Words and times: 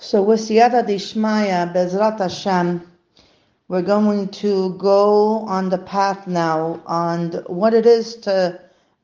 So 0.00 0.22
with 0.22 0.38
Siyata 0.38 0.86
Dishmaya, 0.86 1.74
Bezrat 1.74 2.20
Hashem, 2.20 2.88
we're 3.66 3.82
going 3.82 4.28
to 4.28 4.74
go 4.74 5.38
on 5.40 5.70
the 5.70 5.78
path 5.78 6.28
now 6.28 6.80
on 6.86 7.32
what 7.48 7.74
it 7.74 7.84
is 7.84 8.14
to 8.18 8.60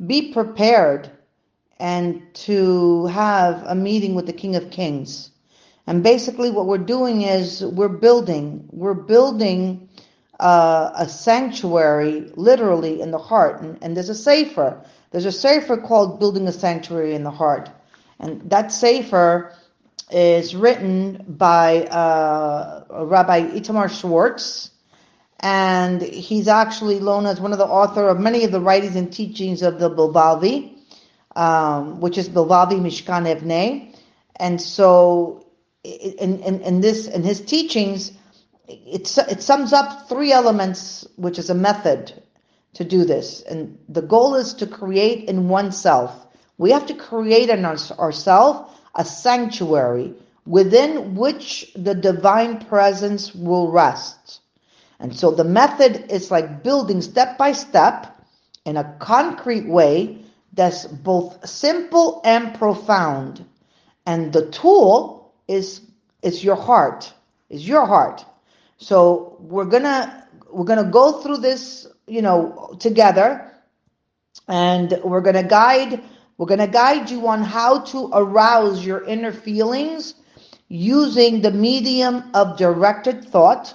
be 0.07 0.32
prepared 0.32 1.11
and 1.80 2.22
to 2.34 3.07
have 3.07 3.64
a 3.66 3.75
meeting 3.75 4.14
with 4.14 4.27
the 4.27 4.32
King 4.32 4.54
of 4.54 4.70
Kings. 4.70 5.30
And 5.88 6.04
basically, 6.04 6.52
what 6.52 6.66
we're 6.66 6.79
doing 6.79 7.22
is 7.22 7.64
we're 7.64 7.88
building, 7.88 8.68
we're 8.70 8.95
building 8.95 9.88
uh, 10.38 10.92
a 10.95 11.08
sanctuary, 11.08 12.30
literally 12.36 13.00
in 13.00 13.11
the 13.11 13.18
heart. 13.18 13.61
And, 13.61 13.79
and 13.82 13.96
there's 13.96 14.11
a 14.11 14.14
sefer. 14.14 14.80
There's 15.11 15.26
a 15.26 15.32
sefer 15.32 15.76
called 15.76 16.20
"Building 16.20 16.46
a 16.46 16.52
Sanctuary 16.52 17.16
in 17.16 17.24
the 17.24 17.32
Heart," 17.32 17.68
and 18.20 18.48
that 18.48 18.70
sefer 18.70 19.52
is 20.11 20.55
written 20.55 21.24
by 21.27 21.84
uh, 21.84 22.84
Rabbi 22.91 23.51
Itamar 23.51 23.91
Schwartz, 23.91 24.70
and 25.41 26.02
he's 26.02 26.48
actually 26.48 27.01
known 27.01 27.27
as 27.27 27.41
one 27.41 27.52
of 27.52 27.59
the 27.59 27.66
author 27.66 28.09
of 28.09 28.20
many 28.20 28.45
of 28.45 28.52
the 28.52 28.61
writings 28.61 28.97
and 28.97 29.12
teachings 29.12 29.62
of 29.62 29.78
the 29.78 29.91
Bilvavi, 29.91 30.78
um, 31.37 32.01
which 32.01 32.19
is 32.19 32.28
Bilvavi 32.28 32.80
Mishkan 32.80 33.27
Evneh. 33.27 33.95
And 34.37 34.61
so, 34.61 35.47
in, 35.84 36.41
in, 36.41 36.61
in 36.61 36.80
this 36.80 37.06
in 37.06 37.23
his 37.23 37.41
teachings, 37.41 38.12
it, 38.69 39.16
it 39.19 39.42
sums 39.42 39.73
up 39.73 40.09
three 40.09 40.33
elements, 40.33 41.06
which 41.16 41.39
is 41.39 41.50
a 41.50 41.55
method 41.55 42.12
to 42.75 42.84
do 42.84 43.05
this. 43.05 43.42
And 43.42 43.78
the 43.89 44.02
goal 44.02 44.34
is 44.34 44.55
to 44.55 44.66
create 44.66 45.28
in 45.28 45.48
oneself. 45.48 46.27
We 46.59 46.70
have 46.70 46.86
to 46.86 46.95
create 46.95 47.50
in 47.50 47.64
our, 47.64 47.77
ourselves 47.98 48.73
a 48.95 49.05
sanctuary 49.05 50.15
within 50.47 51.15
which 51.15 51.73
the 51.75 51.95
divine 51.95 52.59
presence 52.65 53.34
will 53.34 53.70
rest. 53.70 54.41
And 55.01 55.14
so 55.17 55.31
the 55.31 55.45
method 55.45 56.11
is 56.11 56.31
like 56.31 56.62
building 56.62 57.01
step 57.03 57.36
by 57.39 57.53
step 57.53 58.20
in 58.64 58.77
a 58.77 58.97
concrete 58.98 59.67
way 59.69 60.25
that's 60.53 60.86
both 60.86 61.47
simple 61.48 62.20
and 62.25 62.55
profound. 62.55 63.45
And 64.06 64.33
the 64.33 64.47
tool 64.51 65.33
is 65.48 65.81
is 66.23 66.42
your 66.45 66.56
heart. 66.56 67.12
Is 67.51 67.67
your 67.69 67.86
heart. 67.86 68.25
So 68.79 69.36
we're 69.41 69.64
gonna 69.67 70.27
we're 70.51 70.64
gonna 70.64 70.91
go 70.91 71.20
through 71.20 71.39
this, 71.39 71.86
you 72.06 72.23
know, 72.23 72.77
together, 72.79 73.51
and 74.48 74.98
we're 75.05 75.20
gonna 75.20 75.42
guide 75.42 76.03
we're 76.36 76.46
gonna 76.46 76.66
guide 76.66 77.10
you 77.10 77.28
on 77.28 77.42
how 77.42 77.80
to 77.80 78.10
arouse 78.12 78.84
your 78.84 79.04
inner 79.04 79.32
feelings 79.32 80.14
using 80.68 81.40
the 81.40 81.50
medium 81.50 82.30
of 82.34 82.56
directed 82.56 83.24
thought 83.24 83.74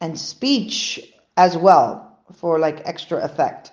and 0.00 0.18
speech 0.18 1.00
as 1.36 1.56
well 1.56 2.18
for 2.34 2.58
like 2.58 2.82
extra 2.84 3.18
effect. 3.18 3.72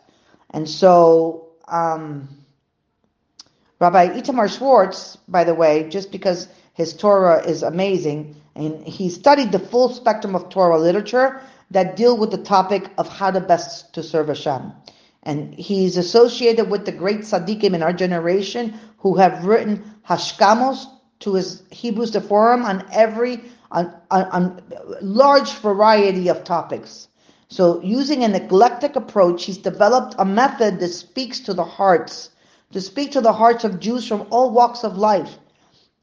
And 0.52 0.70
so, 0.70 1.50
um, 1.68 2.30
Rabbi 3.80 4.20
Itamar 4.20 4.56
Schwartz, 4.56 5.18
by 5.28 5.44
the 5.44 5.54
way, 5.54 5.88
just 5.90 6.12
because 6.12 6.48
his 6.74 6.94
Torah 6.94 7.44
is 7.44 7.64
amazing, 7.64 8.36
and 8.56 8.84
he 8.86 9.10
studied 9.10 9.52
the 9.52 9.60
full 9.60 9.90
spectrum 9.90 10.36
of 10.36 10.50
Torah 10.50 10.80
literature 10.80 11.42
that 11.72 11.96
deal 11.96 12.18
with 12.18 12.32
the 12.32 12.38
topic 12.38 12.90
of 12.98 13.08
how 13.08 13.30
to 13.30 13.40
best 13.40 13.94
to 13.94 14.04
serve 14.04 14.30
Hashem. 14.30 14.72
And 15.28 15.54
he's 15.54 15.98
associated 15.98 16.70
with 16.70 16.86
the 16.86 16.92
great 16.92 17.20
tzaddikim 17.20 17.74
in 17.74 17.84
our 17.84 17.92
generation 17.92 18.74
who 19.00 19.16
have 19.18 19.46
written 19.46 19.84
hashkamos 20.08 20.86
to 21.20 21.34
his 21.34 21.64
Hebrews 21.70 22.12
the 22.12 22.22
forum 22.22 22.64
on 22.64 22.86
every 22.92 23.44
on, 23.70 23.94
on, 24.10 24.24
on 24.32 24.64
large 25.02 25.52
variety 25.56 26.30
of 26.30 26.46
topics. 26.46 27.10
So 27.50 27.82
using 27.84 28.24
an 28.24 28.34
eclectic 28.36 28.96
approach, 28.96 29.44
he's 29.44 29.58
developed 29.58 30.16
a 30.18 30.24
method 30.24 30.80
that 30.80 30.94
speaks 30.94 31.42
to 31.42 31.54
the 31.54 31.66
hearts, 31.66 32.30
to 32.72 32.80
speak 32.80 33.12
to 33.12 33.22
the 33.22 33.34
hearts 33.34 33.66
of 33.66 33.82
Jews 33.82 34.08
from 34.08 34.26
all 34.32 34.52
walks 34.52 34.86
of 34.86 34.98
life 34.98 35.38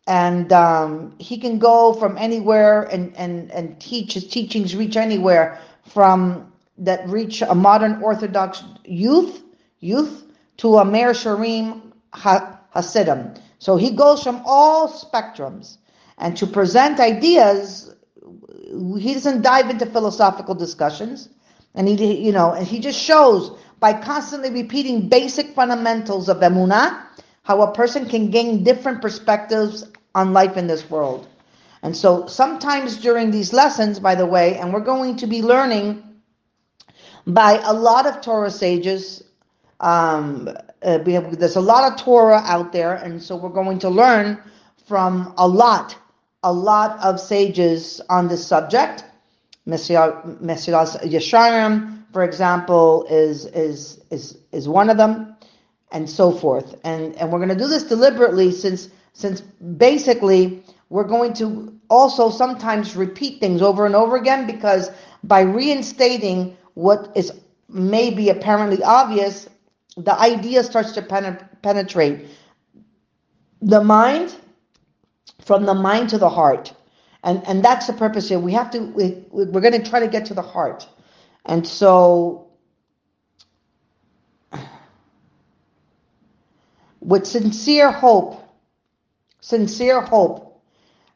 and 0.07 0.53
um, 0.53 1.15
he 1.19 1.39
can 1.39 1.59
go 1.59 1.95
from 1.95 2.19
anywhere 2.19 2.83
and, 2.83 3.17
and, 3.17 3.51
and 3.53 3.81
teach 3.81 4.13
his 4.13 4.27
teachings 4.29 4.77
reach 4.77 4.97
anywhere 4.97 5.59
from 5.89 6.53
that 6.79 7.09
reach 7.09 7.43
a 7.43 7.55
modern 7.55 8.03
Orthodox 8.03 8.63
youth 8.85 9.43
youth 9.81 10.25
to 10.57 10.79
a 10.79 10.85
Meah 10.85 11.11
Shearim 11.11 11.93
Hasidim. 12.13 13.35
So 13.59 13.77
he 13.77 13.91
goes 13.91 14.23
from 14.23 14.43
all 14.45 14.89
spectrums, 14.89 15.79
and 16.19 16.37
to 16.37 16.47
present 16.47 17.01
ideas, 17.01 17.95
he 18.99 19.15
doesn't 19.15 19.43
dive 19.43 19.71
into 19.71 19.87
philosophical 19.87 20.55
discussions, 20.55 21.29
and 21.75 21.89
he 21.89 22.25
you 22.25 22.33
know 22.33 22.53
and 22.53 22.67
he 22.67 22.81
just 22.81 22.99
shows 22.99 23.57
by 23.81 23.93
constantly 23.93 24.51
repeating 24.51 25.09
basic 25.09 25.55
fundamentals 25.55 26.29
of 26.29 26.39
emunah 26.39 27.05
how 27.43 27.61
a 27.61 27.73
person 27.73 28.09
can 28.09 28.31
gain 28.31 28.65
different 28.65 29.03
perspectives 29.03 29.85
on 30.15 30.33
life 30.33 30.57
in 30.57 30.67
this 30.67 30.89
world. 30.89 31.29
And 31.83 31.95
so 31.95 32.27
sometimes 32.27 32.97
during 32.97 33.31
these 33.31 33.53
lessons, 33.53 34.01
by 34.01 34.15
the 34.15 34.25
way, 34.25 34.57
and 34.57 34.73
we're 34.73 34.81
going 34.81 35.17
to 35.17 35.27
be 35.27 35.43
learning 35.43 36.03
by 37.27 37.61
a 37.65 37.73
lot 37.73 38.07
of 38.07 38.21
Torah 38.21 38.51
sages. 38.51 39.25
Um, 39.81 40.49
uh, 40.83 40.99
have, 41.05 41.39
there's 41.39 41.57
a 41.57 41.61
lot 41.61 41.91
of 41.91 41.99
Torah 41.99 42.43
out 42.45 42.73
there, 42.73 42.95
and 42.95 43.23
so 43.23 43.37
we're 43.37 43.49
going 43.49 43.79
to 43.81 43.89
learn 43.89 44.41
from 44.87 45.35
a 45.39 45.49
lot, 45.49 45.97
a 46.43 46.53
lot 46.53 46.99
of 47.03 47.19
sages 47.19 48.01
on 48.09 48.29
this 48.29 48.47
subject. 48.47 49.05
Mesilas 49.67 51.01
Yesharim, 51.03 52.05
for 52.13 52.23
example, 52.23 53.07
is 53.09 53.47
is 53.47 54.01
is 54.11 54.39
is 54.53 54.69
one 54.69 54.91
of 54.91 54.99
them, 54.99 55.37
and 55.91 56.09
so 56.09 56.31
forth. 56.31 56.79
And 56.85 57.15
and 57.17 57.33
we're 57.33 57.39
going 57.39 57.49
to 57.49 57.57
do 57.57 57.69
this 57.69 57.85
deliberately, 57.85 58.53
since 58.53 58.91
since 59.15 59.41
basically 59.41 60.63
we're 60.91 61.05
going 61.05 61.33
to 61.35 61.73
also 61.89 62.31
sometimes 62.31 62.95
repeat 62.97 63.41
things 63.41 63.63
over 63.63 63.87
and 63.87 63.95
over 63.95 64.17
again 64.17 64.47
because 64.47 64.91
by 65.23 65.41
reinstating 65.41 66.57
what 66.75 67.11
is 67.17 67.33
maybe 67.69 68.29
apparently 68.29 68.83
obvious, 68.83 69.49
the 69.97 70.19
idea 70.19 70.63
starts 70.63 70.93
to 70.93 71.03
penetrate 71.63 72.29
the 73.63 73.83
mind 73.83 74.37
from 75.45 75.65
the 75.65 75.75
mind 75.75 76.11
to 76.11 76.19
the 76.19 76.29
heart. 76.29 76.73
And, 77.23 77.43
and 77.47 77.65
that's 77.65 77.87
the 77.87 77.93
purpose 77.93 78.29
here. 78.29 78.39
We 78.39 78.53
have 78.53 78.71
to, 78.73 78.81
we, 78.81 79.25
we're 79.31 79.61
going 79.61 79.81
to 79.81 79.89
try 79.89 80.01
to 80.01 80.09
get 80.09 80.27
to 80.27 80.35
the 80.35 80.43
heart. 80.43 80.87
And 81.47 81.67
so, 81.67 82.49
with 87.01 87.27
sincere 87.27 87.91
hope, 87.91 88.43
sincere 89.41 90.01
hope 90.01 90.63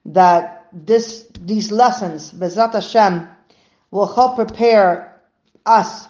that 0.06 0.68
this 0.72 1.28
these 1.40 1.72
lessons, 1.72 2.32
Bezrat 2.32 2.72
Hashem, 2.72 3.28
will 3.90 4.06
help 4.06 4.36
prepare 4.36 5.17
us 5.68 6.08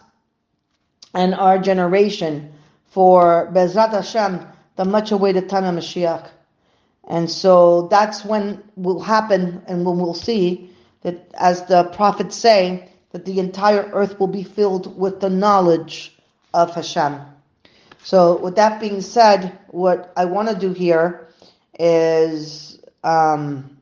and 1.14 1.34
our 1.34 1.58
generation 1.58 2.52
for 2.86 3.50
Bezrat 3.52 3.90
Hashem, 3.90 4.46
the 4.76 4.84
much 4.84 5.10
awaited 5.10 5.48
time 5.48 5.64
of 5.64 5.74
Mashiach. 5.74 6.28
And 7.08 7.30
so 7.30 7.88
that's 7.88 8.24
when 8.24 8.62
will 8.76 9.00
happen 9.00 9.62
and 9.66 9.84
when 9.84 9.98
we'll 9.98 10.14
see 10.14 10.70
that 11.02 11.30
as 11.34 11.64
the 11.64 11.84
prophets 11.84 12.36
say, 12.36 12.88
that 13.12 13.24
the 13.24 13.40
entire 13.40 13.88
earth 13.92 14.20
will 14.20 14.26
be 14.26 14.42
filled 14.42 14.98
with 14.98 15.20
the 15.20 15.30
knowledge 15.30 16.16
of 16.52 16.74
Hashem. 16.74 17.20
So 18.02 18.36
with 18.38 18.56
that 18.56 18.80
being 18.80 19.00
said, 19.00 19.58
what 19.68 20.12
I 20.16 20.26
want 20.26 20.48
to 20.48 20.54
do 20.54 20.72
here 20.72 21.28
is 21.78 22.80
um, 23.04 23.77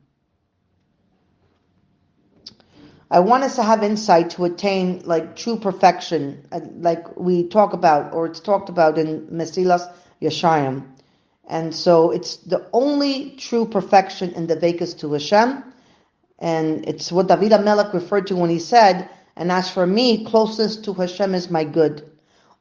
I 3.09 3.19
want 3.21 3.43
us 3.43 3.55
to 3.55 3.63
have 3.63 3.83
insight 3.83 4.31
to 4.31 4.45
attain 4.45 5.01
like 5.05 5.35
true 5.35 5.57
perfection, 5.57 6.45
uh, 6.51 6.59
like 6.79 7.15
we 7.17 7.47
talk 7.47 7.73
about, 7.73 8.13
or 8.13 8.25
it's 8.25 8.39
talked 8.39 8.69
about 8.69 8.97
in 8.97 9.27
Mesilas 9.27 9.89
Yesharim. 10.21 10.85
And 11.47 11.73
so 11.73 12.11
it's 12.11 12.37
the 12.37 12.67
only 12.73 13.31
true 13.37 13.65
perfection 13.65 14.31
in 14.31 14.47
the 14.47 14.57
devekos 14.57 14.97
to 14.99 15.13
Hashem. 15.13 15.63
And 16.39 16.87
it's 16.87 17.11
what 17.11 17.27
David 17.27 17.53
HaMelech 17.53 17.93
referred 17.93 18.27
to 18.27 18.35
when 18.35 18.49
he 18.49 18.59
said, 18.59 19.09
and 19.37 19.51
as 19.51 19.69
for 19.69 19.87
me, 19.87 20.25
closeness 20.25 20.75
to 20.77 20.93
Hashem 20.93 21.33
is 21.33 21.49
my 21.49 21.63
good. 21.63 22.09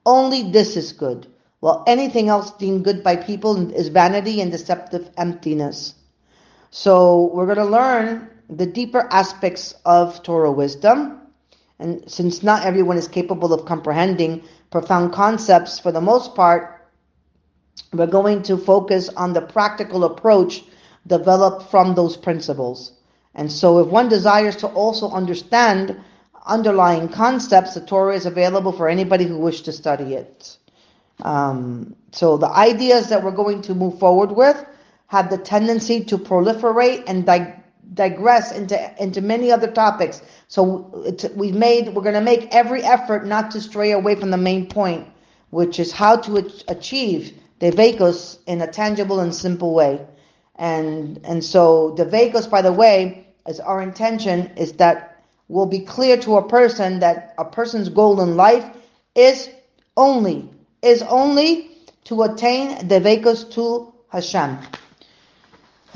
Only 0.05 0.51
this 0.51 0.77
is 0.77 0.93
good 0.93 1.27
while 1.61 1.83
anything 1.87 2.29
else 2.29 2.53
deemed 2.53 2.85
good 2.85 3.03
by 3.03 3.17
people 3.17 3.73
is 3.73 3.89
vanity 3.89 4.41
and 4.41 4.53
deceptive 4.53 5.11
emptiness. 5.17 5.95
So 6.71 7.31
we're 7.35 7.47
going 7.47 7.59
to 7.59 7.65
learn 7.65 8.29
the 8.49 8.67
deeper 8.67 9.09
aspects 9.11 9.75
of 9.85 10.23
Torah 10.23 10.53
wisdom. 10.53 11.21
And 11.79 12.11
since 12.11 12.43
not 12.43 12.65
everyone 12.65 12.97
is 12.97 13.09
capable 13.09 13.53
of 13.53 13.67
comprehending 13.67 14.43
profound 14.71 15.13
concepts 15.13 15.79
for 15.79 15.93
the 15.93 16.01
most 16.01 16.35
part, 16.35 16.89
we're 17.93 18.07
going 18.07 18.43
to 18.43 18.57
focus 18.57 19.09
on 19.11 19.33
the 19.33 19.43
practical 19.43 20.05
approach 20.05 20.65
developed 21.07 21.71
from 21.71 21.95
those 21.95 22.17
principles. 22.17 22.93
And 23.35 23.53
so, 23.53 23.79
if 23.81 23.89
one 23.89 24.09
desires 24.09 24.57
to 24.57 24.69
also 24.69 25.11
understand 25.11 26.01
underlying 26.47 27.09
concepts, 27.09 27.75
the 27.75 27.81
Torah 27.81 28.15
is 28.15 28.25
available 28.25 28.73
for 28.73 28.89
anybody 28.89 29.27
who 29.27 29.39
wishes 29.39 29.63
to 29.63 29.73
study 29.73 30.15
it. 30.15 30.57
Um, 31.23 31.95
so, 32.13 32.39
the 32.39 32.49
ideas 32.49 33.11
that 33.11 33.23
we're 33.23 33.31
going 33.31 33.61
to 33.63 33.75
move 33.75 33.99
forward 33.99 34.33
with 34.33 34.65
have 35.09 35.31
the 35.31 35.39
tendency 35.39 36.03
to 36.05 36.19
proliferate 36.19 37.05
and 37.07 37.27
dig- 37.27 37.53
digress 37.97 38.53
into 38.53 39.03
into 39.03 39.21
many 39.21 39.51
other 39.51 39.71
topics. 39.71 40.23
So, 40.49 40.63
we've 41.35 41.55
made 41.55 41.95
we're 41.95 42.03
going 42.03 42.15
to 42.15 42.21
make 42.21 42.55
every 42.55 42.83
effort 42.83 43.27
not 43.27 43.51
to 43.53 43.61
stray 43.61 43.91
away 43.91 44.15
from 44.15 44.31
the 44.31 44.37
main 44.37 44.67
point, 44.69 45.09
which 45.51 45.81
is 45.81 45.91
how 45.91 46.17
to 46.17 46.49
achieve 46.69 47.33
the 47.59 47.73
devekos 47.73 48.39
in 48.47 48.61
a 48.61 48.67
tangible 48.67 49.21
and 49.21 49.35
simple 49.35 49.75
way. 49.75 50.07
And 50.55 51.21
and 51.25 51.43
so 51.43 51.95
devekos, 51.99 52.49
by 52.49 52.63
the 52.63 52.73
way, 52.73 53.27
as 53.47 53.59
our 53.61 53.83
intention 53.83 54.53
is 54.57 54.73
that 54.75 55.23
will 55.49 55.67
be 55.67 55.81
clear 55.81 56.17
to 56.19 56.37
a 56.37 56.49
person 56.49 57.01
that 57.01 57.35
a 57.39 57.45
person's 57.45 57.89
goal 57.89 58.21
in 58.21 58.37
life 58.37 58.65
is 59.15 59.49
only 59.97 60.49
is 60.83 61.03
only 61.03 61.71
to 62.05 62.23
attain 62.23 62.87
the 62.87 63.01
devekos 63.01 63.51
to 63.53 63.93
Hashem. 64.09 64.59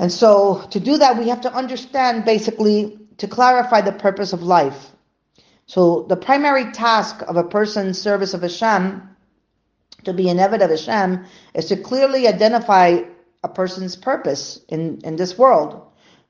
And 0.01 0.11
so 0.11 0.65
to 0.71 0.79
do 0.79 0.97
that, 0.97 1.19
we 1.19 1.29
have 1.29 1.41
to 1.41 1.53
understand 1.53 2.25
basically 2.25 2.97
to 3.17 3.27
clarify 3.27 3.81
the 3.81 3.91
purpose 3.91 4.33
of 4.33 4.41
life. 4.41 4.87
So 5.67 6.07
the 6.09 6.17
primary 6.17 6.71
task 6.71 7.21
of 7.27 7.37
a 7.37 7.43
person's 7.43 8.01
service 8.01 8.33
of 8.33 8.41
Hashem, 8.41 9.07
to 10.05 10.13
be 10.13 10.27
an 10.29 10.37
Eved 10.37 10.63
of 10.63 10.71
Hashem, 10.71 11.23
is 11.53 11.67
to 11.67 11.77
clearly 11.77 12.27
identify 12.27 13.01
a 13.43 13.47
person's 13.47 13.95
purpose 13.95 14.59
in, 14.69 15.01
in 15.03 15.17
this 15.17 15.37
world. 15.37 15.79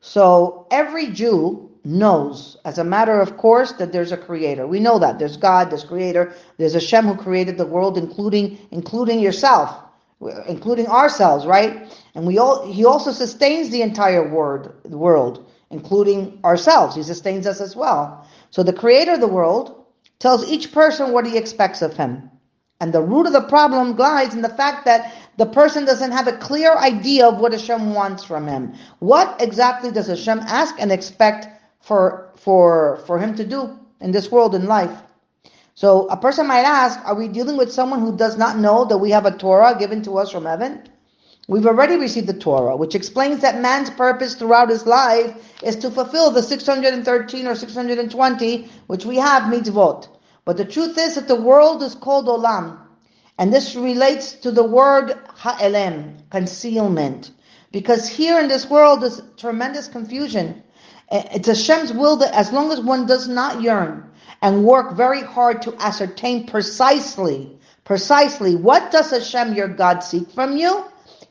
So 0.01 0.67
every 0.69 1.07
Jew 1.07 1.71
knows, 1.85 2.57
as 2.65 2.77
a 2.77 2.83
matter 2.83 3.21
of 3.21 3.37
course, 3.37 3.71
that 3.79 3.93
there's 3.93 4.11
a 4.11 4.17
creator. 4.17 4.67
We 4.67 4.81
know 4.81 4.99
that. 4.99 5.17
There's 5.17 5.37
God, 5.37 5.69
there's 5.69 5.85
creator, 5.85 6.33
there's 6.57 6.75
a 6.75 6.79
Hashem 6.81 7.05
who 7.05 7.15
created 7.15 7.57
the 7.57 7.65
world, 7.65 7.97
including 7.97 8.57
including 8.69 9.21
yourself, 9.21 9.73
including 10.47 10.87
ourselves, 10.87 11.45
right? 11.45 11.87
And 12.15 12.25
we 12.25 12.37
all 12.37 12.65
he 12.71 12.85
also 12.85 13.11
sustains 13.11 13.69
the 13.69 13.81
entire 13.81 14.23
the 14.23 14.97
world, 14.97 15.49
including 15.69 16.39
ourselves. 16.43 16.95
He 16.95 17.03
sustains 17.03 17.47
us 17.47 17.61
as 17.61 17.75
well. 17.75 18.27
So 18.49 18.63
the 18.63 18.73
creator 18.73 19.13
of 19.13 19.21
the 19.21 19.27
world 19.27 19.85
tells 20.19 20.49
each 20.49 20.71
person 20.71 21.11
what 21.11 21.25
he 21.25 21.37
expects 21.37 21.81
of 21.81 21.97
him. 21.97 22.29
And 22.79 22.91
the 22.93 23.01
root 23.01 23.27
of 23.27 23.33
the 23.33 23.41
problem 23.41 23.95
lies 23.95 24.33
in 24.33 24.41
the 24.41 24.49
fact 24.49 24.85
that 24.85 25.13
the 25.37 25.45
person 25.45 25.85
doesn't 25.85 26.11
have 26.11 26.27
a 26.27 26.37
clear 26.37 26.75
idea 26.75 27.27
of 27.27 27.39
what 27.39 27.53
Hashem 27.53 27.93
wants 27.93 28.23
from 28.23 28.47
him. 28.47 28.73
What 28.99 29.41
exactly 29.41 29.91
does 29.91 30.07
Hashem 30.07 30.39
ask 30.39 30.75
and 30.79 30.91
expect 30.91 31.47
for, 31.79 32.31
for, 32.35 33.01
for 33.05 33.19
him 33.19 33.35
to 33.35 33.45
do 33.45 33.79
in 33.99 34.11
this 34.11 34.31
world, 34.31 34.55
in 34.55 34.65
life? 34.65 34.91
So 35.81 36.05
a 36.09 36.15
person 36.15 36.45
might 36.45 36.61
ask, 36.61 36.99
are 37.05 37.15
we 37.15 37.27
dealing 37.27 37.57
with 37.57 37.73
someone 37.73 38.01
who 38.01 38.15
does 38.15 38.37
not 38.37 38.59
know 38.59 38.85
that 38.85 38.99
we 38.99 39.09
have 39.09 39.25
a 39.25 39.35
Torah 39.35 39.75
given 39.79 40.03
to 40.03 40.19
us 40.19 40.29
from 40.29 40.45
heaven? 40.45 40.83
We've 41.47 41.65
already 41.65 41.95
received 41.95 42.27
the 42.27 42.35
Torah, 42.35 42.75
which 42.75 42.93
explains 42.93 43.41
that 43.41 43.61
man's 43.61 43.89
purpose 43.89 44.35
throughout 44.35 44.69
his 44.69 44.85
life 44.85 45.35
is 45.63 45.75
to 45.77 45.89
fulfill 45.89 46.29
the 46.29 46.43
613 46.43 47.47
or 47.47 47.55
620, 47.55 48.69
which 48.85 49.05
we 49.05 49.15
have 49.15 49.51
mitzvot. 49.51 50.07
But 50.45 50.57
the 50.57 50.65
truth 50.65 50.99
is 50.99 51.15
that 51.15 51.27
the 51.27 51.41
world 51.41 51.81
is 51.81 51.95
called 51.95 52.27
olam. 52.27 52.77
And 53.39 53.51
this 53.51 53.75
relates 53.75 54.33
to 54.33 54.51
the 54.51 54.63
word 54.63 55.17
ha'elem, 55.33 56.29
concealment. 56.29 57.31
Because 57.71 58.07
here 58.07 58.39
in 58.39 58.49
this 58.49 58.69
world 58.69 59.01
there's 59.01 59.23
tremendous 59.35 59.87
confusion. 59.87 60.61
Eh, 61.09 61.23
it's 61.37 61.47
Hashem's 61.47 61.91
will 61.91 62.17
that 62.17 62.35
as 62.35 62.51
long 62.51 62.71
as 62.71 62.79
one 62.79 63.07
does 63.07 63.27
not 63.27 63.63
yearn 63.63 64.10
and 64.41 64.65
work 64.65 64.95
very 64.95 65.21
hard 65.21 65.61
to 65.63 65.75
ascertain 65.81 66.47
precisely, 66.47 67.57
precisely 67.83 68.55
what 68.55 68.91
does 68.91 69.11
Hashem 69.11 69.53
your 69.53 69.67
God 69.67 69.99
seek 69.99 70.29
from 70.31 70.57
you, 70.57 70.85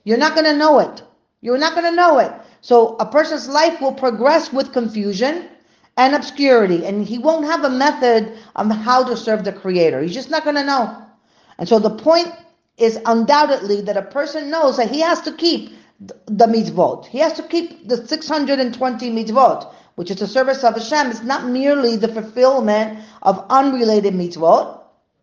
you're 0.04 0.18
not 0.18 0.34
going 0.34 0.46
to 0.46 0.56
know 0.56 0.78
it. 0.78 1.02
You're 1.40 1.58
not 1.58 1.74
going 1.74 1.90
to 1.90 1.96
know 1.96 2.18
it. 2.18 2.32
So 2.60 2.96
a 2.96 3.06
person's 3.06 3.48
life 3.48 3.80
will 3.80 3.94
progress 3.94 4.52
with 4.52 4.72
confusion 4.72 5.48
and 5.96 6.14
obscurity, 6.14 6.86
and 6.86 7.04
he 7.04 7.18
won't 7.18 7.46
have 7.46 7.64
a 7.64 7.70
method 7.70 8.38
on 8.56 8.70
how 8.70 9.04
to 9.04 9.16
serve 9.16 9.44
the 9.44 9.52
Creator. 9.52 10.02
He's 10.02 10.14
just 10.14 10.30
not 10.30 10.44
going 10.44 10.56
to 10.56 10.64
know. 10.64 11.04
And 11.58 11.68
so 11.68 11.78
the 11.78 11.90
point 11.90 12.28
is 12.76 12.98
undoubtedly 13.04 13.82
that 13.82 13.96
a 13.96 14.02
person 14.02 14.50
knows 14.50 14.76
that 14.78 14.90
he 14.90 15.00
has 15.00 15.20
to 15.22 15.32
keep 15.32 15.72
the 16.00 16.46
mitzvot. 16.46 17.06
He 17.06 17.18
has 17.18 17.34
to 17.34 17.42
keep 17.42 17.86
the 17.86 18.06
620 18.06 19.10
mitzvot, 19.10 19.74
which 19.94 20.10
is 20.10 20.18
the 20.18 20.26
service 20.26 20.64
of 20.64 20.74
Hashem. 20.74 21.10
It's 21.10 21.22
not 21.22 21.46
merely 21.46 21.96
the 21.96 22.08
fulfillment 22.08 23.00
of 23.22 23.44
unrelated 23.50 24.14
mitzvot 24.14 24.80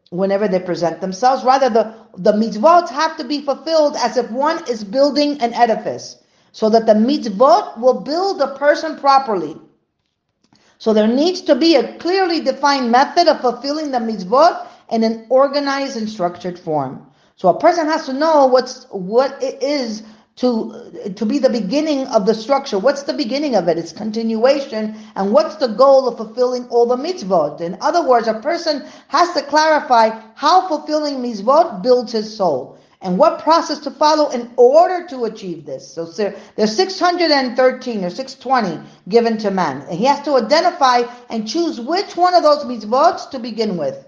whenever 0.09 0.47
they 0.47 0.59
present 0.59 1.01
themselves. 1.01 1.43
Rather, 1.43 1.69
the, 1.69 1.93
the 2.17 2.33
mitzvot 2.33 2.89
have 2.89 3.17
to 3.17 3.23
be 3.23 3.41
fulfilled 3.41 3.95
as 3.97 4.17
if 4.17 4.29
one 4.31 4.63
is 4.69 4.83
building 4.83 5.41
an 5.41 5.53
edifice. 5.53 6.21
So 6.51 6.69
that 6.69 6.85
the 6.85 6.93
mitzvot 6.93 7.79
will 7.79 8.01
build 8.01 8.41
a 8.41 8.55
person 8.55 8.97
properly. 8.97 9.57
So 10.79 10.93
there 10.93 11.07
needs 11.07 11.41
to 11.41 11.55
be 11.55 11.75
a 11.75 11.97
clearly 11.97 12.41
defined 12.41 12.91
method 12.91 13.27
of 13.27 13.41
fulfilling 13.41 13.91
the 13.91 13.99
mitzvot 13.99 14.67
in 14.91 15.03
an 15.03 15.25
organized 15.29 15.97
and 15.97 16.09
structured 16.09 16.57
form. 16.57 17.05
So 17.35 17.49
a 17.49 17.59
person 17.59 17.85
has 17.87 18.05
to 18.05 18.13
know 18.13 18.47
what's 18.47 18.85
what 18.85 19.41
it 19.43 19.61
is 19.61 20.03
to 20.37 21.11
to 21.15 21.25
be 21.25 21.39
the 21.39 21.49
beginning 21.49 22.07
of 22.07 22.25
the 22.25 22.33
structure. 22.33 22.77
What's 22.77 23.03
the 23.03 23.13
beginning 23.13 23.55
of 23.55 23.67
it? 23.67 23.77
It's 23.77 23.91
continuation, 23.91 24.95
and 25.15 25.33
what's 25.33 25.55
the 25.55 25.67
goal 25.67 26.07
of 26.07 26.17
fulfilling 26.17 26.67
all 26.69 26.85
the 26.85 26.95
mitzvot? 26.95 27.61
In 27.61 27.77
other 27.81 28.07
words, 28.07 28.27
a 28.27 28.35
person 28.35 28.85
has 29.07 29.33
to 29.33 29.41
clarify 29.41 30.19
how 30.35 30.67
fulfilling 30.67 31.15
mitzvot 31.15 31.81
builds 31.81 32.11
his 32.11 32.35
soul 32.35 32.77
and 33.01 33.17
what 33.17 33.41
process 33.41 33.79
to 33.79 33.91
follow 33.91 34.29
in 34.29 34.51
order 34.57 35.07
to 35.07 35.25
achieve 35.25 35.65
this. 35.65 35.91
So 35.91 36.05
there's 36.55 36.75
613 36.75 38.03
or 38.03 38.09
620 38.09 38.89
given 39.07 39.37
to 39.39 39.51
man, 39.51 39.81
and 39.83 39.97
he 39.97 40.05
has 40.05 40.23
to 40.25 40.35
identify 40.35 41.03
and 41.29 41.47
choose 41.47 41.79
which 41.79 42.15
one 42.15 42.35
of 42.35 42.43
those 42.43 42.63
mitzvot 42.63 43.31
to 43.31 43.39
begin 43.39 43.77
with. 43.77 44.05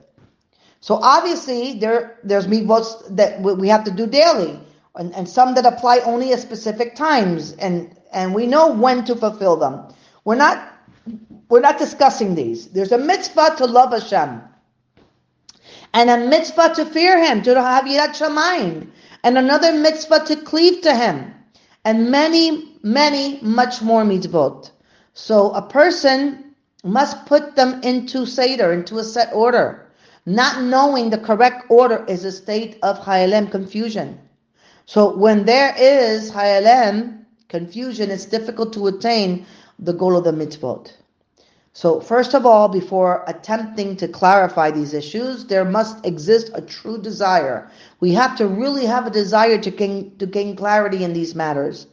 So 0.82 0.96
obviously 0.96 1.80
there 1.80 2.20
there's 2.24 2.46
mitzvot 2.46 3.16
that 3.16 3.42
we 3.42 3.68
have 3.68 3.84
to 3.86 3.92
do 3.92 4.06
daily, 4.06 4.60
and, 5.00 5.16
and 5.16 5.30
some 5.30 5.56
that 5.56 5.66
apply 5.66 6.00
only 6.00 6.34
at 6.34 6.42
specific 6.42 6.94
times, 6.94 7.54
and 7.54 7.96
and 8.12 8.36
we 8.36 8.46
know 8.46 8.70
when 8.72 9.06
to 9.06 9.16
fulfill 9.16 9.56
them. 9.56 9.88
We're 10.26 10.36
not 10.36 10.74
we're 11.48 11.62
not 11.62 11.80
discussing 11.80 12.36
these. 12.36 12.68
There's 12.68 12.92
a 12.92 12.98
mitzvah 12.98 13.56
to 13.58 13.66
love 13.66 13.94
Hashem, 13.94 14.42
and 15.94 16.10
a 16.10 16.18
mitzvah 16.28 16.74
to 16.76 16.86
fear 16.86 17.18
Him, 17.18 17.42
to 17.44 17.62
have 17.62 17.86
yirat 17.86 18.20
shamayim, 18.20 18.90
and 19.24 19.38
another 19.38 19.72
mitzvah 19.72 20.26
to 20.26 20.36
cleave 20.36 20.82
to 20.82 20.94
Him, 20.94 21.34
and 21.86 22.12
many 22.12 22.78
many 22.84 23.40
much 23.42 23.82
more 23.82 24.04
mitzvot. 24.04 24.72
So 25.14 25.52
a 25.52 25.62
person 25.62 26.56
must 26.84 27.26
put 27.26 27.56
them 27.56 27.82
into 27.84 28.26
seder, 28.26 28.74
into 28.74 28.98
a 28.98 29.06
set 29.06 29.32
order. 29.34 29.88
Not 30.26 30.62
knowing 30.62 31.10
the 31.10 31.18
correct 31.18 31.68
order 31.70 32.04
is 32.10 32.26
a 32.26 32.34
state 32.34 32.78
of 32.84 33.00
ha'elem 33.00 33.50
confusion. 33.50 34.20
So 34.90 35.16
when 35.16 35.46
there 35.46 35.76
is 35.78 36.32
ha'elem 36.32 37.24
confusion, 37.48 38.10
it's 38.10 38.26
difficult 38.26 38.74
to 38.74 38.88
attain 38.88 39.46
the 39.78 39.94
goal 39.94 40.18
of 40.18 40.24
the 40.24 40.32
mitzvot. 40.32 40.94
So 41.74 42.00
first 42.00 42.34
of 42.34 42.44
all, 42.44 42.68
before 42.68 43.24
attempting 43.28 43.98
to 43.98 44.08
clarify 44.08 44.72
these 44.72 44.96
issues, 44.96 45.46
there 45.46 45.64
must 45.64 46.04
exist 46.08 46.50
a 46.56 46.62
true 46.62 47.00
desire. 47.00 47.70
We 48.00 48.14
have 48.16 48.36
to 48.38 48.48
really 48.48 48.88
have 48.88 49.06
a 49.06 49.12
desire 49.12 49.60
to 49.60 49.70
gain, 49.70 50.18
to 50.18 50.26
gain 50.26 50.56
clarity 50.56 51.04
in 51.04 51.14
these 51.14 51.36
matters. 51.36 51.86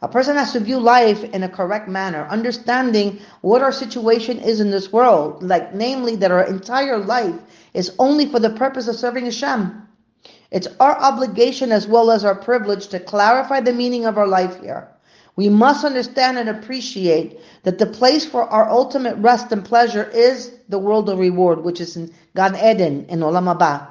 A 0.00 0.06
person 0.06 0.36
has 0.36 0.52
to 0.52 0.60
view 0.60 0.78
life 0.78 1.24
in 1.24 1.42
a 1.42 1.48
correct 1.48 1.88
manner, 1.88 2.28
understanding 2.30 3.18
what 3.40 3.60
our 3.60 3.72
situation 3.72 4.38
is 4.38 4.60
in 4.60 4.70
this 4.70 4.92
world, 4.92 5.42
like 5.42 5.74
namely 5.74 6.14
that 6.14 6.30
our 6.30 6.44
entire 6.44 6.98
life 6.98 7.40
is 7.74 7.92
only 7.98 8.26
for 8.26 8.38
the 8.38 8.50
purpose 8.50 8.86
of 8.86 8.94
serving 8.94 9.24
Hashem. 9.24 9.85
It's 10.50 10.68
our 10.78 10.96
obligation 10.96 11.72
as 11.72 11.86
well 11.86 12.10
as 12.10 12.24
our 12.24 12.34
privilege 12.34 12.88
to 12.88 13.00
clarify 13.00 13.60
the 13.60 13.72
meaning 13.72 14.04
of 14.04 14.18
our 14.18 14.28
life 14.28 14.60
here. 14.60 14.88
We 15.36 15.48
must 15.50 15.84
understand 15.84 16.38
and 16.38 16.48
appreciate 16.48 17.40
that 17.64 17.78
the 17.78 17.86
place 17.86 18.24
for 18.24 18.44
our 18.44 18.70
ultimate 18.70 19.16
rest 19.16 19.52
and 19.52 19.64
pleasure 19.64 20.04
is 20.04 20.52
the 20.68 20.78
world 20.78 21.10
of 21.10 21.18
reward, 21.18 21.62
which 21.62 21.80
is 21.80 21.96
in 21.96 22.12
Gan 22.34 22.56
Eden, 22.56 23.04
in 23.08 23.20
Olam 23.20 23.54
Haba. 23.54 23.86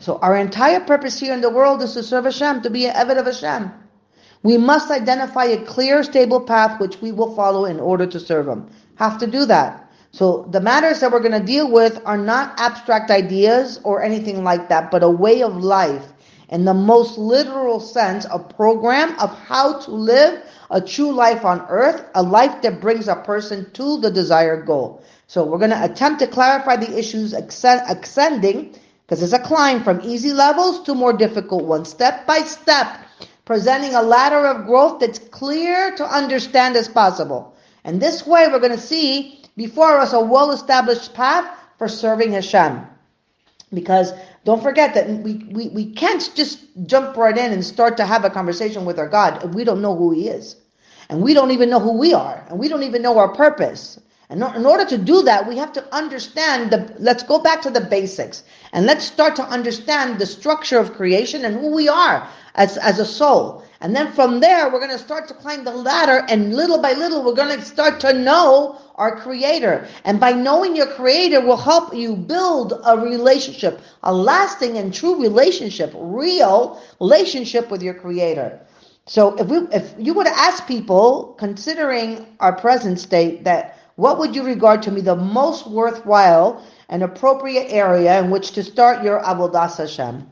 So 0.00 0.18
our 0.18 0.36
entire 0.36 0.80
purpose 0.80 1.18
here 1.18 1.34
in 1.34 1.40
the 1.40 1.50
world 1.50 1.82
is 1.82 1.94
to 1.94 2.02
serve 2.02 2.24
Hashem, 2.24 2.62
to 2.62 2.70
be 2.70 2.86
an 2.86 2.94
Eved 2.94 3.18
of 3.18 3.26
Hashem. 3.26 3.72
We 4.42 4.56
must 4.56 4.90
identify 4.90 5.44
a 5.44 5.64
clear, 5.64 6.02
stable 6.02 6.40
path 6.40 6.80
which 6.80 7.00
we 7.00 7.12
will 7.12 7.34
follow 7.34 7.64
in 7.64 7.80
order 7.80 8.06
to 8.06 8.20
serve 8.20 8.48
Him. 8.48 8.68
Have 8.96 9.18
to 9.18 9.26
do 9.26 9.44
that. 9.46 9.87
So 10.10 10.48
the 10.50 10.60
matters 10.60 11.00
that 11.00 11.12
we're 11.12 11.20
going 11.20 11.38
to 11.38 11.46
deal 11.46 11.70
with 11.70 12.00
are 12.04 12.16
not 12.18 12.58
abstract 12.58 13.10
ideas 13.10 13.80
or 13.84 14.02
anything 14.02 14.42
like 14.42 14.68
that, 14.70 14.90
but 14.90 15.02
a 15.02 15.10
way 15.10 15.42
of 15.42 15.56
life 15.56 16.04
in 16.48 16.64
the 16.64 16.74
most 16.74 17.18
literal 17.18 17.78
sense, 17.78 18.26
a 18.30 18.38
program 18.38 19.18
of 19.18 19.38
how 19.38 19.78
to 19.80 19.90
live 19.90 20.42
a 20.70 20.80
true 20.80 21.12
life 21.12 21.44
on 21.44 21.60
earth, 21.68 22.02
a 22.14 22.22
life 22.22 22.62
that 22.62 22.80
brings 22.80 23.06
a 23.06 23.16
person 23.16 23.70
to 23.72 24.00
the 24.00 24.10
desired 24.10 24.64
goal. 24.66 25.02
So 25.26 25.44
we're 25.44 25.58
going 25.58 25.70
to 25.70 25.84
attempt 25.84 26.20
to 26.20 26.26
clarify 26.26 26.76
the 26.76 26.98
issues 26.98 27.34
ascending, 27.34 28.74
because 29.06 29.22
it's 29.22 29.34
a 29.34 29.38
climb 29.38 29.84
from 29.84 30.00
easy 30.00 30.32
levels 30.32 30.82
to 30.84 30.94
more 30.94 31.12
difficult 31.12 31.64
ones, 31.64 31.90
step 31.90 32.26
by 32.26 32.38
step, 32.38 32.98
presenting 33.44 33.94
a 33.94 34.02
ladder 34.02 34.46
of 34.46 34.66
growth 34.66 35.00
that's 35.00 35.18
clear 35.18 35.94
to 35.96 36.04
understand 36.04 36.76
as 36.76 36.88
possible. 36.88 37.54
And 37.84 38.00
this 38.00 38.26
way 38.26 38.48
we're 38.48 38.58
going 38.58 38.72
to 38.72 38.78
see 38.78 39.37
before 39.58 39.98
us 39.98 40.12
a 40.12 40.20
well-established 40.20 41.12
path 41.14 41.44
for 41.78 41.88
serving 41.88 42.32
Hashem. 42.32 42.86
Because 43.74 44.12
don't 44.44 44.62
forget 44.62 44.94
that 44.94 45.10
we, 45.10 45.34
we, 45.50 45.68
we 45.68 45.92
can't 45.92 46.30
just 46.34 46.60
jump 46.86 47.16
right 47.16 47.36
in 47.36 47.52
and 47.52 47.64
start 47.64 47.96
to 47.96 48.06
have 48.06 48.24
a 48.24 48.30
conversation 48.30 48.84
with 48.84 48.98
our 48.98 49.08
God 49.08 49.44
if 49.44 49.50
we 49.50 49.64
don't 49.64 49.82
know 49.82 49.96
who 49.96 50.12
He 50.12 50.28
is. 50.28 50.56
And 51.10 51.20
we 51.20 51.34
don't 51.34 51.50
even 51.50 51.70
know 51.70 51.80
who 51.80 51.98
we 51.98 52.14
are. 52.14 52.46
And 52.48 52.58
we 52.58 52.68
don't 52.68 52.84
even 52.84 53.02
know 53.02 53.18
our 53.18 53.34
purpose. 53.34 53.98
And 54.30 54.42
in 54.42 54.64
order 54.64 54.84
to 54.84 54.96
do 54.96 55.22
that, 55.22 55.48
we 55.48 55.56
have 55.56 55.72
to 55.72 55.94
understand 55.94 56.70
the, 56.70 56.94
let's 56.98 57.22
go 57.22 57.40
back 57.40 57.62
to 57.62 57.70
the 57.70 57.80
basics. 57.80 58.44
And 58.72 58.86
let's 58.86 59.04
start 59.04 59.34
to 59.36 59.42
understand 59.42 60.18
the 60.18 60.26
structure 60.26 60.78
of 60.78 60.94
creation 60.94 61.44
and 61.44 61.56
who 61.56 61.74
we 61.74 61.88
are 61.88 62.28
as, 62.54 62.76
as 62.76 63.00
a 63.00 63.06
soul. 63.06 63.64
And 63.80 63.94
then 63.94 64.12
from 64.12 64.40
there, 64.40 64.68
we're 64.70 64.80
going 64.80 64.90
to 64.90 64.98
start 64.98 65.28
to 65.28 65.34
climb 65.34 65.62
the 65.62 65.70
ladder, 65.70 66.24
and 66.28 66.54
little 66.54 66.82
by 66.82 66.94
little, 66.94 67.22
we're 67.24 67.34
going 67.34 67.56
to 67.56 67.64
start 67.64 68.00
to 68.00 68.12
know 68.12 68.80
our 68.96 69.14
Creator. 69.20 69.86
And 70.04 70.18
by 70.18 70.32
knowing 70.32 70.74
your 70.74 70.88
Creator 70.88 71.42
will 71.42 71.56
help 71.56 71.94
you 71.94 72.16
build 72.16 72.72
a 72.84 72.98
relationship, 72.98 73.80
a 74.02 74.12
lasting 74.12 74.78
and 74.78 74.92
true 74.92 75.22
relationship, 75.22 75.92
real 75.94 76.82
relationship 77.00 77.70
with 77.70 77.80
your 77.80 77.94
Creator. 77.94 78.58
So 79.06 79.36
if 79.36 79.46
we, 79.46 79.58
if 79.72 79.94
you 79.96 80.12
were 80.12 80.24
to 80.24 80.38
ask 80.38 80.66
people, 80.66 81.36
considering 81.38 82.26
our 82.40 82.54
present 82.54 82.98
state, 82.98 83.44
that 83.44 83.78
what 83.94 84.18
would 84.18 84.34
you 84.34 84.42
regard 84.42 84.82
to 84.82 84.90
be 84.90 85.00
the 85.00 85.16
most 85.16 85.68
worthwhile 85.68 86.64
and 86.88 87.02
appropriate 87.02 87.68
area 87.70 88.18
in 88.18 88.30
which 88.30 88.52
to 88.52 88.64
start 88.64 89.04
your 89.04 89.20
avodas 89.22 89.76
Hashem? 89.76 90.28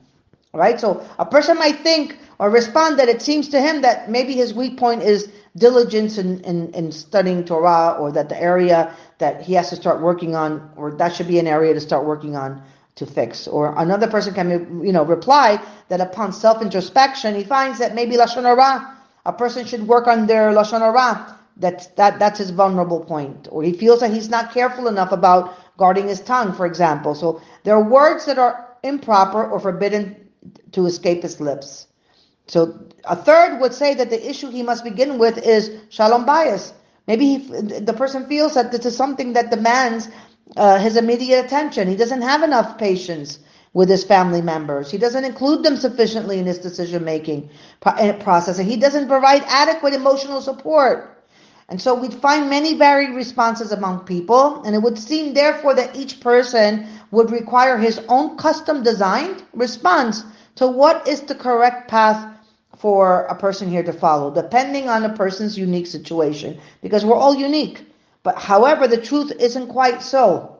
Right. 0.52 0.80
So 0.80 1.06
a 1.18 1.26
person 1.26 1.58
might 1.58 1.80
think 1.80 2.18
or 2.38 2.50
respond 2.50 2.98
that 2.98 3.08
it 3.08 3.22
seems 3.22 3.48
to 3.48 3.60
him 3.60 3.82
that 3.82 4.10
maybe 4.10 4.34
his 4.34 4.52
weak 4.52 4.76
point 4.76 5.02
is 5.02 5.30
diligence 5.56 6.18
in, 6.18 6.40
in, 6.40 6.72
in, 6.74 6.92
studying 6.92 7.44
Torah 7.44 7.96
or 7.98 8.12
that 8.12 8.28
the 8.28 8.40
area 8.40 8.94
that 9.18 9.42
he 9.42 9.54
has 9.54 9.70
to 9.70 9.76
start 9.76 10.02
working 10.02 10.34
on, 10.34 10.70
or 10.76 10.92
that 10.92 11.14
should 11.14 11.28
be 11.28 11.38
an 11.38 11.46
area 11.46 11.72
to 11.72 11.80
start 11.80 12.04
working 12.04 12.36
on 12.36 12.62
to 12.96 13.06
fix. 13.06 13.46
Or 13.48 13.74
another 13.78 14.06
person 14.06 14.34
can, 14.34 14.84
you 14.84 14.92
know, 14.92 15.04
reply 15.04 15.60
that 15.88 16.00
upon 16.00 16.32
self-introspection, 16.32 17.34
he 17.34 17.44
finds 17.44 17.78
that 17.78 17.94
maybe 17.94 18.16
Lashon 18.16 18.42
Hara, 18.42 18.96
a 19.24 19.32
person 19.32 19.64
should 19.64 19.86
work 19.86 20.06
on 20.06 20.26
their 20.26 20.50
Lashon 20.52 20.80
Hara. 20.80 21.38
That's, 21.58 21.86
that, 21.98 22.18
that's 22.18 22.38
his 22.38 22.50
vulnerable 22.50 23.00
point. 23.00 23.48
Or 23.50 23.62
he 23.62 23.72
feels 23.72 24.00
that 24.00 24.12
he's 24.12 24.28
not 24.28 24.52
careful 24.52 24.88
enough 24.88 25.12
about 25.12 25.54
guarding 25.78 26.08
his 26.08 26.20
tongue, 26.20 26.52
for 26.52 26.66
example. 26.66 27.14
So 27.14 27.40
there 27.64 27.74
are 27.74 27.82
words 27.82 28.26
that 28.26 28.38
are 28.38 28.76
improper 28.82 29.42
or 29.42 29.58
forbidden 29.58 30.28
to 30.72 30.84
escape 30.84 31.22
his 31.22 31.40
lips. 31.40 31.86
So 32.46 32.78
a 33.04 33.16
third 33.16 33.60
would 33.60 33.74
say 33.74 33.94
that 33.94 34.10
the 34.10 34.30
issue 34.30 34.50
he 34.50 34.62
must 34.62 34.84
begin 34.84 35.18
with 35.18 35.38
is 35.38 35.70
shalom 35.88 36.26
bayis. 36.26 36.72
Maybe 37.06 37.26
he, 37.26 37.38
the 37.80 37.92
person 37.92 38.26
feels 38.26 38.54
that 38.54 38.72
this 38.72 38.86
is 38.86 38.96
something 38.96 39.32
that 39.34 39.50
demands 39.50 40.08
uh, 40.56 40.78
his 40.78 40.96
immediate 40.96 41.44
attention. 41.44 41.88
He 41.88 41.96
doesn't 41.96 42.22
have 42.22 42.42
enough 42.42 42.78
patience 42.78 43.38
with 43.72 43.88
his 43.88 44.04
family 44.04 44.42
members. 44.42 44.90
He 44.90 44.98
doesn't 44.98 45.24
include 45.24 45.62
them 45.62 45.76
sufficiently 45.76 46.38
in 46.38 46.46
his 46.46 46.58
decision 46.58 47.04
making 47.04 47.50
eh, 47.84 48.12
process, 48.12 48.58
and 48.58 48.68
he 48.68 48.76
doesn't 48.76 49.08
provide 49.08 49.42
adequate 49.46 49.92
emotional 49.92 50.40
support. 50.40 51.12
And 51.68 51.82
so 51.82 51.94
we'd 51.94 52.14
find 52.14 52.48
many 52.48 52.74
varied 52.74 53.10
responses 53.10 53.72
among 53.72 54.00
people, 54.00 54.62
and 54.62 54.74
it 54.74 54.80
would 54.80 54.98
seem 54.98 55.34
therefore 55.34 55.74
that 55.74 55.96
each 55.96 56.20
person 56.20 56.86
would 57.10 57.30
require 57.30 57.76
his 57.76 58.00
own 58.08 58.36
custom 58.36 58.82
designed 58.82 59.42
response 59.52 60.24
to 60.54 60.66
what 60.66 61.06
is 61.06 61.22
the 61.22 61.34
correct 61.34 61.88
path 61.88 62.35
for 62.78 63.24
a 63.26 63.34
person 63.34 63.68
here 63.68 63.82
to 63.82 63.92
follow, 63.92 64.32
depending 64.34 64.88
on 64.88 65.04
a 65.04 65.16
person's 65.16 65.56
unique 65.58 65.86
situation, 65.86 66.58
because 66.82 67.04
we're 67.04 67.16
all 67.16 67.34
unique. 67.34 67.84
But 68.22 68.36
however, 68.36 68.86
the 68.86 69.00
truth 69.00 69.32
isn't 69.38 69.68
quite 69.68 70.02
so. 70.02 70.58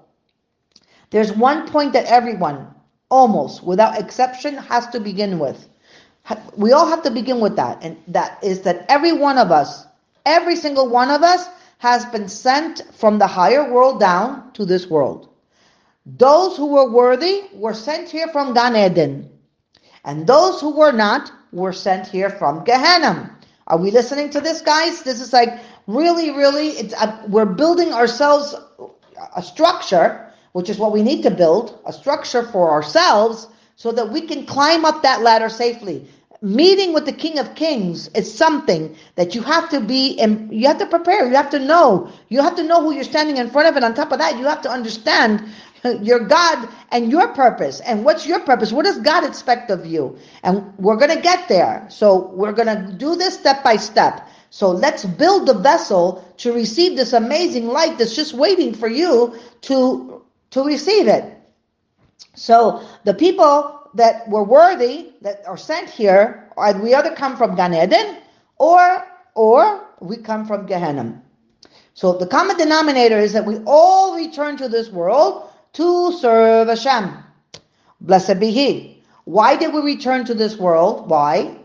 There's 1.11 1.33
one 1.33 1.69
point 1.69 1.93
that 1.93 2.07
everyone, 2.07 2.75
almost 3.11 3.63
without 3.63 3.99
exception, 3.99 4.57
has 4.57 4.87
to 4.89 5.01
begin 5.01 5.39
with. 5.39 5.69
We 6.57 6.73
all 6.73 6.87
have 6.87 7.03
to 7.03 7.11
begin 7.11 7.41
with 7.41 7.57
that, 7.57 7.79
and 7.83 7.97
that 8.09 8.43
is 8.43 8.63
that 8.63 8.87
every 8.89 9.13
one 9.13 9.39
of 9.39 9.53
us, 9.53 9.87
every 10.25 10.57
single 10.57 10.89
one 10.89 11.11
of 11.11 11.23
us, 11.23 11.47
has 11.79 12.05
been 12.07 12.29
sent 12.29 12.83
from 12.95 13.19
the 13.19 13.27
higher 13.27 13.71
world 13.73 14.01
down 14.01 14.51
to 14.53 14.65
this 14.65 14.89
world. 14.89 15.29
Those 16.07 16.57
who 16.57 16.67
were 16.67 16.91
worthy 16.91 17.45
were 17.53 17.75
sent 17.75 18.09
here 18.09 18.29
from 18.29 18.55
Gan 18.55 18.75
Eden, 18.77 19.31
and 20.05 20.27
those 20.27 20.61
who 20.61 20.77
were 20.77 20.93
not 20.93 21.31
were 21.57 21.73
sent 21.73 22.07
here 22.07 22.31
from 22.31 22.65
Gehenna. 22.65 23.31
Are 23.67 23.79
we 23.79 23.91
listening 23.91 24.31
to 24.31 24.41
this, 24.41 24.61
guys? 24.61 25.03
This 25.03 25.21
is 25.21 25.33
like 25.33 25.59
really, 25.87 26.31
really, 26.31 26.69
it's, 26.69 26.95
uh, 26.95 27.25
we're 27.29 27.47
building 27.47 27.93
ourselves 27.93 28.55
a 29.35 29.43
structure, 29.43 30.31
which 30.53 30.69
is 30.69 30.79
what 30.79 30.93
we 30.93 31.03
need 31.03 31.23
to 31.23 31.31
build, 31.31 31.81
a 31.87 31.93
structure 31.93 32.43
for 32.43 32.71
ourselves 32.71 33.49
so 33.77 33.91
that 33.93 34.11
we 34.11 34.21
can 34.21 34.45
climb 34.47 34.85
up 34.85 35.03
that 35.03 35.23
ladder 35.23 35.49
safely. 35.49 36.07
Meeting 36.43 36.93
with 36.93 37.07
the 37.07 37.13
King 37.13 37.39
of 37.39 37.55
Kings 37.55 38.09
is 38.09 38.33
something 38.33 38.95
that 39.15 39.35
you 39.35 39.43
have 39.43 39.71
to 39.71 39.81
be, 39.81 40.21
you 40.51 40.67
have 40.69 40.79
to 40.79 40.87
prepare. 40.87 41.27
You 41.27 41.35
have 41.35 41.51
to 41.51 41.59
know. 41.59 42.11
You 42.29 42.43
have 42.43 42.57
to 42.57 42.63
know 42.63 42.83
who 42.83 42.93
you're 42.93 43.05
standing 43.05 43.39
in 43.39 43.49
front 43.49 43.69
of, 43.69 43.77
and 43.77 43.85
on 43.85 43.95
top 43.95 44.13
of 44.13 44.19
that, 44.19 44.39
you 44.39 44.45
have 44.45 44.61
to 44.63 44.71
understand 44.71 45.43
your 45.85 46.21
God 46.21 46.69
and 46.91 47.11
your 47.11 47.29
purpose. 47.29 47.81
And 47.81 48.05
what's 48.05 48.27
your 48.27 48.41
purpose? 48.41 48.73
What 48.73 48.85
does 48.85 48.99
God 48.99 49.25
expect 49.25 49.71
of 49.71 49.87
you? 49.87 50.19
And 50.43 50.73
we're 50.79 50.97
going 50.97 51.15
to 51.15 51.21
get 51.21 51.49
there. 51.49 51.87
So 51.91 52.29
we're 52.29 52.53
going 52.53 52.69
to 52.69 52.93
do 52.93 53.17
this 53.17 53.39
step 53.39 53.63
by 53.63 53.77
step. 53.77 54.29
So 54.51 54.71
let's 54.71 55.05
build 55.05 55.47
the 55.47 55.55
vessel 55.55 56.25
to 56.39 56.53
receive 56.53 56.97
this 56.97 57.13
amazing 57.13 57.67
light 57.67 57.99
that's 57.99 58.15
just 58.17 58.33
waiting 58.35 58.75
for 58.75 58.89
you 58.89 59.39
to, 59.63 60.25
to 60.51 60.65
receive 60.65 61.09
it. 61.09 61.37
So 62.35 62.87
the 63.05 63.15
people 63.15 63.91
that 63.95 64.29
were 64.29 64.45
worthy, 64.45 65.13
that 65.23 65.47
are 65.47 65.57
sent 65.57 65.91
here, 65.91 66.51
we 66.83 66.95
either 66.95 67.15
come 67.15 67.37
from 67.37 67.57
Gan 67.57 67.75
Eden 67.75 68.19
or, 68.59 69.07
or 69.35 69.89
we 70.01 70.17
come 70.19 70.47
from 70.47 70.67
Gehenna. 70.67 71.23
So 71.95 72.13
the 72.13 72.27
common 72.27 72.59
denominator 72.59 73.19
is 73.19 73.33
that 73.33 73.47
we 73.47 73.59
all 73.67 74.17
return 74.17 74.59
to 74.59 74.69
this 74.69 74.91
world 74.91 75.51
to 75.77 76.13
serve 76.13 76.69
Hashem. 76.69 77.13
Blessed 78.01 78.41
be 78.41 78.51
He. 78.51 79.03
Why 79.25 79.57
did 79.57 79.75
we 79.75 79.81
return 79.81 80.25
to 80.25 80.35
this 80.35 80.57
world? 80.57 81.11
Why? 81.11 81.59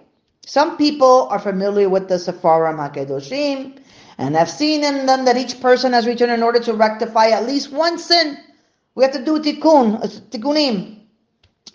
Some 0.46 0.76
people 0.78 1.28
are 1.30 1.40
familiar 1.40 1.88
with 1.88 2.10
the 2.10 2.16
Sefarim 2.16 2.78
HaKedoshim 2.78 3.78
and 4.18 4.36
have 4.36 4.50
seen 4.50 4.84
in 4.84 5.06
them 5.06 5.26
that 5.26 5.38
each 5.38 5.62
person 5.62 5.94
has 5.94 6.08
returned 6.08 6.32
in 6.32 6.44
order 6.44 6.60
to 6.60 6.74
rectify 6.74 7.30
at 7.30 7.48
least 7.48 7.72
one 7.72 7.98
sin. 7.98 8.38
We 8.96 9.04
have 9.04 9.14
to 9.14 9.24
do 9.24 9.40
tikkun, 9.40 10.04
uh, 10.04 10.08
tikkunim. 10.08 11.00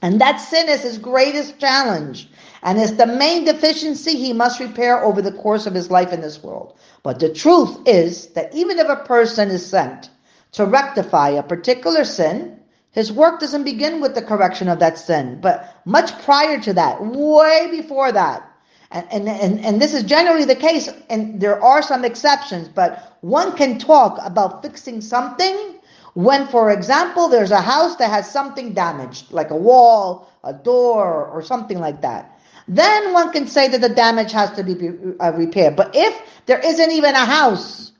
And 0.02 0.20
that 0.20 0.36
sin 0.36 0.68
is 0.68 0.82
his 0.82 0.98
greatest 0.98 1.58
challenge 1.58 2.28
and 2.62 2.78
is 2.78 2.96
the 2.96 3.06
main 3.06 3.44
deficiency 3.44 4.14
he 4.16 4.34
must 4.34 4.60
repair 4.60 5.02
over 5.02 5.22
the 5.22 5.32
course 5.32 5.66
of 5.66 5.74
his 5.74 5.90
life 5.90 6.12
in 6.12 6.20
this 6.20 6.42
world. 6.42 6.76
But 7.02 7.18
the 7.18 7.32
truth 7.32 7.78
is 7.86 8.26
that 8.34 8.54
even 8.54 8.78
if 8.78 8.88
a 8.88 8.96
person 8.96 9.48
is 9.50 9.64
sent 9.64 10.10
to 10.56 10.64
rectify 10.64 11.28
a 11.28 11.42
particular 11.42 12.02
sin, 12.02 12.58
his 12.90 13.12
work 13.12 13.40
doesn't 13.40 13.64
begin 13.64 14.00
with 14.00 14.14
the 14.14 14.22
correction 14.22 14.68
of 14.68 14.78
that 14.78 14.98
sin, 14.98 15.38
but 15.42 15.82
much 15.84 16.18
prior 16.22 16.58
to 16.58 16.72
that, 16.72 16.96
way 17.04 17.68
before 17.70 18.10
that. 18.10 18.50
And, 18.90 19.06
and, 19.10 19.28
and, 19.28 19.62
and 19.62 19.82
this 19.82 19.92
is 19.92 20.02
generally 20.02 20.46
the 20.46 20.54
case, 20.54 20.88
and 21.10 21.38
there 21.38 21.62
are 21.62 21.82
some 21.82 22.06
exceptions, 22.06 22.68
but 22.68 23.18
one 23.20 23.54
can 23.54 23.78
talk 23.78 24.18
about 24.24 24.62
fixing 24.62 25.02
something 25.02 25.74
when, 26.14 26.46
for 26.46 26.70
example, 26.70 27.28
there's 27.28 27.50
a 27.50 27.60
house 27.60 27.96
that 27.96 28.08
has 28.08 28.30
something 28.30 28.72
damaged, 28.72 29.32
like 29.32 29.50
a 29.50 29.56
wall, 29.56 30.32
a 30.42 30.54
door, 30.54 31.26
or 31.26 31.42
something 31.42 31.78
like 31.78 32.00
that. 32.00 32.40
Then 32.66 33.12
one 33.12 33.30
can 33.30 33.46
say 33.46 33.68
that 33.68 33.82
the 33.82 33.90
damage 33.90 34.32
has 34.32 34.52
to 34.52 34.62
be 34.64 34.72
uh, 35.20 35.32
repaired. 35.32 35.76
But 35.76 35.94
if 35.94 36.18
there 36.46 36.60
isn't 36.60 36.92
even 36.92 37.14
a 37.14 37.26
house, 37.26 37.92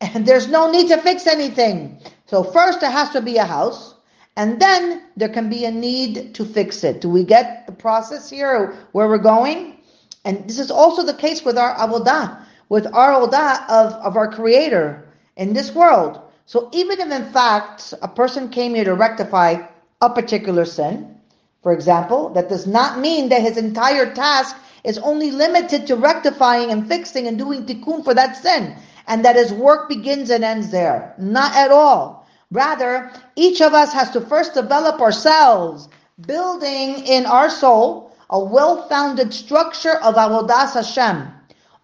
and 0.00 0.26
there's 0.26 0.48
no 0.48 0.70
need 0.70 0.88
to 0.88 0.98
fix 0.98 1.26
anything. 1.26 2.00
So 2.26 2.42
first 2.44 2.80
there 2.80 2.90
has 2.90 3.10
to 3.10 3.20
be 3.20 3.36
a 3.36 3.44
house, 3.44 3.94
and 4.36 4.60
then 4.60 5.02
there 5.16 5.28
can 5.28 5.50
be 5.50 5.64
a 5.64 5.70
need 5.70 6.34
to 6.34 6.44
fix 6.44 6.84
it. 6.84 7.00
Do 7.00 7.08
we 7.08 7.24
get 7.24 7.66
the 7.66 7.72
process 7.72 8.30
here 8.30 8.76
where 8.92 9.08
we're 9.08 9.18
going? 9.18 9.78
And 10.24 10.48
this 10.48 10.58
is 10.58 10.70
also 10.70 11.02
the 11.02 11.14
case 11.14 11.44
with 11.44 11.58
our 11.58 11.74
avodah, 11.76 12.44
with 12.68 12.86
our 12.94 13.12
avodah 13.12 13.68
of, 13.68 13.92
of 13.94 14.16
our 14.16 14.30
creator 14.30 15.08
in 15.36 15.54
this 15.54 15.72
world. 15.74 16.20
So 16.46 16.68
even 16.72 17.00
if 17.00 17.10
in 17.10 17.32
fact 17.32 17.94
a 18.00 18.08
person 18.08 18.48
came 18.48 18.74
here 18.74 18.84
to 18.84 18.94
rectify 18.94 19.66
a 20.00 20.10
particular 20.10 20.64
sin, 20.64 21.18
for 21.62 21.72
example, 21.72 22.30
that 22.30 22.48
does 22.48 22.66
not 22.66 23.00
mean 23.00 23.28
that 23.30 23.42
his 23.42 23.56
entire 23.56 24.14
task 24.14 24.56
is 24.84 24.98
only 24.98 25.30
limited 25.30 25.86
to 25.88 25.96
rectifying 25.96 26.70
and 26.70 26.86
fixing 26.86 27.26
and 27.26 27.36
doing 27.36 27.66
tikkun 27.66 28.04
for 28.04 28.14
that 28.14 28.36
sin, 28.36 28.76
and 29.08 29.24
that 29.24 29.36
his 29.36 29.52
work 29.52 29.88
begins 29.88 30.30
and 30.30 30.44
ends 30.44 30.70
there. 30.70 31.14
Not 31.18 31.56
at 31.56 31.72
all. 31.72 32.26
Rather, 32.50 33.10
each 33.36 33.60
of 33.60 33.74
us 33.74 33.92
has 33.92 34.10
to 34.10 34.20
first 34.20 34.54
develop 34.54 35.00
ourselves, 35.00 35.88
building 36.26 37.06
in 37.06 37.26
our 37.26 37.50
soul 37.50 38.12
a 38.30 38.38
well-founded 38.38 39.34
structure 39.34 39.96
of 39.96 40.14
avodas 40.14 40.74
Hashem. 40.74 41.28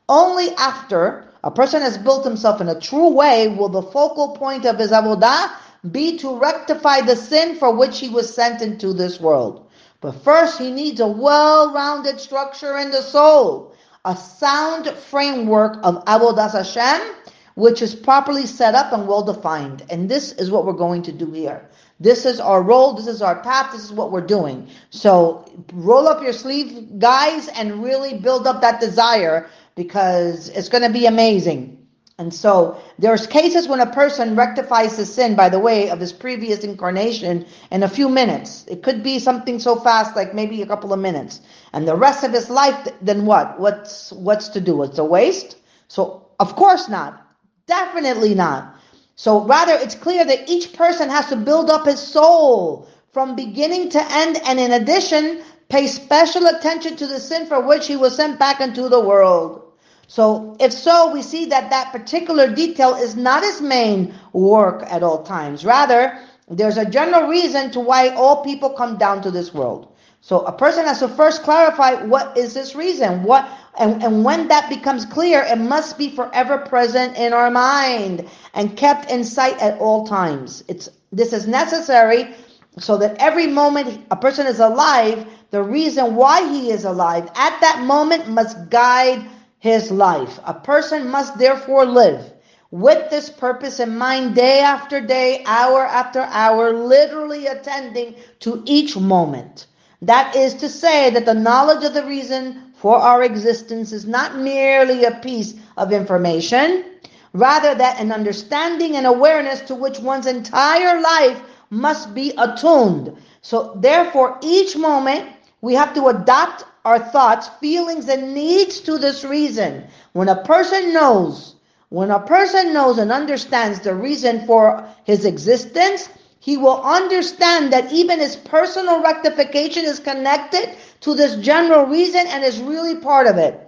Only 0.08 0.50
after 0.56 1.24
a 1.42 1.50
person 1.50 1.82
has 1.82 1.98
built 1.98 2.24
himself 2.24 2.60
in 2.60 2.68
a 2.68 2.80
true 2.80 3.08
way 3.08 3.48
will 3.48 3.68
the 3.68 3.82
focal 3.82 4.36
point 4.36 4.64
of 4.64 4.78
his 4.78 4.90
avodah 4.90 5.50
be 5.90 6.18
to 6.18 6.38
rectify 6.38 7.00
the 7.02 7.16
sin 7.16 7.56
for 7.56 7.74
which 7.74 8.00
he 8.00 8.08
was 8.08 8.34
sent 8.34 8.62
into 8.62 8.92
this 8.92 9.20
world. 9.20 9.66
But 10.00 10.22
first, 10.22 10.58
he 10.58 10.70
needs 10.70 11.00
a 11.00 11.08
well-rounded 11.08 12.20
structure 12.20 12.78
in 12.78 12.90
the 12.90 13.02
soul, 13.02 13.73
a 14.04 14.16
sound 14.16 14.88
framework 14.88 15.78
of 15.82 16.04
avodas 16.04 16.52
Hashem, 16.52 17.14
which 17.54 17.82
is 17.82 17.94
properly 17.94 18.46
set 18.46 18.74
up 18.74 18.92
and 18.92 19.06
well 19.06 19.22
defined. 19.22 19.84
And 19.90 20.08
this 20.08 20.32
is 20.32 20.50
what 20.50 20.66
we're 20.66 20.72
going 20.72 21.02
to 21.02 21.12
do 21.12 21.30
here. 21.30 21.68
This 22.00 22.26
is 22.26 22.40
our 22.40 22.62
role. 22.62 22.94
This 22.94 23.06
is 23.06 23.22
our 23.22 23.40
path. 23.40 23.72
This 23.72 23.84
is 23.84 23.92
what 23.92 24.10
we're 24.10 24.26
doing. 24.26 24.68
So 24.90 25.44
roll 25.72 26.08
up 26.08 26.22
your 26.22 26.32
sleeve, 26.32 26.98
guys, 26.98 27.48
and 27.48 27.82
really 27.82 28.18
build 28.18 28.46
up 28.46 28.60
that 28.62 28.80
desire 28.80 29.48
because 29.76 30.48
it's 30.50 30.68
going 30.68 30.82
to 30.82 30.90
be 30.90 31.06
amazing. 31.06 31.83
And 32.18 32.32
so 32.32 32.80
there's 32.98 33.26
cases 33.26 33.66
when 33.66 33.80
a 33.80 33.92
person 33.92 34.36
rectifies 34.36 34.96
the 34.96 35.04
sin 35.04 35.34
by 35.34 35.48
the 35.48 35.58
way 35.58 35.90
of 35.90 35.98
his 35.98 36.12
previous 36.12 36.62
incarnation 36.62 37.44
in 37.72 37.82
a 37.82 37.88
few 37.88 38.08
minutes. 38.08 38.64
It 38.68 38.84
could 38.84 39.02
be 39.02 39.18
something 39.18 39.58
so 39.58 39.74
fast, 39.76 40.14
like 40.14 40.32
maybe 40.32 40.62
a 40.62 40.66
couple 40.66 40.92
of 40.92 41.00
minutes. 41.00 41.40
And 41.72 41.88
the 41.88 41.96
rest 41.96 42.22
of 42.22 42.32
his 42.32 42.48
life, 42.48 42.88
then 43.02 43.26
what? 43.26 43.58
What's, 43.58 44.12
what's 44.12 44.48
to 44.50 44.60
do? 44.60 44.84
It's 44.84 44.98
a 44.98 45.04
waste? 45.04 45.56
So 45.88 46.28
of 46.38 46.54
course 46.54 46.88
not. 46.88 47.20
Definitely 47.66 48.34
not. 48.34 48.76
So 49.16 49.44
rather, 49.44 49.74
it's 49.74 49.94
clear 49.94 50.24
that 50.24 50.48
each 50.48 50.72
person 50.72 51.08
has 51.08 51.28
to 51.28 51.36
build 51.36 51.70
up 51.70 51.86
his 51.86 52.00
soul 52.00 52.88
from 53.12 53.36
beginning 53.36 53.90
to 53.90 54.12
end, 54.12 54.40
and 54.44 54.58
in 54.58 54.72
addition, 54.72 55.42
pay 55.68 55.86
special 55.86 56.46
attention 56.46 56.96
to 56.96 57.06
the 57.06 57.20
sin 57.20 57.46
for 57.46 57.60
which 57.60 57.86
he 57.86 57.96
was 57.96 58.16
sent 58.16 58.38
back 58.38 58.60
into 58.60 58.88
the 58.88 59.00
world. 59.00 59.62
So, 60.06 60.56
if 60.60 60.72
so, 60.72 61.12
we 61.12 61.22
see 61.22 61.46
that 61.46 61.70
that 61.70 61.92
particular 61.92 62.52
detail 62.52 62.94
is 62.94 63.16
not 63.16 63.42
his 63.42 63.60
main 63.60 64.14
work 64.32 64.82
at 64.86 65.02
all 65.02 65.22
times. 65.22 65.64
Rather, 65.64 66.18
there's 66.48 66.76
a 66.76 66.84
general 66.84 67.28
reason 67.28 67.70
to 67.72 67.80
why 67.80 68.10
all 68.10 68.44
people 68.44 68.70
come 68.70 68.96
down 68.96 69.22
to 69.22 69.30
this 69.30 69.54
world. 69.54 69.92
So, 70.20 70.40
a 70.40 70.52
person 70.52 70.84
has 70.86 71.00
to 71.00 71.08
first 71.08 71.42
clarify 71.42 72.02
what 72.04 72.36
is 72.36 72.54
this 72.54 72.74
reason? 72.74 73.22
What 73.22 73.48
and, 73.78 74.02
and 74.02 74.24
when 74.24 74.48
that 74.48 74.68
becomes 74.68 75.04
clear, 75.04 75.42
it 75.42 75.58
must 75.58 75.98
be 75.98 76.08
forever 76.08 76.58
present 76.58 77.16
in 77.16 77.32
our 77.32 77.50
mind 77.50 78.28
and 78.54 78.76
kept 78.76 79.10
in 79.10 79.24
sight 79.24 79.60
at 79.60 79.78
all 79.78 80.06
times. 80.06 80.62
It's 80.68 80.88
this 81.12 81.32
is 81.32 81.46
necessary 81.46 82.34
so 82.78 82.96
that 82.98 83.16
every 83.18 83.46
moment 83.46 84.04
a 84.10 84.16
person 84.16 84.46
is 84.46 84.60
alive, 84.60 85.26
the 85.50 85.62
reason 85.62 86.16
why 86.16 86.48
he 86.48 86.70
is 86.70 86.84
alive 86.84 87.28
at 87.36 87.60
that 87.60 87.82
moment 87.84 88.28
must 88.28 88.68
guide 88.70 89.28
his 89.64 89.90
life. 89.90 90.38
A 90.44 90.52
person 90.52 91.08
must 91.08 91.38
therefore 91.38 91.86
live 91.86 92.34
with 92.70 93.08
this 93.08 93.30
purpose 93.30 93.80
in 93.80 93.96
mind 93.96 94.34
day 94.34 94.60
after 94.60 95.00
day, 95.00 95.42
hour 95.46 95.86
after 95.86 96.20
hour, 96.20 96.70
literally 96.70 97.46
attending 97.46 98.14
to 98.40 98.62
each 98.66 98.94
moment. 98.94 99.66
That 100.02 100.36
is 100.36 100.52
to 100.56 100.68
say 100.68 101.08
that 101.08 101.24
the 101.24 101.32
knowledge 101.32 101.82
of 101.82 101.94
the 101.94 102.04
reason 102.04 102.74
for 102.74 102.96
our 102.96 103.22
existence 103.22 103.90
is 103.90 104.04
not 104.04 104.36
merely 104.36 105.04
a 105.04 105.18
piece 105.22 105.54
of 105.78 105.94
information, 105.94 106.84
rather 107.32 107.74
that 107.74 107.98
an 107.98 108.12
understanding 108.12 108.96
and 108.96 109.06
awareness 109.06 109.62
to 109.62 109.74
which 109.74 109.98
one's 109.98 110.26
entire 110.26 111.00
life 111.00 111.40
must 111.70 112.12
be 112.12 112.34
attuned. 112.36 113.16
So 113.40 113.72
therefore, 113.76 114.38
each 114.42 114.76
moment 114.76 115.30
we 115.62 115.72
have 115.72 115.94
to 115.94 116.08
adapt 116.08 116.66
our 116.84 116.98
thoughts, 116.98 117.48
feelings, 117.60 118.08
and 118.08 118.34
needs 118.34 118.80
to 118.80 118.98
this 118.98 119.24
reason. 119.24 119.84
When 120.12 120.28
a 120.28 120.42
person 120.42 120.92
knows, 120.92 121.56
when 121.88 122.10
a 122.10 122.20
person 122.20 122.72
knows 122.72 122.98
and 122.98 123.10
understands 123.10 123.80
the 123.80 123.94
reason 123.94 124.46
for 124.46 124.86
his 125.04 125.24
existence, 125.24 126.08
he 126.40 126.58
will 126.58 126.82
understand 126.82 127.72
that 127.72 127.90
even 127.92 128.18
his 128.18 128.36
personal 128.36 129.02
rectification 129.02 129.86
is 129.86 129.98
connected 129.98 130.76
to 131.00 131.14
this 131.14 131.36
general 131.36 131.86
reason 131.86 132.26
and 132.26 132.44
is 132.44 132.60
really 132.60 132.96
part 132.96 133.26
of 133.26 133.38
it. 133.38 133.60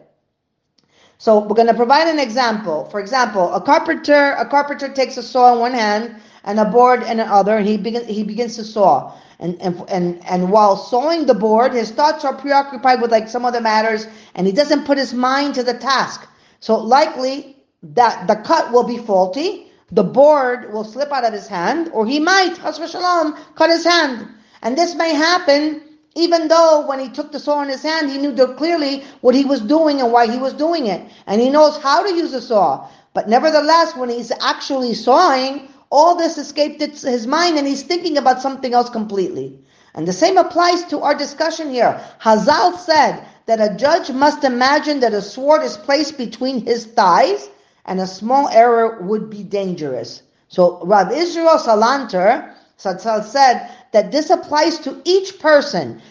So 1.19 1.39
we're 1.39 1.55
going 1.55 1.69
to 1.69 1.75
provide 1.75 2.09
an 2.09 2.19
example. 2.19 2.85
For 2.91 3.01
example, 3.01 3.55
a 3.55 3.61
carpenter, 3.63 4.33
a 4.33 4.45
carpenter 4.45 4.89
takes 4.89 5.17
a 5.17 5.23
saw 5.23 5.55
in 5.55 5.61
one 5.61 5.73
hand 5.73 6.17
and 6.45 6.61
a 6.61 6.67
board 6.67 7.03
in 7.03 7.17
the 7.17 7.25
other, 7.25 7.57
and 7.57 7.67
he 7.67 7.79
begins 7.79 8.07
he 8.07 8.23
begins 8.23 8.57
to 8.57 8.65
saw. 8.65 9.15
And, 9.39 9.61
and 9.61 9.85
and 9.89 10.27
and 10.27 10.51
while 10.51 10.77
sawing 10.77 11.27
the 11.27 11.35
board, 11.35 11.73
his 11.73 11.91
thoughts 11.91 12.25
are 12.25 12.35
preoccupied 12.35 13.03
with 13.03 13.11
like 13.11 13.29
some 13.29 13.45
other 13.45 13.61
matters, 13.61 14.07
and 14.35 14.47
he 14.47 14.53
doesn't 14.53 14.87
put 14.87 14.97
his 14.97 15.13
mind 15.13 15.55
to 15.57 15.63
the 15.63 15.75
task. 15.75 16.27
So 16.61 16.77
likely 16.79 17.57
that 17.83 18.27
the 18.27 18.37
cut 18.37 18.73
will 18.73 18.85
be 18.85 18.99
faulty, 18.99 19.71
the 19.93 20.05
board 20.05 20.73
will 20.73 20.85
slip 20.85 21.13
out 21.13 21.25
of 21.25 21.33
his 21.35 21.47
hand, 21.47 21.91
or 21.93 22.07
he 22.07 22.19
might, 22.19 22.57
shalom, 22.57 23.37
cut 23.55 23.71
his 23.71 23.85
hand. 23.85 24.27
And 24.63 24.77
this 24.77 24.95
may 24.95 25.15
happen 25.15 25.83
even 26.17 26.49
though 26.49 26.87
when 26.87 26.99
he 26.99 27.11
took 27.11 27.31
the 27.31 27.39
saw 27.39 27.63
in 27.63 27.69
his 27.69 27.83
hand, 27.83 28.11
he 28.11 28.17
knew 28.17 28.35
clearly 28.55 29.05
what 29.21 29.35
he 29.35 29.45
was 29.45 29.61
doing 29.61 30.01
and 30.01 30.11
why 30.11 30.27
he 30.27 30.39
was 30.39 30.55
doing 30.55 30.87
it. 30.87 31.07
And 31.27 31.43
he 31.43 31.51
knows 31.51 31.77
how 31.77 32.03
to 32.03 32.13
use 32.15 32.33
a 32.33 32.41
saw. 32.41 32.89
But 33.13 33.29
nevertheless, 33.29 33.95
when 33.95 34.09
he's 34.09 34.33
actually 34.41 34.95
sawing, 34.95 35.69
all 35.91 36.17
this 36.17 36.39
escaped 36.39 36.81
his 36.81 37.27
mind 37.27 37.59
and 37.59 37.67
he's 37.67 37.83
thinking 37.83 38.19
about 38.19 38.43
something 38.43 38.75
else 38.75 38.91
completely. 38.91 39.59
And 39.95 40.07
the 40.07 40.13
same 40.13 40.37
applies 40.37 40.85
to 40.87 41.01
our 41.01 41.15
discussion 41.15 41.71
here. 41.71 42.01
Hazal 42.21 42.79
said 42.79 43.25
that 43.47 43.61
a 43.61 43.77
judge 43.77 44.11
must 44.11 44.45
imagine 44.45 45.01
that 45.01 45.15
a 45.15 45.23
sword 45.23 45.63
is 45.63 45.77
placed 45.77 46.19
between 46.19 46.67
his 46.67 46.85
thighs 46.85 47.49
and 47.87 48.01
a 48.01 48.07
small 48.07 48.49
error 48.49 49.01
would 49.03 49.31
be 49.31 49.43
dangerous. 49.43 50.23
So 50.49 50.85
Rav 50.85 51.13
Israel 51.13 51.59
Salanter 51.59 52.53
said 52.77 53.71
that 53.93 54.13
this 54.13 54.31
applies 54.31 54.79
to 54.81 55.01
each 55.05 55.39
person, 55.39 56.03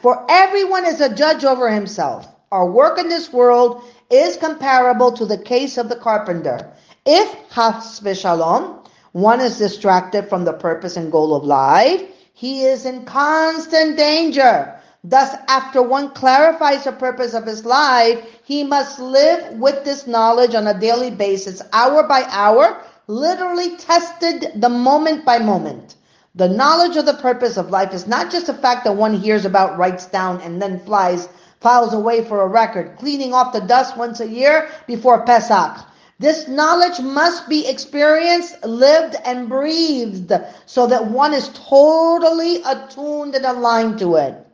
for 0.00 0.24
everyone 0.30 0.86
is 0.86 1.00
a 1.00 1.14
judge 1.14 1.44
over 1.44 1.70
himself. 1.70 2.28
Our 2.52 2.70
work 2.70 2.98
in 2.98 3.08
this 3.08 3.32
world 3.32 3.82
is 4.10 4.36
comparable 4.36 5.10
to 5.12 5.24
the 5.26 5.38
case 5.38 5.78
of 5.78 5.88
the 5.88 5.96
carpenter. 5.96 6.70
If 7.04 7.28
has 7.50 8.00
shalom, 8.20 8.81
one 9.12 9.40
is 9.40 9.58
distracted 9.58 10.28
from 10.28 10.44
the 10.44 10.52
purpose 10.52 10.96
and 10.96 11.12
goal 11.12 11.34
of 11.34 11.44
life, 11.44 12.02
he 12.32 12.64
is 12.64 12.86
in 12.86 13.04
constant 13.04 13.96
danger. 13.96 14.74
Thus, 15.04 15.34
after 15.48 15.82
one 15.82 16.10
clarifies 16.10 16.84
the 16.84 16.92
purpose 16.92 17.34
of 17.34 17.44
his 17.44 17.64
life, 17.64 18.24
he 18.44 18.64
must 18.64 18.98
live 19.00 19.58
with 19.58 19.84
this 19.84 20.06
knowledge 20.06 20.54
on 20.54 20.66
a 20.66 20.78
daily 20.78 21.10
basis, 21.10 21.60
hour 21.72 22.04
by 22.04 22.22
hour, 22.28 22.82
literally 23.06 23.76
tested 23.76 24.52
the 24.56 24.68
moment 24.68 25.24
by 25.24 25.38
moment. 25.38 25.96
The 26.34 26.48
knowledge 26.48 26.96
of 26.96 27.04
the 27.04 27.14
purpose 27.14 27.58
of 27.58 27.70
life 27.70 27.92
is 27.92 28.06
not 28.06 28.30
just 28.30 28.48
a 28.48 28.54
fact 28.54 28.84
that 28.84 28.96
one 28.96 29.12
hears 29.12 29.44
about, 29.44 29.76
writes 29.76 30.06
down, 30.06 30.40
and 30.40 30.62
then 30.62 30.80
flies, 30.80 31.28
files 31.60 31.92
away 31.92 32.24
for 32.24 32.40
a 32.40 32.48
record, 32.48 32.96
cleaning 32.96 33.34
off 33.34 33.52
the 33.52 33.60
dust 33.60 33.96
once 33.96 34.20
a 34.20 34.28
year 34.28 34.70
before 34.86 35.26
Pesach. 35.26 35.84
This 36.22 36.46
knowledge 36.46 37.00
must 37.00 37.48
be 37.48 37.66
experienced, 37.66 38.64
lived, 38.64 39.16
and 39.24 39.48
breathed 39.48 40.32
so 40.66 40.86
that 40.86 41.04
one 41.04 41.34
is 41.34 41.48
totally 41.48 42.62
attuned 42.62 43.34
and 43.34 43.44
aligned 43.44 43.98
to 43.98 44.14
it. 44.14 44.46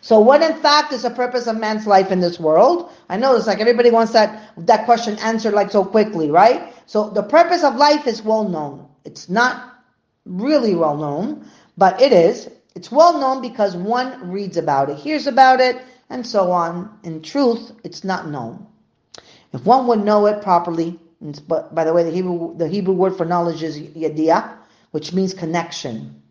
So 0.00 0.18
what 0.18 0.42
in 0.42 0.56
fact 0.56 0.92
is 0.92 1.02
the 1.02 1.10
purpose 1.10 1.46
of 1.46 1.56
man's 1.56 1.86
life 1.86 2.10
in 2.10 2.18
this 2.18 2.40
world? 2.40 2.90
I 3.08 3.16
know 3.16 3.36
it's 3.36 3.46
like 3.46 3.60
everybody 3.60 3.92
wants 3.92 4.12
that, 4.14 4.54
that 4.66 4.86
question 4.86 5.16
answered 5.20 5.54
like 5.54 5.70
so 5.70 5.84
quickly, 5.84 6.32
right? 6.32 6.74
So 6.86 7.10
the 7.10 7.22
purpose 7.22 7.62
of 7.62 7.76
life 7.76 8.08
is 8.08 8.22
well 8.22 8.48
known. 8.48 8.88
It's 9.04 9.28
not 9.28 9.72
really 10.24 10.74
well 10.74 10.96
known, 10.96 11.48
but 11.78 12.02
it 12.02 12.12
is. 12.12 12.50
It's 12.74 12.90
well 12.90 13.20
known 13.20 13.40
because 13.40 13.76
one 13.76 14.32
reads 14.32 14.56
about 14.56 14.90
it, 14.90 14.96
hears 14.96 15.28
about 15.28 15.60
it, 15.60 15.80
and 16.10 16.26
so 16.26 16.50
on. 16.50 16.98
In 17.04 17.22
truth, 17.22 17.70
it's 17.84 18.02
not 18.02 18.28
known. 18.28 18.66
If 19.52 19.64
one 19.64 19.86
would 19.86 20.04
know 20.04 20.26
it 20.26 20.42
properly, 20.42 20.98
but 21.48 21.74
by 21.74 21.84
the 21.84 21.92
way, 21.92 22.04
the 22.04 22.10
Hebrew 22.10 22.56
the 22.56 22.68
Hebrew 22.68 22.94
word 22.94 23.16
for 23.16 23.24
knowledge 23.24 23.62
is 23.62 23.78
yadiah, 23.78 24.56
which 24.90 25.12
means 25.12 25.34
connection 25.34 26.22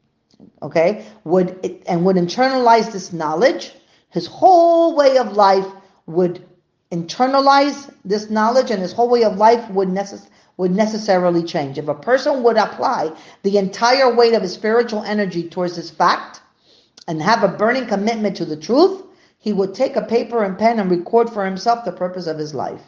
okay, 0.61 1.05
would 1.23 1.81
and 1.87 2.05
would 2.05 2.15
internalize 2.15 2.91
this 2.91 3.13
knowledge, 3.13 3.73
his 4.09 4.27
whole 4.27 4.95
way 4.95 5.17
of 5.17 5.33
life 5.33 5.67
would 6.05 6.43
internalize 6.91 7.91
this 8.03 8.29
knowledge, 8.29 8.71
and 8.71 8.81
his 8.81 8.93
whole 8.93 9.09
way 9.09 9.23
of 9.23 9.37
life 9.37 9.69
would 9.71 9.89
necess- 9.89 10.27
would 10.57 10.73
necessarily 10.73 11.43
change. 11.43 11.77
If 11.77 11.87
a 11.87 11.95
person 11.95 12.43
would 12.43 12.57
apply 12.57 13.11
the 13.43 13.57
entire 13.57 14.13
weight 14.13 14.33
of 14.33 14.41
his 14.41 14.53
spiritual 14.53 15.03
energy 15.03 15.49
towards 15.49 15.75
this 15.75 15.89
fact 15.89 16.41
and 17.07 17.21
have 17.21 17.43
a 17.43 17.49
burning 17.49 17.87
commitment 17.87 18.37
to 18.37 18.45
the 18.45 18.55
truth, 18.57 19.03
he 19.37 19.51
would 19.53 19.73
take 19.73 19.95
a 19.95 20.01
paper 20.01 20.43
and 20.43 20.57
pen 20.57 20.79
and 20.79 20.89
record 20.89 21.29
for 21.29 21.45
himself 21.45 21.83
the 21.85 21.91
purpose 21.91 22.27
of 22.27 22.37
his 22.37 22.53
life. 22.53 22.81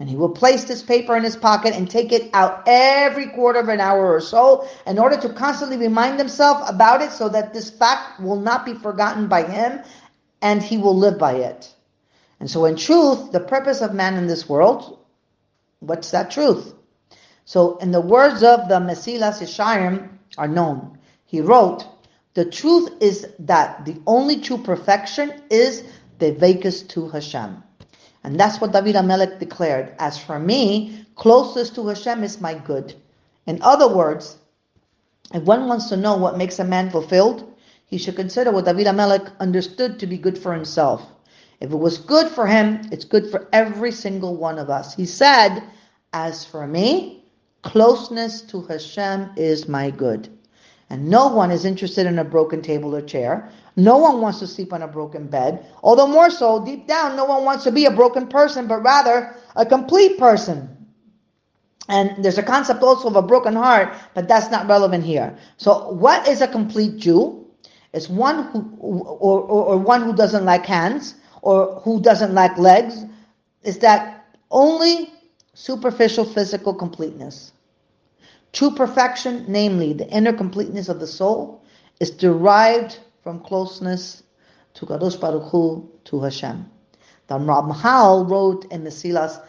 And 0.00 0.08
he 0.08 0.16
will 0.16 0.30
place 0.30 0.64
this 0.64 0.82
paper 0.82 1.16
in 1.16 1.22
his 1.22 1.36
pocket 1.36 1.74
and 1.74 1.88
take 1.88 2.10
it 2.10 2.28
out 2.32 2.64
every 2.66 3.28
quarter 3.28 3.60
of 3.60 3.68
an 3.68 3.80
hour 3.80 4.12
or 4.12 4.20
so 4.20 4.68
in 4.86 4.98
order 4.98 5.16
to 5.18 5.28
constantly 5.28 5.76
remind 5.76 6.18
himself 6.18 6.68
about 6.68 7.00
it 7.00 7.12
so 7.12 7.28
that 7.28 7.54
this 7.54 7.70
fact 7.70 8.20
will 8.20 8.40
not 8.40 8.66
be 8.66 8.74
forgotten 8.74 9.28
by 9.28 9.44
him 9.44 9.80
and 10.42 10.62
he 10.62 10.78
will 10.78 10.96
live 10.96 11.18
by 11.18 11.34
it. 11.34 11.72
And 12.40 12.50
so, 12.50 12.64
in 12.64 12.76
truth, 12.76 13.30
the 13.30 13.40
purpose 13.40 13.80
of 13.80 13.94
man 13.94 14.16
in 14.16 14.26
this 14.26 14.48
world, 14.48 14.98
what's 15.78 16.10
that 16.10 16.30
truth? 16.30 16.74
So, 17.44 17.76
in 17.78 17.92
the 17.92 18.00
words 18.00 18.42
of 18.42 18.68
the 18.68 18.80
Mesilas 18.80 19.40
Yesharim 19.40 20.08
are 20.36 20.48
known. 20.48 20.98
He 21.24 21.40
wrote, 21.40 21.86
the 22.34 22.44
truth 22.44 22.90
is 23.00 23.28
that 23.38 23.84
the 23.84 23.96
only 24.06 24.40
true 24.40 24.58
perfection 24.58 25.42
is 25.50 25.84
the 26.18 26.32
devekos 26.32 26.88
to 26.88 27.08
Hashem. 27.08 27.62
And 28.24 28.40
that's 28.40 28.60
what 28.60 28.72
David 28.72 28.94
HaMelech 28.96 29.38
declared. 29.38 29.94
As 29.98 30.18
for 30.18 30.38
me, 30.38 31.06
closest 31.14 31.74
to 31.74 31.86
Hashem 31.86 32.24
is 32.24 32.40
my 32.40 32.54
good. 32.54 32.94
In 33.46 33.60
other 33.60 33.86
words, 33.86 34.38
if 35.32 35.42
one 35.42 35.68
wants 35.68 35.90
to 35.90 35.96
know 35.96 36.16
what 36.16 36.38
makes 36.38 36.58
a 36.58 36.64
man 36.64 36.90
fulfilled, 36.90 37.54
he 37.86 37.98
should 37.98 38.16
consider 38.16 38.50
what 38.50 38.64
David 38.64 38.86
HaMelech 38.86 39.38
understood 39.40 39.98
to 40.00 40.06
be 40.06 40.16
good 40.16 40.38
for 40.38 40.54
himself. 40.54 41.02
If 41.60 41.70
it 41.70 41.76
was 41.76 41.98
good 41.98 42.28
for 42.28 42.46
him, 42.46 42.88
it's 42.90 43.04
good 43.04 43.30
for 43.30 43.46
every 43.52 43.92
single 43.92 44.36
one 44.36 44.58
of 44.58 44.70
us. 44.70 44.94
He 44.94 45.06
said, 45.06 45.62
As 46.12 46.44
for 46.44 46.66
me, 46.66 47.24
closeness 47.62 48.40
to 48.42 48.62
Hashem 48.62 49.32
is 49.36 49.68
my 49.68 49.90
good. 49.90 50.33
And 50.94 51.08
no 51.10 51.26
one 51.26 51.50
is 51.50 51.64
interested 51.64 52.06
in 52.06 52.20
a 52.20 52.24
broken 52.24 52.62
table 52.62 52.94
or 52.94 53.02
chair. 53.02 53.50
No 53.74 53.98
one 53.98 54.20
wants 54.20 54.38
to 54.38 54.46
sleep 54.46 54.72
on 54.72 54.82
a 54.82 54.86
broken 54.86 55.26
bed. 55.26 55.66
Although 55.82 56.06
more 56.06 56.30
so, 56.30 56.64
deep 56.64 56.86
down, 56.86 57.16
no 57.16 57.24
one 57.24 57.44
wants 57.44 57.64
to 57.64 57.72
be 57.72 57.86
a 57.86 57.90
broken 57.90 58.28
person, 58.28 58.68
but 58.68 58.80
rather 58.80 59.34
a 59.56 59.66
complete 59.66 60.18
person. 60.20 60.68
And 61.88 62.24
there's 62.24 62.38
a 62.38 62.44
concept 62.44 62.84
also 62.84 63.08
of 63.08 63.16
a 63.16 63.22
broken 63.22 63.56
heart, 63.56 63.92
but 64.14 64.28
that's 64.28 64.52
not 64.52 64.68
relevant 64.68 65.02
here. 65.02 65.36
So 65.56 65.90
what 65.90 66.28
is 66.28 66.42
a 66.42 66.46
complete 66.46 66.98
Jew? 66.98 67.44
It's 67.92 68.08
one 68.08 68.44
who, 68.52 68.76
or, 68.78 69.40
or, 69.40 69.64
or 69.64 69.78
one 69.78 70.02
who 70.02 70.14
doesn't 70.14 70.44
like 70.44 70.64
hands, 70.64 71.16
or 71.42 71.80
who 71.80 72.00
doesn't 72.00 72.34
like 72.34 72.56
legs. 72.56 73.04
Is 73.64 73.80
that 73.80 74.26
only 74.52 75.12
superficial 75.54 76.24
physical 76.24 76.72
completeness. 76.72 77.50
True 78.54 78.70
perfection, 78.70 79.46
namely 79.48 79.94
the 79.94 80.08
inner 80.08 80.32
completeness 80.32 80.88
of 80.88 81.00
the 81.00 81.08
soul, 81.08 81.64
is 81.98 82.12
derived 82.12 83.00
from 83.24 83.40
closeness 83.40 84.22
to 84.74 84.86
Kadosh 84.86 85.20
Baruch 85.20 85.50
Hu, 85.50 85.90
to 86.04 86.20
Hashem. 86.20 86.70
The 87.26 87.34
Ramchal 87.34 88.30
wrote 88.30 88.66
in 88.70 88.84
Mesilas 88.84 89.40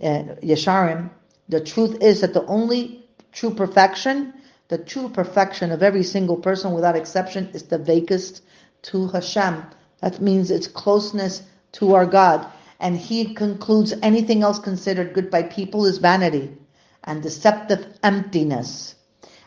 uh, 0.00 0.36
Yesharim, 0.40 1.10
the 1.48 1.60
truth 1.60 2.00
is 2.00 2.20
that 2.20 2.34
the 2.34 2.46
only 2.46 3.04
true 3.32 3.52
perfection, 3.52 4.32
the 4.68 4.78
true 4.78 5.08
perfection 5.08 5.72
of 5.72 5.82
every 5.82 6.04
single 6.04 6.36
person 6.36 6.72
without 6.72 6.94
exception 6.94 7.50
is 7.54 7.64
the 7.64 7.80
devekos 7.80 8.42
to 8.82 9.08
Hashem. 9.08 9.64
That 9.98 10.20
means 10.20 10.52
it's 10.52 10.68
closeness 10.68 11.42
to 11.72 11.94
our 11.94 12.06
God. 12.06 12.46
And 12.78 12.96
he 12.96 13.34
concludes 13.34 13.92
anything 14.02 14.42
else 14.42 14.60
considered 14.60 15.14
good 15.14 15.32
by 15.32 15.42
people 15.42 15.84
is 15.84 15.98
vanity 15.98 16.56
and 17.04 17.22
deceptive 17.22 17.86
emptiness. 18.02 18.94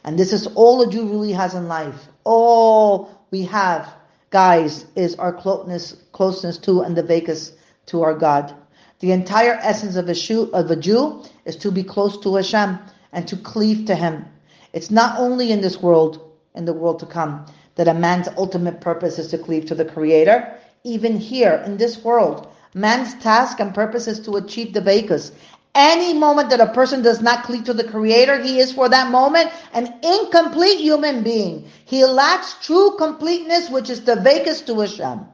And 0.04 0.20
this 0.20 0.34
is 0.34 0.48
all 0.56 0.82
a 0.82 0.92
Jew 0.92 1.08
really 1.08 1.32
has 1.32 1.56
in 1.56 1.68
life. 1.68 2.08
All 2.24 3.10
we 3.32 3.44
have, 3.44 3.92
guys, 4.30 4.86
is 4.96 5.16
our 5.16 5.34
closeness, 5.34 5.96
closeness 6.12 6.58
to 6.60 6.82
and 6.82 6.96
the 6.96 7.04
devekos 7.04 7.54
to 7.88 8.04
our 8.04 8.14
God. 8.14 8.54
The 9.00 9.12
entire 9.12 9.58
essence 9.62 9.96
of 9.96 10.08
a, 10.10 10.14
Jew, 10.14 10.50
of 10.54 10.70
a 10.72 10.76
Jew 10.76 11.24
is 11.46 11.56
to 11.58 11.72
be 11.72 11.84
close 11.84 12.18
to 12.20 12.36
Hashem 12.36 12.80
and 13.12 13.28
to 13.28 13.38
cleave 13.38 13.88
to 13.88 13.96
Him. 13.96 14.26
It's 14.74 14.92
not 14.92 15.20
only 15.20 15.52
in 15.52 15.62
this 15.62 15.82
world, 15.82 16.38
in 16.54 16.66
the 16.66 16.74
world 16.74 17.00
to 17.00 17.06
come, 17.06 17.46
that 17.76 17.88
a 17.88 17.94
man's 17.94 18.28
ultimate 18.38 18.82
purpose 18.82 19.20
is 19.20 19.28
to 19.30 19.38
cleave 19.38 19.66
to 19.66 19.76
the 19.76 19.86
Creator. 19.86 20.58
Even 20.84 21.18
here, 21.18 21.64
in 21.66 21.78
this 21.78 22.04
world, 22.04 22.48
man's 22.74 23.16
task 23.16 23.60
and 23.60 23.74
purpose 23.74 24.08
is 24.08 24.20
to 24.22 24.36
achieve 24.36 24.74
the 24.74 24.82
devekos 24.82 25.32
any 25.76 26.14
moment 26.14 26.50
that 26.50 26.62
a 26.62 26.74
person 26.74 27.02
does 27.02 27.22
not 27.22 27.44
cleave 27.44 27.66
to 27.66 27.74
the 27.74 27.84
Creator, 27.84 28.42
he 28.42 28.60
is 28.60 28.72
for 28.72 28.90
that 28.90 29.12
moment 29.12 29.52
an 29.74 29.94
incomplete 30.02 30.80
human 30.80 31.22
being. 31.22 31.70
He 31.84 32.06
lacks 32.06 32.56
true 32.62 32.96
completeness, 32.98 33.70
which 33.70 33.90
is 33.90 34.02
the 34.02 34.16
devekos 34.16 34.66
to 34.68 34.80
Hashem. 34.80 35.26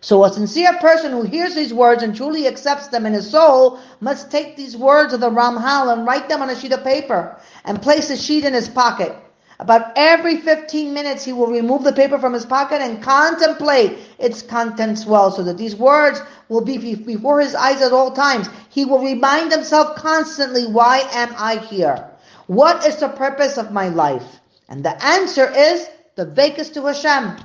So 0.00 0.24
a 0.24 0.32
sincere 0.32 0.74
person 0.74 1.10
who 1.10 1.22
hears 1.22 1.54
these 1.54 1.74
words 1.74 2.02
and 2.02 2.14
truly 2.14 2.46
accepts 2.46 2.88
them 2.88 3.06
in 3.06 3.12
his 3.12 3.28
soul 3.28 3.80
must 4.00 4.30
take 4.30 4.56
these 4.56 4.76
words 4.76 5.12
of 5.12 5.20
the 5.20 5.30
Ramchal 5.30 5.92
and 5.92 6.06
write 6.06 6.28
them 6.28 6.42
on 6.42 6.50
a 6.50 6.54
sheet 6.54 6.72
of 6.72 6.84
paper 6.84 7.36
and 7.64 7.82
place 7.82 8.08
the 8.08 8.16
sheet 8.16 8.44
in 8.44 8.54
his 8.54 8.68
pocket. 8.68 9.16
About 9.58 9.92
every 9.96 10.36
15 10.36 10.92
minutes, 10.92 11.24
he 11.24 11.32
will 11.32 11.46
remove 11.46 11.82
the 11.82 11.92
paper 11.92 12.18
from 12.18 12.34
his 12.34 12.44
pocket 12.44 12.82
and 12.82 13.02
contemplate 13.02 13.98
its 14.18 14.42
contents 14.42 15.06
well, 15.06 15.30
so 15.30 15.42
that 15.44 15.56
these 15.56 15.74
words 15.74 16.20
will 16.48 16.60
be 16.60 16.94
before 16.94 17.40
his 17.40 17.54
eyes 17.54 17.80
at 17.80 17.92
all 17.92 18.10
times. 18.10 18.48
He 18.68 18.84
will 18.84 19.02
remind 19.02 19.52
himself 19.52 19.96
constantly, 19.96 20.66
why 20.66 20.98
am 21.12 21.34
I 21.38 21.56
here? 21.56 22.10
What 22.46 22.86
is 22.86 22.96
the 22.96 23.08
purpose 23.08 23.56
of 23.56 23.72
my 23.72 23.88
life? 23.88 24.40
And 24.68 24.84
the 24.84 25.02
answer 25.04 25.50
is 25.50 25.88
the 26.16 26.26
devekos 26.26 26.72
to 26.74 26.82
Hashem. 26.86 27.36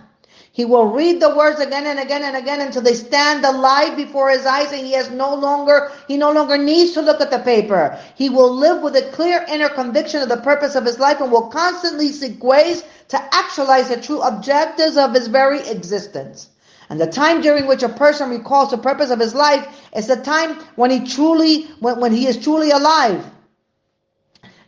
He 0.54 0.66
will 0.66 0.88
read 0.88 1.22
the 1.22 1.34
words 1.34 1.62
again 1.62 1.88
and 1.88 1.98
again 1.98 2.24
and 2.24 2.36
again 2.36 2.60
until 2.60 2.82
they 2.82 2.94
stand 2.94 3.46
alive 3.46 3.96
before 3.96 4.30
his 4.30 4.46
eyes 4.46 4.74
and 4.74 4.86
he 4.86 4.92
has 4.92 5.10
no 5.10 5.34
longer, 5.34 5.92
he 6.10 6.18
no 6.18 6.34
longer 6.34 6.58
needs 6.58 6.92
to 6.92 7.02
look 7.02 7.22
at 7.22 7.32
the 7.32 7.40
paper. 7.40 7.98
He 8.16 8.30
will 8.30 8.54
live 8.54 8.82
with 8.82 8.98
a 8.98 9.10
clear 9.12 9.46
inner 9.48 9.70
conviction 9.70 10.22
of 10.22 10.28
the 10.28 10.38
purpose 10.38 10.76
of 10.76 10.84
his 10.84 11.00
life 11.00 11.22
and 11.22 11.32
will 11.32 11.48
constantly 11.48 12.10
seek 12.10 12.44
ways 12.44 12.84
to 13.08 13.22
actualize 13.34 13.88
the 13.88 14.02
true 14.02 14.22
objectives 14.22 14.98
of 14.98 15.14
his 15.14 15.28
very 15.28 15.66
existence. 15.70 16.50
And 16.90 17.00
the 17.00 17.08
time 17.08 17.40
during 17.40 17.66
which 17.66 17.84
a 17.84 17.90
person 17.90 18.30
recalls 18.30 18.72
the 18.72 18.78
purpose 18.78 19.10
of 19.10 19.20
his 19.20 19.34
life 19.34 19.66
is 19.96 20.08
the 20.08 20.18
time 20.18 20.60
when 20.76 20.92
he 20.92 21.00
truly, 21.00 21.64
when, 21.80 22.02
when 22.02 22.12
he 22.12 22.28
is 22.28 22.36
truly 22.36 22.72
alive. 22.72 23.26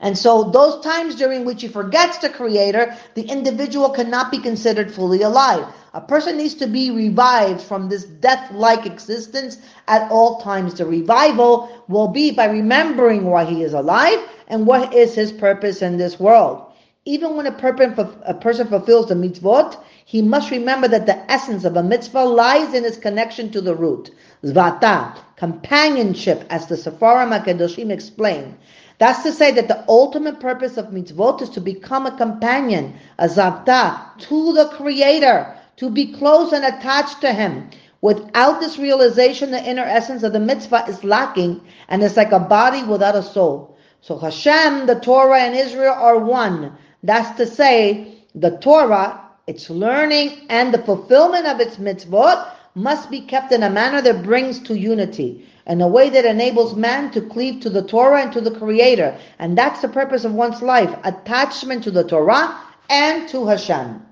And 0.04 0.18
so 0.18 0.44
those 0.44 0.84
times 0.84 1.16
during 1.16 1.46
which 1.46 1.62
he 1.62 1.70
forgets 1.70 2.18
the 2.18 2.30
Creator, 2.30 2.94
the 3.13 3.24
individual 3.24 3.89
cannot 3.89 4.32
be 4.32 4.38
considered 4.38 4.94
fully 4.94 5.22
alive. 5.22 5.66
A 5.94 6.02
person 6.02 6.38
needs 6.38 6.56
to 6.56 6.68
be 6.68 6.92
revived 6.92 7.62
from 7.62 7.88
this 7.88 8.04
death-like 8.04 8.86
existence 8.86 9.60
at 9.88 10.12
all 10.12 10.42
times. 10.42 10.74
The 10.74 10.86
revival 10.86 11.70
will 11.88 12.10
be 12.10 12.32
by 12.32 12.48
remembering 12.48 13.24
why 13.24 13.46
he 13.46 13.63
is 13.63 13.72
alive 13.72 14.20
and 14.50 14.68
what 14.68 14.94
is 14.94 15.16
his 15.16 15.32
purpose 15.32 15.82
in 15.82 15.96
this 15.98 16.20
world. 16.20 16.66
Even 17.06 17.38
when 17.38 17.48
a 17.48 17.52
person 17.54 17.94
fulfills 17.96 19.08
the 19.08 19.16
mitzvot, 19.16 19.78
he 20.04 20.22
must 20.22 20.52
remember 20.52 20.89
that 20.89 21.06
the 21.06 21.32
essence 21.32 21.63
of 21.63 21.78
a 21.78 21.84
mitzvah 21.84 22.26
lies 22.26 22.74
in 22.74 22.84
its 22.84 22.98
connection 22.98 23.50
to 23.52 23.62
the 23.62 23.76
root. 23.76 24.12
Tzavta, 24.44 25.16
companionship, 25.38 26.44
as 26.50 26.68
the 26.68 26.76
Sefarim 26.76 27.32
HaKadoshim 27.32 27.89
explain. 27.89 28.58
That's 29.04 29.24
to 29.24 29.34
say 29.34 29.52
that 29.52 29.68
the 29.68 29.84
ultimate 29.89 30.39
purpose 30.39 30.78
of 30.78 30.86
mitzvot 30.92 31.42
is 31.42 31.50
to 31.50 31.60
become 31.60 32.06
a 32.06 32.16
companion, 32.16 32.94
a 33.20 33.28
tzavta, 33.28 34.18
to 34.30 34.54
the 34.54 34.70
Creator, 34.70 35.58
to 35.76 35.89
be 35.89 36.13
close 36.13 36.54
and 36.54 36.63
attached 36.63 37.20
to 37.20 37.34
Him. 37.34 37.70
Without 38.00 38.62
this 38.62 38.78
realization, 38.78 39.52
the 39.52 39.62
inner 39.62 39.84
essence 39.84 40.24
of 40.24 40.32
the 40.32 40.39
mitzvah 40.39 40.86
is 40.88 41.04
lacking, 41.04 41.60
and 41.89 42.02
it's 42.02 42.16
like 42.16 42.32
a 42.32 42.39
body 42.39 42.82
without 42.84 43.18
a 43.18 43.24
soul. 43.24 43.78
So 44.00 44.18
Hashem, 44.18 44.86
the 44.86 45.02
Torah, 45.02 45.42
and 45.42 45.54
Israel 45.54 45.96
are 45.96 46.20
one. 46.20 46.72
That's 47.04 47.36
to 47.36 47.46
say, 47.46 48.24
the 48.36 48.52
Torah, 48.52 49.20
its 49.48 49.70
learning, 49.70 50.46
and 50.48 50.74
the 50.74 50.82
fulfillment 50.82 51.46
of 51.46 51.60
its 51.60 51.76
mitzvot 51.76 52.56
must 52.74 53.12
be 53.12 53.20
kept 53.20 53.52
in 53.52 53.63
a 53.63 53.70
manner 53.70 54.02
that 54.02 54.24
brings 54.24 54.60
to 54.60 54.80
unity 54.80 55.46
in 55.67 55.82
a 55.82 55.88
way 55.88 56.10
that 56.10 56.26
enables 56.26 56.76
man 56.76 57.12
to 57.12 57.21
cleave 57.21 57.62
to 57.62 57.69
the 57.69 57.84
Torah 57.84 58.21
and 58.21 58.34
to 58.34 58.41
the 58.41 58.52
Creator. 58.52 59.17
And 59.39 59.58
that's 59.58 59.82
the 59.82 59.88
purpose 59.88 60.26
of 60.26 60.34
one's 60.34 60.62
life, 60.62 60.93
attachment 61.04 61.84
to 61.86 61.91
the 61.91 62.04
Torah 62.04 62.60
and 62.89 63.30
to 63.30 63.45
Hashem. 63.45 64.06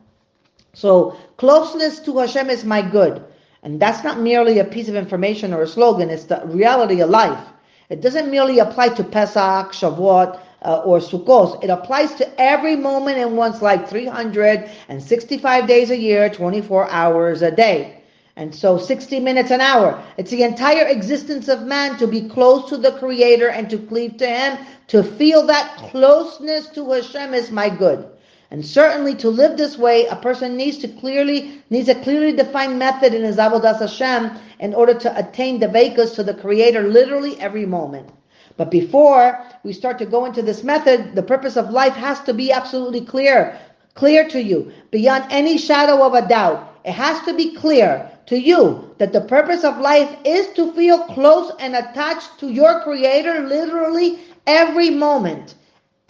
So 0.73 1.17
closeness 1.37 1.99
to 1.99 2.17
Hashem 2.17 2.49
is 2.49 2.63
my 2.63 2.81
good. 2.81 3.23
And 3.63 3.79
that's 3.79 4.03
not 4.03 4.19
merely 4.19 4.59
a 4.59 4.65
piece 4.65 4.87
of 4.87 4.95
information 4.95 5.53
or 5.53 5.61
a 5.63 5.67
slogan, 5.67 6.09
it's 6.09 6.23
the 6.25 6.41
reality 6.45 7.01
of 7.01 7.09
life. 7.09 7.47
It 7.89 8.01
doesn't 8.01 8.31
merely 8.31 8.59
apply 8.59 8.89
to 8.89 9.03
Pesach, 9.03 9.73
Shavuot, 9.73 10.39
uh, 10.63 10.81
or 10.85 10.99
Sukkot. 10.99 11.63
It 11.63 11.69
applies 11.69 12.15
to 12.15 12.41
every 12.41 12.75
moment 12.75 13.17
in 13.17 13.35
one's 13.35 13.61
life, 13.61 13.89
365 13.89 15.67
days 15.67 15.91
a 15.91 15.97
year, 15.97 16.29
24 16.29 16.89
hours 16.89 17.41
a 17.41 17.51
day. 17.51 18.00
And 18.35 18.55
so 18.55 18.77
60 18.77 19.19
minutes 19.19 19.51
an 19.51 19.61
hour. 19.61 20.03
It's 20.17 20.31
the 20.31 20.43
entire 20.43 20.87
existence 20.87 21.47
of 21.47 21.63
man 21.63 21.97
to 21.97 22.07
be 22.07 22.29
close 22.29 22.69
to 22.69 22.77
the 22.77 22.93
Creator 22.93 23.49
and 23.49 23.69
to 23.69 23.77
cleave 23.77 24.17
to 24.17 24.27
Him, 24.27 24.65
to 24.87 25.03
feel 25.03 25.45
that 25.47 25.77
closeness 25.77 26.67
to 26.69 26.91
Hashem 26.91 27.33
is 27.33 27.51
my 27.51 27.69
good. 27.69 28.09
And 28.51 28.65
certainly 28.65 29.15
to 29.15 29.29
live 29.29 29.57
this 29.57 29.77
way, 29.77 30.05
a 30.07 30.15
person 30.17 30.57
needs 30.57 30.77
to 30.79 30.89
clearly, 30.89 31.63
needs 31.69 31.87
a 31.87 31.95
clearly 31.95 32.33
defined 32.33 32.77
method 32.77 33.13
in 33.13 33.23
his 33.23 33.37
Avodas 33.37 33.79
Hashem 33.79 34.37
in 34.59 34.73
order 34.73 34.93
to 34.93 35.17
attain 35.17 35.59
the 35.59 35.67
devekos 35.67 36.15
to 36.15 36.23
the 36.23 36.33
Creator 36.33 36.83
literally 36.89 37.39
every 37.39 37.65
moment. 37.65 38.09
But 38.57 38.69
before 38.69 39.41
we 39.63 39.71
start 39.71 39.97
to 39.99 40.05
go 40.05 40.25
into 40.25 40.41
this 40.41 40.63
method, 40.63 41.15
the 41.15 41.23
purpose 41.23 41.55
of 41.55 41.69
life 41.69 41.93
has 41.93 42.19
to 42.21 42.33
be 42.33 42.51
absolutely 42.51 43.01
clear, 43.01 43.57
clear 43.93 44.27
to 44.27 44.41
you, 44.41 44.73
beyond 44.91 45.25
any 45.29 45.57
shadow 45.57 46.05
of 46.05 46.13
a 46.13 46.27
doubt. 46.27 46.77
It 46.83 46.91
has 46.91 47.23
to 47.25 47.33
be 47.33 47.55
clear 47.55 48.11
to 48.27 48.37
you 48.39 48.93
that 48.97 49.13
the 49.13 49.21
purpose 49.21 49.63
of 49.63 49.77
life 49.77 50.15
is 50.25 50.47
to 50.53 50.71
feel 50.73 51.03
close 51.05 51.51
and 51.59 51.75
attached 51.75 52.39
to 52.39 52.49
your 52.49 52.81
Creator 52.81 53.47
literally 53.47 54.19
every 54.47 54.89
moment. 54.89 55.55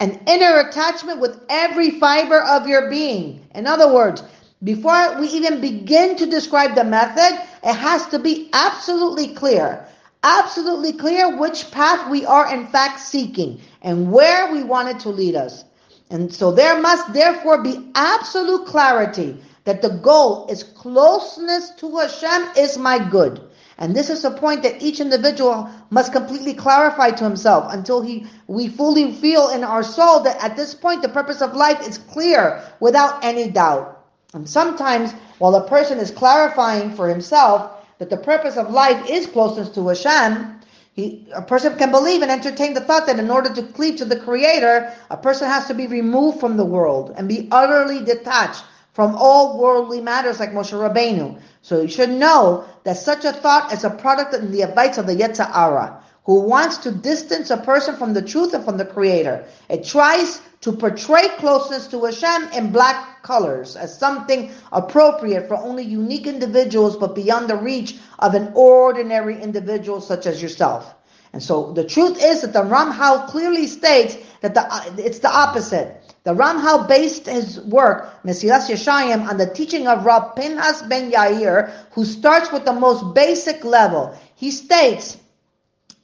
An 0.00 0.20
inner 0.26 0.60
attachment 0.60 1.20
with 1.20 1.40
every 1.48 1.90
fiber 2.00 2.42
of 2.42 2.66
your 2.66 2.90
being. 2.90 3.46
In 3.54 3.66
other 3.66 3.92
words, 3.92 4.22
before 4.64 5.18
we 5.20 5.28
even 5.28 5.60
begin 5.60 6.16
to 6.16 6.26
describe 6.26 6.74
the 6.74 6.84
method, 6.84 7.40
it 7.62 7.74
has 7.74 8.06
to 8.08 8.18
be 8.18 8.48
absolutely 8.52 9.28
clear. 9.34 9.86
Absolutely 10.24 10.92
clear 10.92 11.36
which 11.36 11.70
path 11.70 12.08
we 12.10 12.24
are 12.24 12.52
in 12.54 12.66
fact 12.68 13.00
seeking 13.00 13.60
and 13.82 14.12
where 14.12 14.52
we 14.52 14.62
want 14.62 14.88
it 14.88 15.00
to 15.00 15.08
lead 15.08 15.34
us. 15.34 15.64
And 16.10 16.32
so 16.32 16.52
there 16.52 16.80
must 16.80 17.12
therefore 17.12 17.62
be 17.62 17.90
absolute 17.94 18.66
clarity 18.66 19.42
that 19.64 19.82
the 19.82 19.90
goal 19.90 20.46
is 20.48 20.64
closeness 20.64 21.70
to 21.70 21.96
Hashem 21.96 22.50
is 22.56 22.76
my 22.78 22.98
good. 22.98 23.40
And 23.78 23.96
this 23.96 24.10
is 24.10 24.24
a 24.24 24.30
point 24.30 24.62
that 24.62 24.82
each 24.82 25.00
individual 25.00 25.68
must 25.90 26.12
completely 26.12 26.54
clarify 26.54 27.10
to 27.10 27.24
himself 27.24 27.72
until 27.72 28.00
he 28.02 28.26
we 28.46 28.68
fully 28.68 29.12
feel 29.12 29.48
in 29.48 29.64
our 29.64 29.82
soul 29.82 30.20
that 30.20 30.42
at 30.42 30.56
this 30.56 30.74
point 30.74 31.02
the 31.02 31.08
purpose 31.08 31.40
of 31.40 31.56
life 31.56 31.86
is 31.86 31.98
clear 31.98 32.62
without 32.80 33.24
any 33.24 33.50
doubt. 33.50 34.04
And 34.34 34.48
sometimes 34.48 35.12
while 35.38 35.54
a 35.54 35.68
person 35.68 35.98
is 35.98 36.10
clarifying 36.10 36.94
for 36.94 37.08
himself 37.08 37.84
that 37.98 38.10
the 38.10 38.16
purpose 38.16 38.56
of 38.56 38.70
life 38.70 39.08
is 39.08 39.26
closeness 39.26 39.68
to 39.70 39.88
Hashem, 39.88 40.60
he, 40.94 41.26
a 41.34 41.42
person 41.42 41.76
can 41.78 41.90
believe 41.90 42.20
and 42.20 42.30
entertain 42.30 42.74
the 42.74 42.80
thought 42.80 43.06
that 43.06 43.18
in 43.18 43.30
order 43.30 43.52
to 43.54 43.62
cleave 43.62 43.96
to 43.96 44.04
the 44.04 44.20
Creator, 44.20 44.92
a 45.10 45.16
person 45.16 45.48
has 45.48 45.66
to 45.68 45.74
be 45.74 45.86
removed 45.86 46.38
from 46.38 46.56
the 46.56 46.64
world 46.64 47.14
and 47.16 47.28
be 47.28 47.48
utterly 47.50 48.04
detached 48.04 48.64
from 48.92 49.14
all 49.16 49.58
worldly 49.58 50.00
matters 50.00 50.38
like 50.38 50.52
Moshe 50.52 50.72
Rabbeinu. 50.72 51.40
So 51.62 51.82
you 51.82 51.88
should 51.88 52.10
know 52.10 52.64
that 52.84 52.96
such 52.96 53.24
a 53.24 53.32
thought 53.32 53.72
is 53.72 53.84
a 53.84 53.90
product 53.90 54.34
of 54.34 54.52
the 54.52 54.62
advice 54.62 54.98
of 54.98 55.06
the 55.06 55.14
Yetzer 55.14 55.50
Hara, 55.50 56.02
who 56.24 56.40
wants 56.40 56.78
to 56.78 56.92
distance 56.92 57.50
a 57.50 57.56
person 57.56 57.96
from 57.96 58.12
the 58.12 58.22
truth 58.22 58.54
and 58.54 58.64
from 58.64 58.76
the 58.76 58.84
Creator. 58.84 59.46
It 59.68 59.84
tries 59.84 60.40
to 60.60 60.72
portray 60.72 61.28
closeness 61.38 61.86
to 61.88 62.04
Hashem 62.04 62.52
in 62.52 62.70
black 62.70 63.22
colors 63.22 63.76
as 63.76 63.98
something 63.98 64.52
appropriate 64.70 65.48
for 65.48 65.56
only 65.56 65.84
unique 65.84 66.26
individuals, 66.26 66.96
but 66.96 67.14
beyond 67.14 67.48
the 67.48 67.56
reach 67.56 67.96
of 68.18 68.34
an 68.34 68.52
ordinary 68.54 69.40
individual 69.40 70.00
such 70.00 70.26
as 70.26 70.42
yourself. 70.42 70.94
And 71.32 71.42
so 71.42 71.72
the 71.72 71.84
truth 71.84 72.22
is 72.22 72.42
that 72.42 72.52
the 72.52 72.62
Ramchal 72.62 73.28
clearly 73.28 73.66
states 73.66 74.16
that 74.42 74.54
the, 74.54 75.02
it's 75.02 75.20
the 75.20 75.30
opposite. 75.34 76.01
The 76.24 76.34
Ramchal 76.34 76.86
based 76.86 77.26
his 77.26 77.58
work, 77.60 78.22
Mesilas 78.24 78.68
Yesharim, 78.68 79.28
on 79.28 79.38
the 79.38 79.46
teaching 79.46 79.88
of 79.88 80.04
Rab 80.04 80.36
Pinhas 80.36 80.82
ben 80.82 81.10
Yair, 81.10 81.72
who 81.90 82.04
starts 82.04 82.52
with 82.52 82.64
the 82.64 82.72
most 82.72 83.12
basic 83.12 83.64
level. 83.64 84.16
He 84.36 84.52
states 84.52 85.16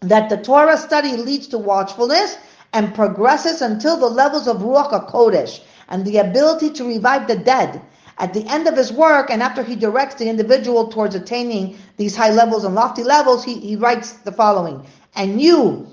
that 0.01 0.29
the 0.29 0.37
Torah 0.37 0.77
study 0.77 1.17
leads 1.17 1.47
to 1.49 1.59
watchfulness 1.59 2.37
and 2.73 2.95
progresses 2.95 3.63
until 3.63 3.97
the 3.97 4.09
levels 4.09 4.49
of 4.49 4.59
Ruach 4.59 4.91
HaKodesh 4.91 5.61
and 5.89 6.05
the 6.05 6.19
ability 6.19 6.71
to 6.71 6.89
revive 6.89 7.29
the 7.29 7.37
dead. 7.37 7.81
At 8.19 8.35
the 8.35 8.45
end 8.49 8.67
of 8.67 8.77
his 8.77 8.93
work, 8.93 9.31
and 9.31 9.41
after 9.41 9.63
he 9.63 9.77
directs 9.77 10.17
the 10.17 10.29
individual 10.29 10.89
towards 10.89 11.15
attaining 11.15 11.79
these 11.97 12.17
high 12.17 12.33
levels 12.33 12.65
and 12.65 12.75
lofty 12.75 13.05
levels, 13.05 13.45
he, 13.45 13.61
he 13.61 13.77
writes 13.77 14.13
the 14.13 14.33
following. 14.33 14.85
And 15.15 15.41
you, 15.41 15.87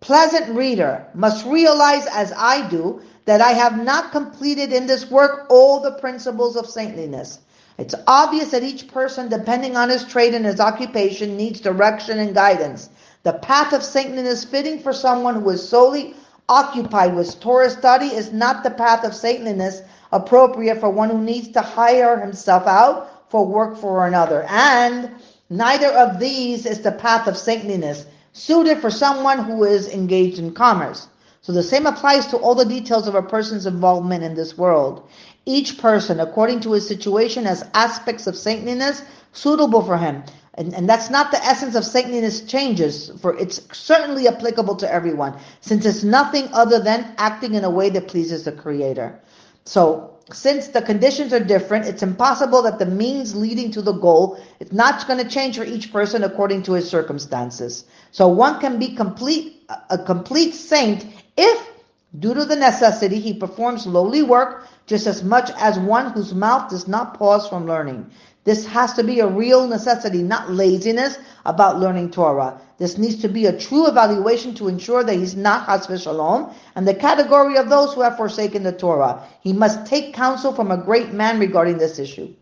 pleasant 0.00 0.54
reader, 0.54 1.06
must 1.14 1.46
realize 1.46 2.06
as 2.06 2.34
I 2.36 2.68
do 2.68 3.00
that 3.24 3.40
I 3.40 3.52
have 3.52 3.82
not 3.82 4.12
completed 4.12 4.72
in 4.72 4.86
this 4.86 5.10
work 5.10 5.46
all 5.48 5.80
the 5.80 5.92
principles 5.92 6.56
of 6.56 6.68
saintliness. 6.68 7.38
It's 7.78 7.94
obvious 8.06 8.50
that 8.50 8.62
each 8.62 8.88
person, 8.88 9.28
depending 9.28 9.76
on 9.76 9.88
his 9.88 10.04
trade 10.04 10.34
and 10.34 10.44
his 10.44 10.60
occupation, 10.60 11.36
needs 11.36 11.60
direction 11.60 12.18
and 12.18 12.34
guidance. 12.34 12.90
The 13.22 13.34
path 13.34 13.72
of 13.72 13.82
saintliness 13.82 14.44
fitting 14.44 14.80
for 14.80 14.92
someone 14.92 15.40
who 15.40 15.50
is 15.50 15.66
solely 15.66 16.14
occupied 16.48 17.14
with 17.14 17.40
Torah 17.40 17.70
study 17.70 18.06
is 18.06 18.32
not 18.32 18.62
the 18.62 18.70
path 18.70 19.04
of 19.04 19.14
saintliness 19.14 19.82
appropriate 20.10 20.80
for 20.80 20.90
one 20.90 21.08
who 21.08 21.20
needs 21.20 21.48
to 21.48 21.60
hire 21.60 22.18
himself 22.20 22.66
out 22.66 23.30
for 23.30 23.46
work 23.46 23.78
for 23.78 24.06
another. 24.06 24.44
And 24.48 25.10
neither 25.48 25.88
of 25.88 26.18
these 26.18 26.66
is 26.66 26.80
the 26.80 26.92
path 26.92 27.26
of 27.26 27.36
saintliness 27.36 28.04
suited 28.32 28.78
for 28.78 28.90
someone 28.90 29.44
who 29.44 29.64
is 29.64 29.88
engaged 29.88 30.38
in 30.38 30.52
commerce. 30.52 31.08
So 31.42 31.52
the 31.52 31.62
same 31.62 31.86
applies 31.86 32.28
to 32.28 32.36
all 32.36 32.54
the 32.54 32.64
details 32.64 33.08
of 33.08 33.16
a 33.16 33.22
person's 33.22 33.66
involvement 33.66 34.22
in 34.22 34.34
this 34.34 34.56
world. 34.56 35.08
Each 35.44 35.76
person, 35.76 36.20
according 36.20 36.60
to 36.60 36.72
his 36.72 36.86
situation, 36.86 37.44
has 37.46 37.68
aspects 37.74 38.28
of 38.28 38.36
saintliness 38.36 39.02
suitable 39.32 39.82
for 39.82 39.96
him. 39.96 40.22
And, 40.54 40.72
and 40.72 40.88
that's 40.88 41.10
not 41.10 41.32
the 41.32 41.44
essence 41.44 41.74
of 41.74 41.84
saintliness 41.84 42.42
changes, 42.42 43.10
for 43.20 43.36
it's 43.36 43.60
certainly 43.76 44.28
applicable 44.28 44.76
to 44.76 44.92
everyone, 44.92 45.36
since 45.60 45.84
it's 45.84 46.04
nothing 46.04 46.46
other 46.52 46.78
than 46.78 47.12
acting 47.18 47.54
in 47.54 47.64
a 47.64 47.70
way 47.70 47.90
that 47.90 48.06
pleases 48.06 48.44
the 48.44 48.52
Creator. 48.52 49.20
So, 49.64 50.12
since 50.32 50.68
the 50.68 50.82
conditions 50.82 51.32
are 51.32 51.40
different, 51.40 51.86
it's 51.86 52.02
impossible 52.02 52.62
that 52.62 52.78
the 52.78 52.86
means 52.86 53.34
leading 53.34 53.70
to 53.72 53.82
the 53.82 53.92
goal 53.92 54.40
is 54.60 54.72
not 54.72 55.06
going 55.06 55.22
to 55.22 55.28
change 55.28 55.58
for 55.58 55.64
each 55.64 55.92
person 55.92 56.22
according 56.22 56.62
to 56.64 56.72
his 56.72 56.88
circumstances. 56.88 57.84
So 58.12 58.28
one 58.28 58.60
can 58.60 58.78
be 58.78 58.94
complete, 58.94 59.64
a 59.90 59.98
complete 59.98 60.54
saint 60.54 61.04
if, 61.36 61.70
due 62.18 62.34
to 62.34 62.44
the 62.44 62.56
necessity, 62.56 63.18
he 63.18 63.34
performs 63.34 63.86
lowly 63.86 64.22
work 64.22 64.66
just 64.86 65.06
as 65.06 65.22
much 65.22 65.50
as 65.56 65.78
one 65.78 66.12
whose 66.12 66.34
mouth 66.34 66.70
does 66.70 66.86
not 66.86 67.18
pause 67.18 67.48
from 67.48 67.66
learning. 67.66 68.10
This 68.44 68.66
has 68.66 68.92
to 68.94 69.04
be 69.04 69.20
a 69.20 69.26
real 69.26 69.68
necessity, 69.68 70.22
not 70.22 70.50
laziness 70.50 71.16
about 71.46 71.78
learning 71.78 72.10
Torah. 72.10 72.60
This 72.76 72.98
needs 72.98 73.22
to 73.22 73.28
be 73.28 73.46
a 73.46 73.56
true 73.56 73.86
evaluation 73.86 74.52
to 74.56 74.66
ensure 74.66 75.04
that 75.04 75.14
he's 75.14 75.36
not 75.36 75.66
Chas 75.66 75.86
v'Shalom 75.86 76.52
and 76.74 76.86
the 76.86 76.94
category 76.94 77.56
of 77.56 77.68
those 77.68 77.94
who 77.94 78.00
have 78.00 78.16
forsaken 78.16 78.64
the 78.64 78.72
Torah. 78.72 79.22
He 79.40 79.52
must 79.52 79.86
take 79.86 80.12
counsel 80.12 80.52
from 80.52 80.72
a 80.72 80.76
great 80.76 81.12
man 81.12 81.38
regarding 81.38 81.78
this 81.78 82.00
issue. 82.00 82.34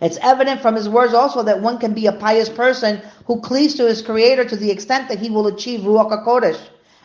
It's 0.00 0.18
evident 0.22 0.60
from 0.60 0.76
his 0.76 0.88
words 0.88 1.14
also 1.14 1.42
that 1.42 1.62
one 1.62 1.78
can 1.78 1.92
be 1.92 2.06
a 2.06 2.12
pious 2.12 2.48
person 2.48 3.02
who 3.26 3.40
cleaves 3.40 3.74
to 3.74 3.88
his 3.88 4.02
Creator 4.02 4.44
to 4.50 4.56
the 4.56 4.70
extent 4.70 5.08
that 5.08 5.18
he 5.18 5.30
will 5.30 5.48
achieve 5.48 5.80
Ruach 5.80 6.12
HaKodesh 6.12 6.60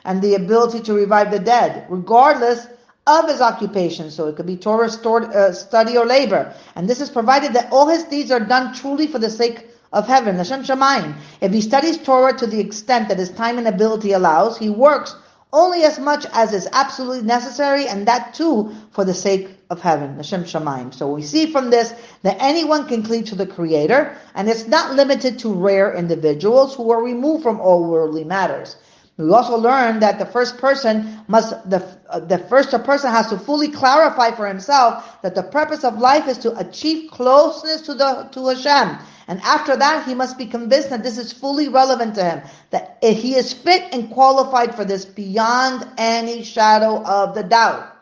and 0.05 0.21
the 0.21 0.35
ability 0.35 0.81
to 0.81 0.93
revive 0.93 1.31
the 1.31 1.39
dead, 1.39 1.85
regardless 1.89 2.67
of 3.07 3.27
his 3.27 3.41
occupation. 3.41 4.11
So 4.11 4.27
it 4.27 4.35
could 4.35 4.45
be 4.45 4.57
Torah 4.57 4.87
uh, 4.87 5.51
study 5.53 5.97
or 5.97 6.05
labor. 6.05 6.53
And 6.75 6.87
this 6.87 7.01
is 7.01 7.09
provided 7.09 7.53
that 7.53 7.71
all 7.71 7.87
his 7.87 8.03
deeds 8.03 8.31
are 8.31 8.39
done 8.39 8.73
truly 8.73 9.07
for 9.07 9.19
the 9.19 9.29
sake 9.29 9.67
of 9.93 10.07
heaven, 10.07 10.37
Hashem 10.37 10.63
Shemaim. 10.63 11.15
If 11.41 11.51
he 11.51 11.61
studies 11.61 11.97
Torah 11.97 12.37
to 12.37 12.47
the 12.47 12.59
extent 12.59 13.09
that 13.09 13.19
his 13.19 13.31
time 13.31 13.57
and 13.57 13.67
ability 13.67 14.13
allows, 14.13 14.57
he 14.57 14.69
works 14.69 15.15
only 15.53 15.83
as 15.83 15.99
much 15.99 16.25
as 16.31 16.53
is 16.53 16.67
absolutely 16.71 17.23
necessary, 17.23 17.87
and 17.87 18.07
that 18.07 18.33
too 18.33 18.73
for 18.91 19.03
the 19.03 19.13
sake 19.13 19.49
of 19.69 19.81
heaven, 19.81 20.15
Hashem 20.15 20.45
Shemaim. 20.45 20.93
So 20.93 21.11
we 21.13 21.23
see 21.23 21.51
from 21.51 21.69
this 21.69 21.93
that 22.23 22.37
anyone 22.39 22.87
can 22.87 23.03
cleave 23.03 23.25
to 23.25 23.35
the 23.35 23.45
Creator, 23.45 24.15
and 24.35 24.49
it's 24.49 24.67
not 24.67 24.95
limited 24.95 25.39
to 25.39 25.53
rare 25.53 25.93
individuals 25.93 26.75
who 26.75 26.91
are 26.91 27.03
removed 27.03 27.43
from 27.43 27.59
all 27.59 27.83
worldly 27.83 28.23
matters. 28.23 28.77
We 29.21 29.31
also 29.31 29.57
learn 29.57 29.99
that 29.99 30.17
the 30.17 30.25
first 30.25 30.57
person 30.57 31.19
must 31.27 31.69
the 31.69 31.85
uh, 32.09 32.19
the 32.21 32.39
first 32.39 32.71
person 32.83 33.11
has 33.11 33.29
to 33.29 33.37
fully 33.37 33.69
clarify 33.69 34.31
for 34.31 34.47
himself 34.47 35.21
that 35.21 35.35
the 35.35 35.43
purpose 35.43 35.83
of 35.83 35.99
life 35.99 36.27
is 36.27 36.37
to 36.39 36.57
achieve 36.57 37.11
closeness 37.11 37.81
to 37.81 37.93
the 37.93 38.29
to 38.31 38.47
Hashem. 38.47 38.97
And 39.27 39.39
after 39.43 39.77
that, 39.77 40.07
he 40.07 40.15
must 40.15 40.37
be 40.37 40.45
convinced 40.45 40.89
that 40.89 41.03
this 41.03 41.17
is 41.17 41.31
fully 41.31 41.69
relevant 41.69 42.15
to 42.15 42.23
him, 42.23 42.41
that 42.71 42.97
eh, 43.01 43.13
he 43.13 43.35
is 43.35 43.53
fit 43.53 43.83
and 43.93 44.09
qualified 44.09 44.75
for 44.75 44.83
this 44.83 45.05
beyond 45.05 45.87
any 45.97 46.43
shadow 46.43 47.03
of 47.05 47.35
the 47.35 47.43
doubt. 47.43 47.95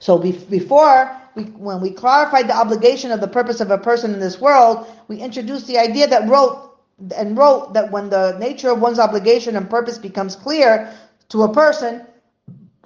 So 0.00 0.18
before 0.18 1.16
we, 1.34 1.44
when 1.44 1.80
we 1.80 1.90
clarified 1.90 2.48
the 2.48 2.56
obligation 2.56 3.10
of 3.10 3.20
the 3.20 3.26
purpose 3.26 3.60
of 3.60 3.70
a 3.70 3.78
person 3.78 4.12
in 4.12 4.20
this 4.20 4.40
world, 4.40 4.86
we 5.08 5.18
introduced 5.18 5.66
the 5.66 5.78
idea 5.78 6.06
that 6.06 6.28
wrote 6.28 6.67
and 7.16 7.36
wrote 7.36 7.74
that 7.74 7.90
when 7.90 8.10
the 8.10 8.36
nature 8.38 8.70
of 8.70 8.80
one's 8.80 8.98
obligation 8.98 9.56
and 9.56 9.70
purpose 9.70 9.98
becomes 9.98 10.36
clear 10.36 10.92
to 11.28 11.42
a 11.42 11.52
person, 11.52 12.06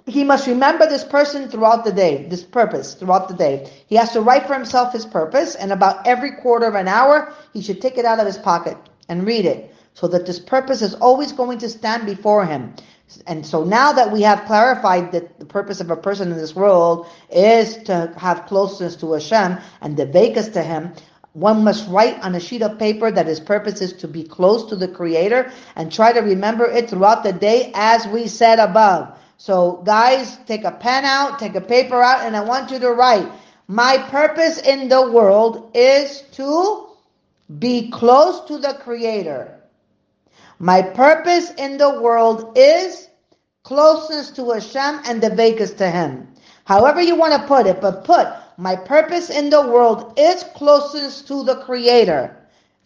he 0.05 0.23
must 0.23 0.47
remember 0.47 0.85
this 0.85 1.03
person 1.03 1.49
throughout 1.49 1.85
the 1.85 1.91
day, 1.91 2.27
this 2.27 2.43
purpose 2.43 2.93
throughout 2.93 3.27
the 3.29 3.33
day. 3.33 3.71
He 3.87 3.95
has 3.95 4.11
to 4.13 4.21
write 4.21 4.47
for 4.47 4.53
himself 4.53 4.93
his 4.93 5.05
purpose, 5.05 5.55
and 5.55 5.71
about 5.71 6.05
every 6.05 6.33
quarter 6.33 6.65
of 6.65 6.75
an 6.75 6.87
hour, 6.87 7.33
he 7.53 7.61
should 7.61 7.81
take 7.81 7.97
it 7.97 8.05
out 8.05 8.19
of 8.19 8.25
his 8.25 8.37
pocket 8.37 8.77
and 9.07 9.25
read 9.25 9.45
it. 9.45 9.73
so 9.93 10.07
that 10.07 10.25
this 10.25 10.39
purpose 10.39 10.81
is 10.81 10.95
always 10.95 11.31
going 11.31 11.59
to 11.59 11.69
stand 11.69 12.05
before 12.05 12.45
him. 12.45 12.73
And 13.27 13.45
so 13.45 13.63
now 13.63 13.93
that 13.93 14.11
we 14.11 14.21
have 14.23 14.45
clarified 14.45 15.11
that 15.11 15.39
the 15.39 15.45
purpose 15.45 15.81
of 15.81 15.91
a 15.91 15.95
person 15.95 16.31
in 16.31 16.37
this 16.37 16.55
world 16.55 17.07
is 17.29 17.77
to 17.83 18.11
have 18.17 18.47
closeness 18.47 18.95
to 18.97 19.13
Hashem 19.13 19.59
and 19.81 19.95
the 19.95 20.07
devekos 20.07 20.53
to 20.53 20.63
Him, 20.63 20.93
one 21.33 21.63
must 21.63 21.89
write 21.89 22.19
on 22.21 22.35
a 22.35 22.39
sheet 22.39 22.61
of 22.61 22.77
paper 22.77 23.09
that 23.09 23.25
his 23.25 23.39
purpose 23.39 23.81
is 23.81 23.93
to 23.93 24.07
be 24.07 24.23
close 24.23 24.69
to 24.69 24.75
the 24.75 24.87
Creator 24.87 25.51
and 25.75 25.91
try 25.91 26.13
to 26.13 26.19
remember 26.19 26.65
it 26.65 26.89
throughout 26.89 27.23
the 27.23 27.33
day 27.33 27.71
as 27.73 28.07
we 28.07 28.27
said 28.27 28.59
above. 28.59 29.17
So 29.37 29.81
guys, 29.83 30.37
take 30.45 30.63
a 30.63 30.71
pen 30.71 31.05
out, 31.05 31.39
take 31.39 31.55
a 31.55 31.61
paper 31.61 32.01
out, 32.01 32.21
and 32.21 32.35
I 32.35 32.43
want 32.43 32.69
you 32.69 32.79
to 32.79 32.91
write, 32.91 33.27
my 33.67 33.97
purpose 34.09 34.59
in 34.59 34.89
the 34.89 35.11
world 35.11 35.71
is 35.73 36.21
to 36.33 36.89
be 37.57 37.89
close 37.89 38.41
to 38.47 38.59
the 38.59 38.75
Creator. 38.75 39.59
My 40.59 40.83
purpose 40.83 41.51
in 41.55 41.77
the 41.77 41.99
world 41.99 42.55
is 42.55 43.07
closeness 43.63 44.29
to 44.31 44.51
Hashem 44.51 45.01
and 45.05 45.21
the 45.21 45.29
devekos 45.29 45.77
to 45.77 45.89
Him. 45.89 46.27
However 46.65 47.01
you 47.01 47.15
want 47.15 47.33
to 47.33 47.47
put 47.47 47.65
it, 47.65 47.81
but 47.81 48.03
put 48.05 48.27
my 48.57 48.75
purpose 48.75 49.29
in 49.29 49.49
the 49.49 49.61
world 49.61 50.13
is 50.17 50.43
closeness 50.55 51.21
to 51.23 51.43
the 51.43 51.57
Creator, 51.57 52.35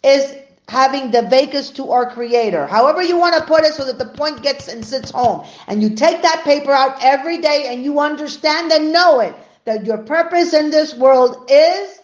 is 0.03 0.35
having 0.67 1.11
devekos 1.11 1.73
to 1.75 1.91
our 1.91 2.11
Creator. 2.11 2.67
However 2.67 3.01
you 3.01 3.17
want 3.17 3.35
to 3.35 3.45
put 3.45 3.63
it 3.63 3.73
so 3.73 3.85
that 3.85 3.97
the 3.97 4.17
point 4.17 4.43
gets 4.43 4.67
and 4.67 4.85
sits 4.85 5.11
home. 5.11 5.45
And 5.67 5.81
you 5.81 5.91
take 5.95 6.21
that 6.21 6.43
paper 6.43 6.71
out 6.71 6.97
every 7.01 7.37
day 7.37 7.67
and 7.67 7.83
you 7.83 7.99
understand 7.99 8.71
and 8.71 8.91
know 8.91 9.21
it, 9.21 9.33
that 9.65 9.85
your 9.85 9.99
purpose 9.99 10.53
in 10.53 10.69
this 10.69 10.93
world 10.93 11.49
is 11.49 11.99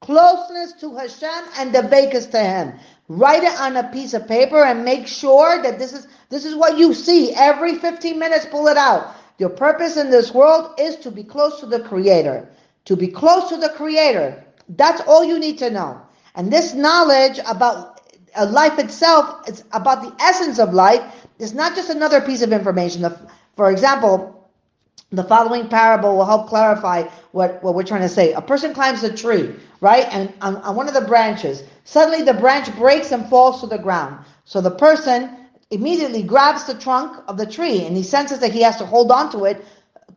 closeness 0.00 0.72
to 0.80 0.96
Hashem 0.96 1.44
and 1.58 1.74
devekos 1.74 2.30
to 2.30 2.40
Him. 2.40 2.72
Write 3.08 3.44
it 3.44 3.60
on 3.60 3.76
a 3.76 3.88
piece 3.92 4.14
of 4.14 4.26
paper 4.26 4.62
and 4.62 4.84
make 4.84 5.06
sure 5.06 5.62
that 5.62 5.78
this 5.78 5.92
is 5.92 6.06
this 6.30 6.46
is 6.46 6.54
what 6.54 6.78
you 6.78 6.94
see 6.94 7.34
every 7.34 7.74
15 7.76 8.18
minutes. 8.18 8.46
Pull 8.46 8.68
it 8.68 8.78
out. 8.78 9.14
Your 9.38 9.50
purpose 9.50 9.98
in 9.98 10.10
this 10.10 10.32
world 10.32 10.78
is 10.78 10.96
to 10.96 11.10
be 11.10 11.22
close 11.22 11.60
to 11.60 11.66
the 11.66 11.80
Creator. 11.80 12.48
To 12.86 12.96
be 12.96 13.08
close 13.08 13.48
to 13.50 13.56
the 13.56 13.70
Creator. 13.70 14.44
That's 14.68 15.00
all 15.02 15.24
you 15.24 15.38
need 15.38 15.58
to 15.58 15.70
know. 15.70 16.00
And 16.34 16.52
this 16.52 16.74
knowledge 16.74 17.38
about 17.46 18.00
uh, 18.34 18.46
life 18.46 18.78
itself, 18.78 19.48
it's 19.48 19.64
about 19.72 20.02
the 20.02 20.22
essence 20.22 20.58
of 20.58 20.72
life. 20.72 21.02
is 21.38 21.54
not 21.54 21.74
just 21.74 21.90
another 21.90 22.20
piece 22.20 22.42
of 22.42 22.52
information. 22.52 23.04
For 23.56 23.70
example, 23.70 24.50
the 25.10 25.24
following 25.24 25.68
parable 25.68 26.16
will 26.16 26.24
help 26.24 26.48
clarify 26.48 27.02
what, 27.32 27.62
what 27.62 27.74
we're 27.74 27.82
trying 27.82 28.00
to 28.00 28.08
say. 28.08 28.32
A 28.32 28.40
person 28.40 28.72
climbs 28.72 29.02
a 29.02 29.14
tree, 29.14 29.54
right? 29.80 30.06
And 30.10 30.32
on, 30.40 30.56
on 30.56 30.74
one 30.74 30.88
of 30.88 30.94
the 30.94 31.02
branches, 31.02 31.62
suddenly 31.84 32.22
the 32.22 32.34
branch 32.34 32.74
breaks 32.76 33.12
and 33.12 33.28
falls 33.28 33.60
to 33.60 33.66
the 33.66 33.78
ground. 33.78 34.24
So 34.44 34.60
the 34.62 34.70
person 34.70 35.36
immediately 35.70 36.22
grabs 36.22 36.64
the 36.64 36.74
trunk 36.74 37.22
of 37.28 37.36
the 37.36 37.46
tree 37.46 37.84
and 37.84 37.96
he 37.96 38.02
senses 38.02 38.38
that 38.40 38.52
he 38.52 38.62
has 38.62 38.76
to 38.76 38.86
hold 38.86 39.10
on 39.10 39.30
to 39.32 39.44
it 39.44 39.64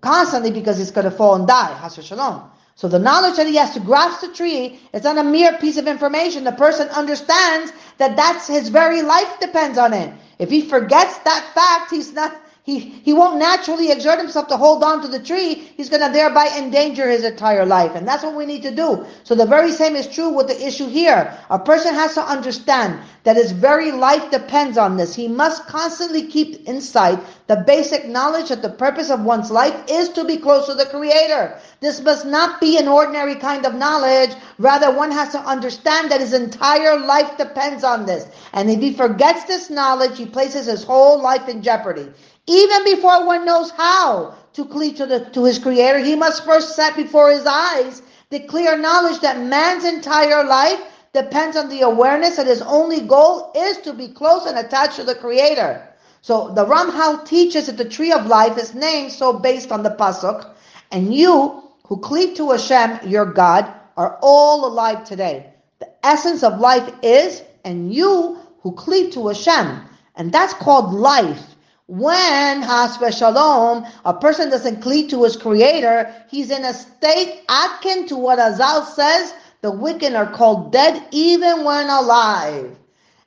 constantly 0.02 0.52
because 0.52 0.80
it's 0.80 0.92
going 0.92 1.06
to 1.06 1.12
fall 1.12 1.36
and 1.36 1.48
die. 1.48 1.78
Hasr 1.82 2.04
shalom. 2.04 2.50
So 2.76 2.90
the 2.90 3.00
knowledge 3.00 3.38
that 3.38 3.48
he 3.48 3.56
has 3.56 3.74
to 3.74 3.80
grasp 3.80 4.22
the 4.22 4.28
tree 4.34 4.80
is 4.94 5.04
not 5.04 5.18
a 5.18 5.24
mere 5.24 5.58
piece 5.58 5.78
of 5.78 5.88
information. 5.88 6.44
The 6.44 6.52
person 6.52 6.90
understands 6.90 7.72
that 7.98 8.18
that's 8.18 8.48
his 8.48 8.68
very 8.68 9.02
life 9.02 9.40
depends 9.40 9.78
on 9.78 9.94
it. 9.94 10.14
If 10.40 10.50
he 10.50 10.62
forgets 10.62 11.18
that 11.20 11.52
fact, 11.54 11.92
he's 11.92 12.12
not 12.12 12.36
he, 12.66 12.80
he 12.80 13.14
won't 13.14 13.38
naturally 13.38 13.92
exert 13.92 14.18
himself 14.18 14.48
to 14.48 14.58
hold 14.58 14.84
on 14.84 15.00
to 15.04 15.08
the 15.08 15.20
tree. 15.20 15.54
He's 15.78 15.88
going 15.88 16.02
to 16.02 16.12
thereby 16.12 16.48
endanger 16.58 17.08
his 17.08 17.24
entire 17.24 17.64
life. 17.64 17.92
And 17.94 18.08
that's 18.08 18.24
what 18.24 18.34
we 18.34 18.48
need 18.48 18.64
to 18.64 18.76
do. 18.76 19.06
So 19.24 19.36
the 19.36 19.46
very 19.46 19.72
same 19.72 19.96
is 19.96 20.08
true 20.08 20.30
with 20.30 20.48
the 20.48 20.66
issue 20.66 20.88
here. 20.88 21.38
A 21.52 21.60
person 21.60 21.94
has 21.94 22.16
to 22.16 22.24
understand 22.24 23.00
that 23.24 23.36
his 23.36 23.52
very 23.52 23.92
life 23.92 24.32
depends 24.32 24.80
on 24.80 24.98
this. 24.98 25.14
He 25.14 25.28
must 25.28 25.68
constantly 25.68 26.26
keep 26.26 26.68
in 26.68 26.82
sight 26.82 27.20
the 27.46 27.58
basic 27.58 28.08
knowledge 28.08 28.50
that 28.50 28.64
the 28.64 28.70
purpose 28.70 29.12
of 29.12 29.22
one's 29.22 29.52
life 29.52 29.76
is 29.88 30.10
to 30.10 30.24
be 30.24 30.38
close 30.38 30.66
to 30.66 30.74
the 30.74 30.88
Creator. 30.88 31.60
This 31.82 32.02
must 32.02 32.26
not 32.26 32.60
be 32.60 32.80
an 32.80 32.88
ordinary 32.88 33.36
kind 33.36 33.68
of 33.68 33.76
knowledge. 33.76 34.32
Rather, 34.58 34.92
one 34.92 35.12
has 35.12 35.32
to 35.34 35.40
understand 35.40 36.10
that 36.10 36.20
his 36.20 36.34
entire 36.34 36.98
life 36.98 37.38
depends 37.38 37.84
on 37.84 38.08
this. 38.08 38.26
And 38.54 38.72
if 38.72 38.80
he 38.80 38.94
forgets 38.94 39.44
this 39.44 39.70
knowledge, 39.70 40.18
he 40.18 40.26
places 40.26 40.66
his 40.66 40.84
whole 40.84 41.22
life 41.22 41.48
in 41.48 41.62
jeopardy. 41.62 42.12
Even 42.48 42.84
before 42.84 43.26
one 43.26 43.46
knows 43.46 43.72
how 43.72 44.36
to 44.54 44.66
cleave 44.66 44.96
to, 44.98 45.06
the, 45.06 45.26
to 45.32 45.44
his 45.44 45.60
creator, 45.60 46.00
he 46.00 46.16
must 46.16 46.46
first 46.46 46.76
set 46.76 46.96
before 46.96 47.32
his 47.32 47.46
eyes 47.46 48.02
the 48.30 48.40
clear 48.42 48.78
knowledge 48.78 49.20
that 49.22 49.40
man's 49.40 49.86
entire 49.86 50.44
life 50.44 50.80
depends 51.14 51.56
on 51.56 51.70
the 51.70 51.82
awareness 51.82 52.36
that 52.36 52.48
his 52.48 52.62
only 52.62 53.02
goal 53.02 53.52
is 53.56 53.78
to 53.80 53.94
be 53.94 54.10
close 54.10 54.46
and 54.46 54.58
attached 54.58 54.98
to 54.98 55.04
the 55.04 55.16
creator. 55.16 55.88
So 56.22 56.52
the 56.54 56.66
Ramchal 56.66 57.26
teaches 57.26 57.68
that 57.68 57.78
the 57.78 57.88
tree 57.88 58.12
of 58.12 58.26
life 58.26 58.58
is 58.58 58.74
named 58.74 59.12
so 59.12 59.32
based 59.34 59.72
on 59.72 59.84
the 59.84 59.92
pasuk, 59.92 60.50
and 60.92 61.14
you 61.14 61.64
who 61.86 61.98
cleave 61.98 62.36
to 62.38 62.52
Hashem, 62.52 63.08
your 63.10 63.26
God, 63.26 63.72
are 63.96 64.18
all 64.22 64.66
alive 64.66 65.06
today. 65.06 65.54
The 65.80 65.90
essence 66.04 66.44
of 66.44 66.60
life 66.60 66.92
is, 67.02 67.44
and 67.64 67.94
you 67.94 68.40
who 68.62 68.72
cleave 68.74 69.14
to 69.14 69.28
Hashem, 69.28 69.82
and 70.16 70.32
that's 70.32 70.54
called 70.54 70.94
life. 70.94 71.55
When 71.88 72.64
has 72.64 72.98
shalom, 73.16 73.86
a 74.06 74.14
person 74.14 74.50
doesn't 74.50 74.82
cleave 74.82 75.12
to 75.12 75.24
his 75.24 75.38
creator, 75.38 76.12
he's 76.30 76.50
in 76.50 76.66
a 76.66 76.74
state 76.74 77.44
akin 77.48 78.08
to 78.08 78.16
what 78.16 78.40
Chazal 78.40 78.88
says, 78.88 79.34
the 79.62 79.70
wicked 79.70 80.14
are 80.16 80.32
called 80.32 80.72
dead 80.72 81.08
even 81.12 81.64
when 81.64 81.88
alive. 81.88 82.76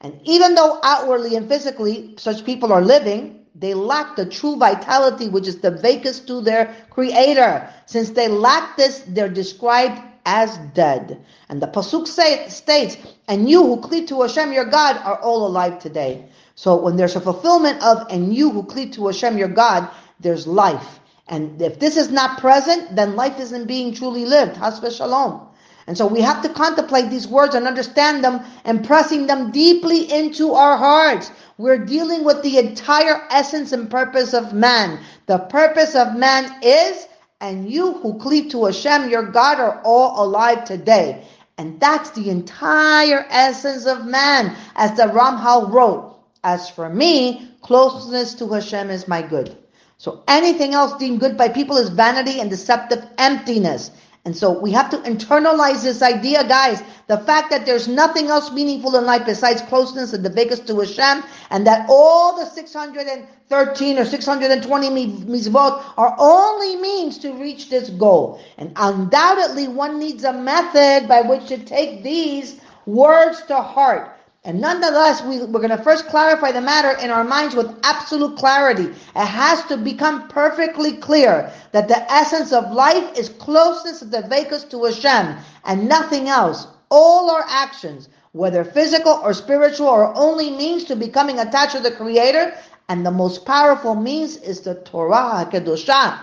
And 0.01 0.21
even 0.25 0.57
though 0.57 0.81
outwardly 0.83 1.37
and 1.37 1.49
physically 1.49 2.15
such 2.19 2.45
people 2.45 2.73
are 2.73 2.83
living, 2.83 3.47
they 3.55 3.75
lack 3.75 4.17
the 4.17 4.27
true 4.27 4.57
vitality 4.57 5.29
which 5.29 5.47
is 5.47 5.61
the 5.61 5.71
vacancy 5.71 6.27
to 6.27 6.41
their 6.41 6.75
creator. 6.91 7.69
Since 7.87 8.11
they 8.11 8.27
lack 8.27 8.77
this, 8.77 9.05
they're 9.07 9.29
described 9.29 10.01
as 10.27 10.59
dead. 10.75 11.25
And 11.49 11.63
the 11.63 11.69
Pasuk 11.69 12.07
say, 12.07 12.49
states, 12.49 12.97
and 13.29 13.49
you 13.49 13.63
who 13.63 13.81
cleave 13.81 14.09
to 14.09 14.23
Hashem 14.23 14.53
your 14.53 14.67
God 14.67 14.97
are 14.99 15.21
all 15.21 15.47
alive 15.47 15.79
today. 15.79 16.29
So 16.59 16.75
when 16.75 16.97
there's 16.97 17.15
a 17.15 17.21
fulfillment 17.21 17.81
of, 17.85 18.09
and 18.11 18.35
you 18.35 18.51
who 18.51 18.65
cleave 18.65 18.91
to 18.95 19.07
Hashem 19.07 19.39
your 19.39 19.47
God, 19.47 19.89
there's 20.19 20.45
life. 20.45 20.99
And 21.29 21.63
if 21.63 21.79
this 21.79 21.97
is 21.97 22.11
not 22.11 22.41
present, 22.41 22.97
then 22.97 23.15
life 23.15 23.39
isn't 23.39 23.69
being 23.69 23.95
truly 23.95 24.25
lived. 24.27 24.57
Hasbe 24.57 24.91
shalom. 24.91 25.47
And 25.87 25.97
so 25.97 26.05
we 26.05 26.21
have 26.21 26.43
to 26.43 26.49
contemplate 26.49 27.11
these 27.11 27.29
words 27.29 27.55
and 27.55 27.69
understand 27.69 28.25
them 28.25 28.41
and 28.65 28.85
pressing 28.85 29.29
them 29.29 29.53
deeply 29.53 30.13
into 30.13 30.55
our 30.55 30.77
hearts. 30.77 31.31
We're 31.59 31.85
dealing 31.87 32.25
with 32.25 32.43
the 32.43 32.59
entire 32.59 33.29
essence 33.31 33.71
and 33.71 33.89
purpose 33.89 34.35
of 34.35 34.53
man. 34.53 34.99
The 35.27 35.39
purpose 35.39 35.95
of 35.95 36.17
man 36.17 36.61
is, 36.61 37.07
and 37.41 37.71
you 37.71 37.93
who 37.99 38.19
cleave 38.19 38.51
to 38.51 38.65
Hashem, 38.65 39.11
your 39.11 39.31
God, 39.31 39.61
are 39.61 39.81
all 39.85 40.27
alive 40.27 40.65
today. 40.65 41.25
And 41.57 41.79
that's 41.79 42.11
the 42.11 42.31
entire 42.31 43.27
essence 43.31 43.87
of 43.87 44.07
man, 44.07 44.57
as 44.75 44.97
the 44.97 45.05
Ramchal 45.05 45.73
wrote. 45.73 46.18
As 46.45 46.71
for 46.71 46.89
me, 46.89 47.51
closeness 47.63 48.35
to 48.35 48.49
Hashem 48.49 48.91
is 48.91 49.09
my 49.09 49.23
good. 49.23 49.57
So 49.97 50.23
anything 50.29 50.75
else 50.75 50.97
deemed 50.99 51.21
good 51.21 51.37
by 51.37 51.49
people 51.49 51.77
is 51.77 51.89
vanity 51.89 52.41
and 52.41 52.49
deceptive 52.49 53.05
emptiness. 53.19 53.91
And 54.25 54.37
so 54.37 54.53
we 54.53 54.73
have 54.73 54.91
to 54.91 54.99
internalize 54.99 55.83
this 55.83 56.03
idea, 56.03 56.47
guys. 56.47 56.83
The 57.07 57.19
fact 57.19 57.51
that 57.51 57.65
there's 57.65 57.89
nothing 57.89 58.27
else 58.27 58.53
meaningful 58.53 58.95
in 58.97 59.07
life 59.07 59.25
besides 59.25 59.63
closeness 59.63 60.13
and 60.13 60.25
devekos 60.25 60.67
to 60.67 60.79
Hashem, 60.79 61.25
and 61.51 61.67
that 61.67 61.87
all 61.89 62.37
the 62.37 62.45
613 62.45 63.99
or 63.99 64.05
620 64.05 64.89
mitzvot 65.25 65.83
are 65.97 66.15
only 66.19 66.77
means 66.77 67.19
to 67.19 67.33
reach 67.33 67.71
this 67.71 67.89
goal. 67.89 68.41
And 68.59 68.73
undoubtedly, 68.77 69.67
one 69.67 69.99
needs 69.99 70.25
a 70.25 70.33
method 70.33 71.09
by 71.09 71.23
which 71.23 71.47
to 71.47 71.59
take 71.59 72.03
these 72.03 72.61
words 72.85 73.41
to 73.47 73.57
heart. 73.57 74.18
And 74.45 74.61
nonetheless, 74.61 75.23
we, 75.23 75.39
we're 75.39 75.61
going 75.61 75.71
to 75.71 75.83
first 75.83 76.07
clarify 76.07 76.53
the 76.53 76.61
matter 76.61 76.99
in 77.03 77.11
our 77.11 77.25
minds 77.25 77.55
with 77.55 77.75
absolute 77.83 78.37
clarity. 78.37 78.85
It 78.85 79.27
has 79.27 79.65
to 79.65 79.77
become 79.77 80.29
perfectly 80.29 80.97
clear 80.97 81.53
that 81.73 81.89
the 81.89 82.11
essence 82.11 82.53
of 82.53 82.73
life 82.73 83.19
is 83.19 83.29
closeness 83.29 84.01
of 84.01 84.11
devekos 84.11 84.71
to 84.71 84.85
Hashem 84.85 85.37
and 85.65 85.89
nothing 85.89 86.29
else. 86.29 86.69
All 86.91 87.31
our 87.31 87.45
actions, 87.49 88.09
whether 88.33 88.65
physical 88.65 89.21
or 89.23 89.35
spiritual, 89.35 89.89
are 89.89 90.15
only 90.15 90.51
means 90.51 90.85
to 90.85 90.97
becoming 90.97 91.41
attached 91.41 91.75
to 91.77 91.81
the 91.81 91.91
Creator, 91.91 92.55
and 92.89 93.05
the 93.05 93.11
most 93.11 93.45
powerful 93.45 93.95
means 93.95 94.37
is 94.37 94.61
the 94.61 94.77
Torah 94.77 95.45
HaKedoshah. 95.45 96.19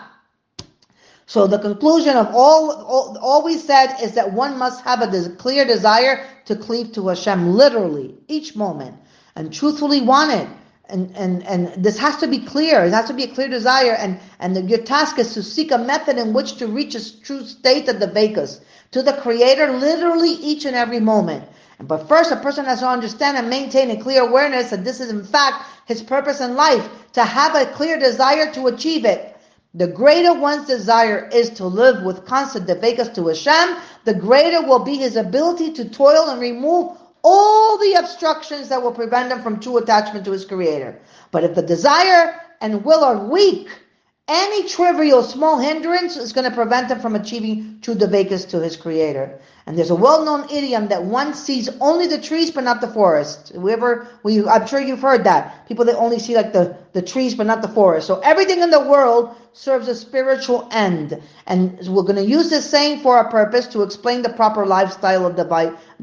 So 1.28 1.47
the 1.47 1.59
conclusion 1.59 2.15
of 2.15 2.28
all, 2.34 2.71
all, 2.71 3.17
all 3.19 3.43
we 3.43 3.57
said 3.57 3.97
is 4.01 4.13
that 4.13 4.32
one 4.34 4.57
must 4.57 4.84
have 4.84 5.01
a 5.01 5.09
des- 5.09 5.36
clear 5.36 5.65
desire 5.65 6.26
to 6.45 6.55
cleave 6.55 6.91
to 6.93 7.07
Hashem 7.07 7.49
literally 7.53 8.15
each 8.28 8.55
moment 8.55 8.95
and 9.36 9.51
truthfully 9.51 10.01
want 10.01 10.32
it. 10.32 10.47
And, 10.88 11.15
and, 11.15 11.41
and 11.47 11.84
this 11.84 11.97
has 11.97 12.17
to 12.17 12.28
be 12.28 12.39
clear. 12.39 12.86
It 12.86 12.93
has 12.93 13.07
to 13.07 13.13
be 13.13 13.23
a 13.23 13.34
clear 13.34 13.47
desire. 13.47 13.93
And, 13.93 14.19
and 14.39 14.55
the, 14.55 14.61
your 14.61 14.84
task 14.84 15.17
is 15.17 15.34
to 15.34 15.41
seek 15.41 15.71
a 15.71 15.80
method 15.80 16.19
in 16.19 16.32
which 16.32 16.57
to 16.57 16.67
reach 16.67 16.93
a 16.93 17.21
true 17.21 17.43
state 17.43 17.89
of 17.89 17.95
devekos, 17.95 18.61
to 18.91 19.01
the 19.01 19.13
Creator, 19.13 19.73
literally 19.73 20.30
each 20.30 20.65
and 20.65 20.76
every 20.76 20.99
moment. 20.99 21.43
But 21.80 22.07
first, 22.07 22.32
a 22.32 22.38
person 22.38 22.65
has 22.65 22.80
to 22.80 22.88
understand 22.88 23.36
and 23.36 23.49
maintain 23.49 23.89
a 23.89 24.01
clear 24.01 24.21
awareness 24.21 24.69
that 24.69 24.86
this 24.86 25.01
is 25.01 25.09
in 25.09 25.26
fact 25.26 25.65
his 25.88 26.03
purpose 26.03 26.39
in 26.39 26.55
life, 26.55 26.88
to 27.13 27.23
have 27.23 27.55
a 27.55 27.65
clear 27.73 27.99
desire 27.99 28.51
to 28.53 28.67
achieve 28.67 29.05
it. 29.05 29.34
The 29.76 29.88
greater 29.88 30.34
one's 30.34 30.67
desire 30.67 31.28
is 31.34 31.49
to 31.51 31.65
live 31.65 32.01
with 32.03 32.26
constant 32.26 32.65
devekos 32.65 33.13
to 33.15 33.28
Hashem, 33.28 33.76
the 34.05 34.13
greater 34.13 34.61
will 34.61 34.80
be 34.80 34.95
his 34.95 35.17
ability 35.17 35.73
to 35.73 35.89
toil 35.89 36.30
and 36.30 36.39
remove 36.39 36.97
all 37.26 37.78
the 37.78 37.95
obstructions 37.95 38.69
that 38.69 38.82
will 38.82 38.93
prevent 38.93 39.34
him 39.34 39.43
from 39.43 39.59
true 39.59 39.78
attachment 39.78 40.23
to 40.23 40.32
his 40.32 40.45
Creator. 40.45 40.97
But 41.32 41.43
if 41.43 41.55
the 41.55 41.61
desire 41.61 42.39
and 42.61 42.86
will 42.86 43.03
are 43.03 43.17
weak, 43.17 43.67
any 44.30 44.65
trivial 44.69 45.23
small 45.23 45.59
hindrance 45.59 46.15
is 46.15 46.32
going 46.32 46.49
to 46.49 46.55
prevent 46.55 46.89
him 46.89 47.01
from 47.01 47.15
achieving 47.15 47.80
true 47.82 47.95
devekos 47.95 48.47
to 48.51 48.61
his 48.61 48.78
Creator. 48.78 49.39
And 49.68 49.76
there's 49.76 49.89
a 49.89 49.95
well-known 49.95 50.47
idiom 50.51 50.89
that 50.89 51.05
one 51.05 51.34
sees 51.34 51.70
only 51.82 52.05
the 52.05 52.20
trees 52.20 52.51
but 52.51 52.63
not 52.63 52.82
the 52.82 52.88
forest. 52.88 53.51
Whoever, 53.55 54.07
we, 54.22 54.47
I'm 54.47 54.68
sure 54.68 54.80
you've 54.80 55.01
heard 55.01 55.24
that. 55.24 55.68
People 55.68 55.86
that 55.86 55.97
only 55.97 56.20
see 56.20 56.36
like 56.36 56.53
the, 56.53 56.78
the 56.93 57.01
trees 57.01 57.34
but 57.34 57.47
not 57.47 57.63
the 57.63 57.68
forest. 57.68 58.05
So 58.05 58.20
everything 58.20 58.59
in 58.59 58.70
the 58.70 58.82
world 58.82 59.36
serves 59.53 59.88
a 59.88 59.95
spiritual 59.95 60.70
end. 60.72 61.20
And 61.47 61.80
we're 61.88 62.03
going 62.03 62.18
to 62.18 62.26
use 62.26 62.51
this 62.51 62.70
saying 62.70 62.99
for 62.99 63.18
our 63.18 63.28
purpose 63.32 63.66
to 63.68 63.82
explain 63.82 64.22
the 64.22 64.30
proper 64.30 64.68
lifestyle 64.68 65.26
of 65.26 65.36
the, 65.36 65.51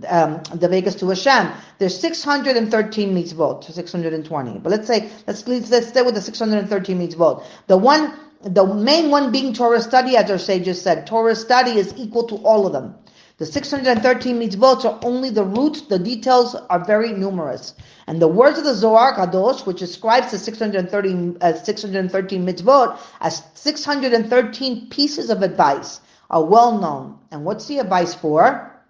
um, 0.08 0.40
devekos 0.58 0.98
to 0.98 1.08
Hashem. 1.10 1.52
There's 1.78 1.96
613 2.00 3.14
mitzvot, 3.14 3.62
620. 3.72 4.58
But 4.58 4.70
let's 4.70 4.88
say, 4.88 5.08
let's, 5.28 5.46
let's 5.46 5.86
stay 5.86 6.02
with 6.02 6.16
the 6.16 6.20
613 6.20 6.98
mitzvot. 6.98 7.44
The 7.68 7.76
one, 7.76 8.12
the 8.40 8.66
main 8.66 9.10
one 9.10 9.30
being 9.30 9.54
Torah 9.54 9.80
study, 9.80 10.16
as 10.16 10.28
our 10.32 10.38
sages 10.38 10.82
said. 10.82 11.06
Torah 11.06 11.36
study 11.36 11.78
is 11.78 11.94
equal 11.96 12.26
to 12.26 12.34
all 12.38 12.66
of 12.66 12.72
them. 12.72 12.96
The 13.42 13.50
613 13.50 14.38
mitzvot 14.38 14.84
are 14.84 15.00
only 15.02 15.28
the 15.28 15.42
roots, 15.42 15.80
the 15.80 15.98
details 15.98 16.54
are 16.54 16.84
very 16.84 17.12
numerous. 17.12 17.74
And 18.06 18.22
the 18.22 18.28
words 18.28 18.56
of 18.56 18.62
the 18.62 18.72
Zohar 18.72 19.16
Kadosh, 19.16 19.66
which 19.66 19.80
describes 19.80 20.30
the 20.30 20.38
630, 20.38 21.38
uh, 21.40 21.54
613 21.54 22.46
mitzvot 22.46 22.98
as 23.20 23.42
613 23.54 24.90
pieces 24.90 25.28
of 25.28 25.42
advice, 25.42 26.00
are 26.30 26.44
well 26.44 26.78
known. 26.78 27.18
And 27.32 27.44
what's 27.44 27.66
the 27.66 27.80
advice 27.80 28.14
for? 28.14 28.80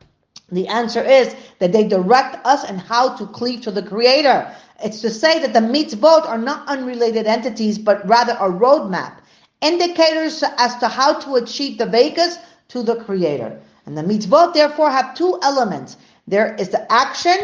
The 0.51 0.69
answer 0.69 1.03
is 1.03 1.35
that 1.59 1.73
they 1.73 1.89
direct 1.89 2.45
us 2.45 2.63
and 2.63 2.79
how 2.79 3.17
to 3.17 3.27
cleave 3.29 3.63
to 3.63 3.71
the 3.71 3.83
Creator. 3.83 4.55
It's 4.85 5.01
to 5.01 5.09
say 5.09 5.39
that 5.39 5.55
the 5.55 5.61
mitzvot 5.61 6.29
are 6.29 6.37
not 6.37 6.69
unrelated 6.69 7.27
entities, 7.27 7.79
but 7.79 8.07
rather 8.07 8.33
a 8.33 8.51
roadmap, 8.51 9.15
indicators 9.63 10.45
as 10.59 10.77
to 10.77 10.89
how 10.89 11.15
to 11.21 11.37
achieve 11.37 11.79
devekos 11.79 12.37
to 12.69 12.83
the 12.83 12.97
Creator. 12.97 13.59
And 13.87 13.97
the 13.97 14.03
mitzvot 14.03 14.55
therefore 14.55 14.91
have 14.91 15.15
two 15.15 15.39
elements. 15.43 15.97
There 16.27 16.55
is 16.55 16.69
the 16.69 16.91
action 16.91 17.37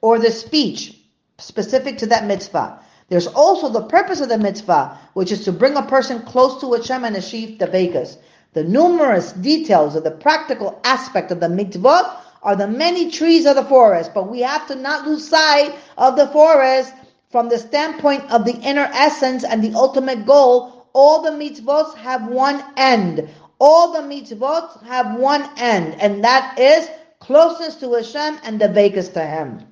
or 0.00 0.18
the 0.18 0.30
speech 0.30 0.96
specific 1.38 1.98
to 1.98 2.06
that 2.06 2.26
mitzvah. 2.26 2.80
There's 3.08 3.26
also 3.26 3.68
the 3.68 3.82
purpose 3.82 4.20
of 4.20 4.28
the 4.28 4.38
mitzvah, 4.38 4.96
which 5.14 5.32
is 5.32 5.44
to 5.44 5.52
bring 5.52 5.76
a 5.76 5.82
person 5.82 6.22
close 6.22 6.60
to 6.60 6.72
Hashem 6.72 7.04
and 7.04 7.16
achieve 7.16 7.58
devekos. 7.58 8.18
The 8.52 8.62
numerous 8.62 9.32
details 9.32 9.96
of 9.96 10.04
the 10.04 10.12
practical 10.12 10.80
aspect 10.84 11.32
of 11.32 11.40
the 11.40 11.48
mitzvot 11.48 12.18
are 12.42 12.56
the 12.56 12.68
many 12.68 13.10
trees 13.10 13.46
of 13.46 13.56
the 13.56 13.64
forest, 13.64 14.12
but 14.14 14.30
we 14.30 14.40
have 14.40 14.66
to 14.68 14.74
not 14.74 15.06
lose 15.06 15.26
sight 15.28 15.74
of 15.98 16.16
the 16.16 16.28
forest 16.28 16.92
from 17.30 17.48
the 17.48 17.58
standpoint 17.58 18.30
of 18.30 18.44
the 18.44 18.54
inner 18.54 18.88
essence 18.92 19.44
and 19.44 19.62
the 19.62 19.74
ultimate 19.74 20.24
goal. 20.24 20.86
All 20.92 21.22
the 21.22 21.30
mitzvot 21.30 21.96
have 21.96 22.26
one 22.28 22.62
end. 22.76 23.28
All 23.60 23.92
the 23.92 24.00
mitzvot 24.00 24.82
have 24.84 25.18
one 25.18 25.48
end, 25.58 26.00
and 26.00 26.24
that 26.24 26.58
is 26.58 26.88
closeness 27.18 27.76
to 27.76 27.92
Hashem 27.92 28.40
and 28.42 28.58
devekos 28.58 29.12
to 29.12 29.24
Him. 29.24 29.66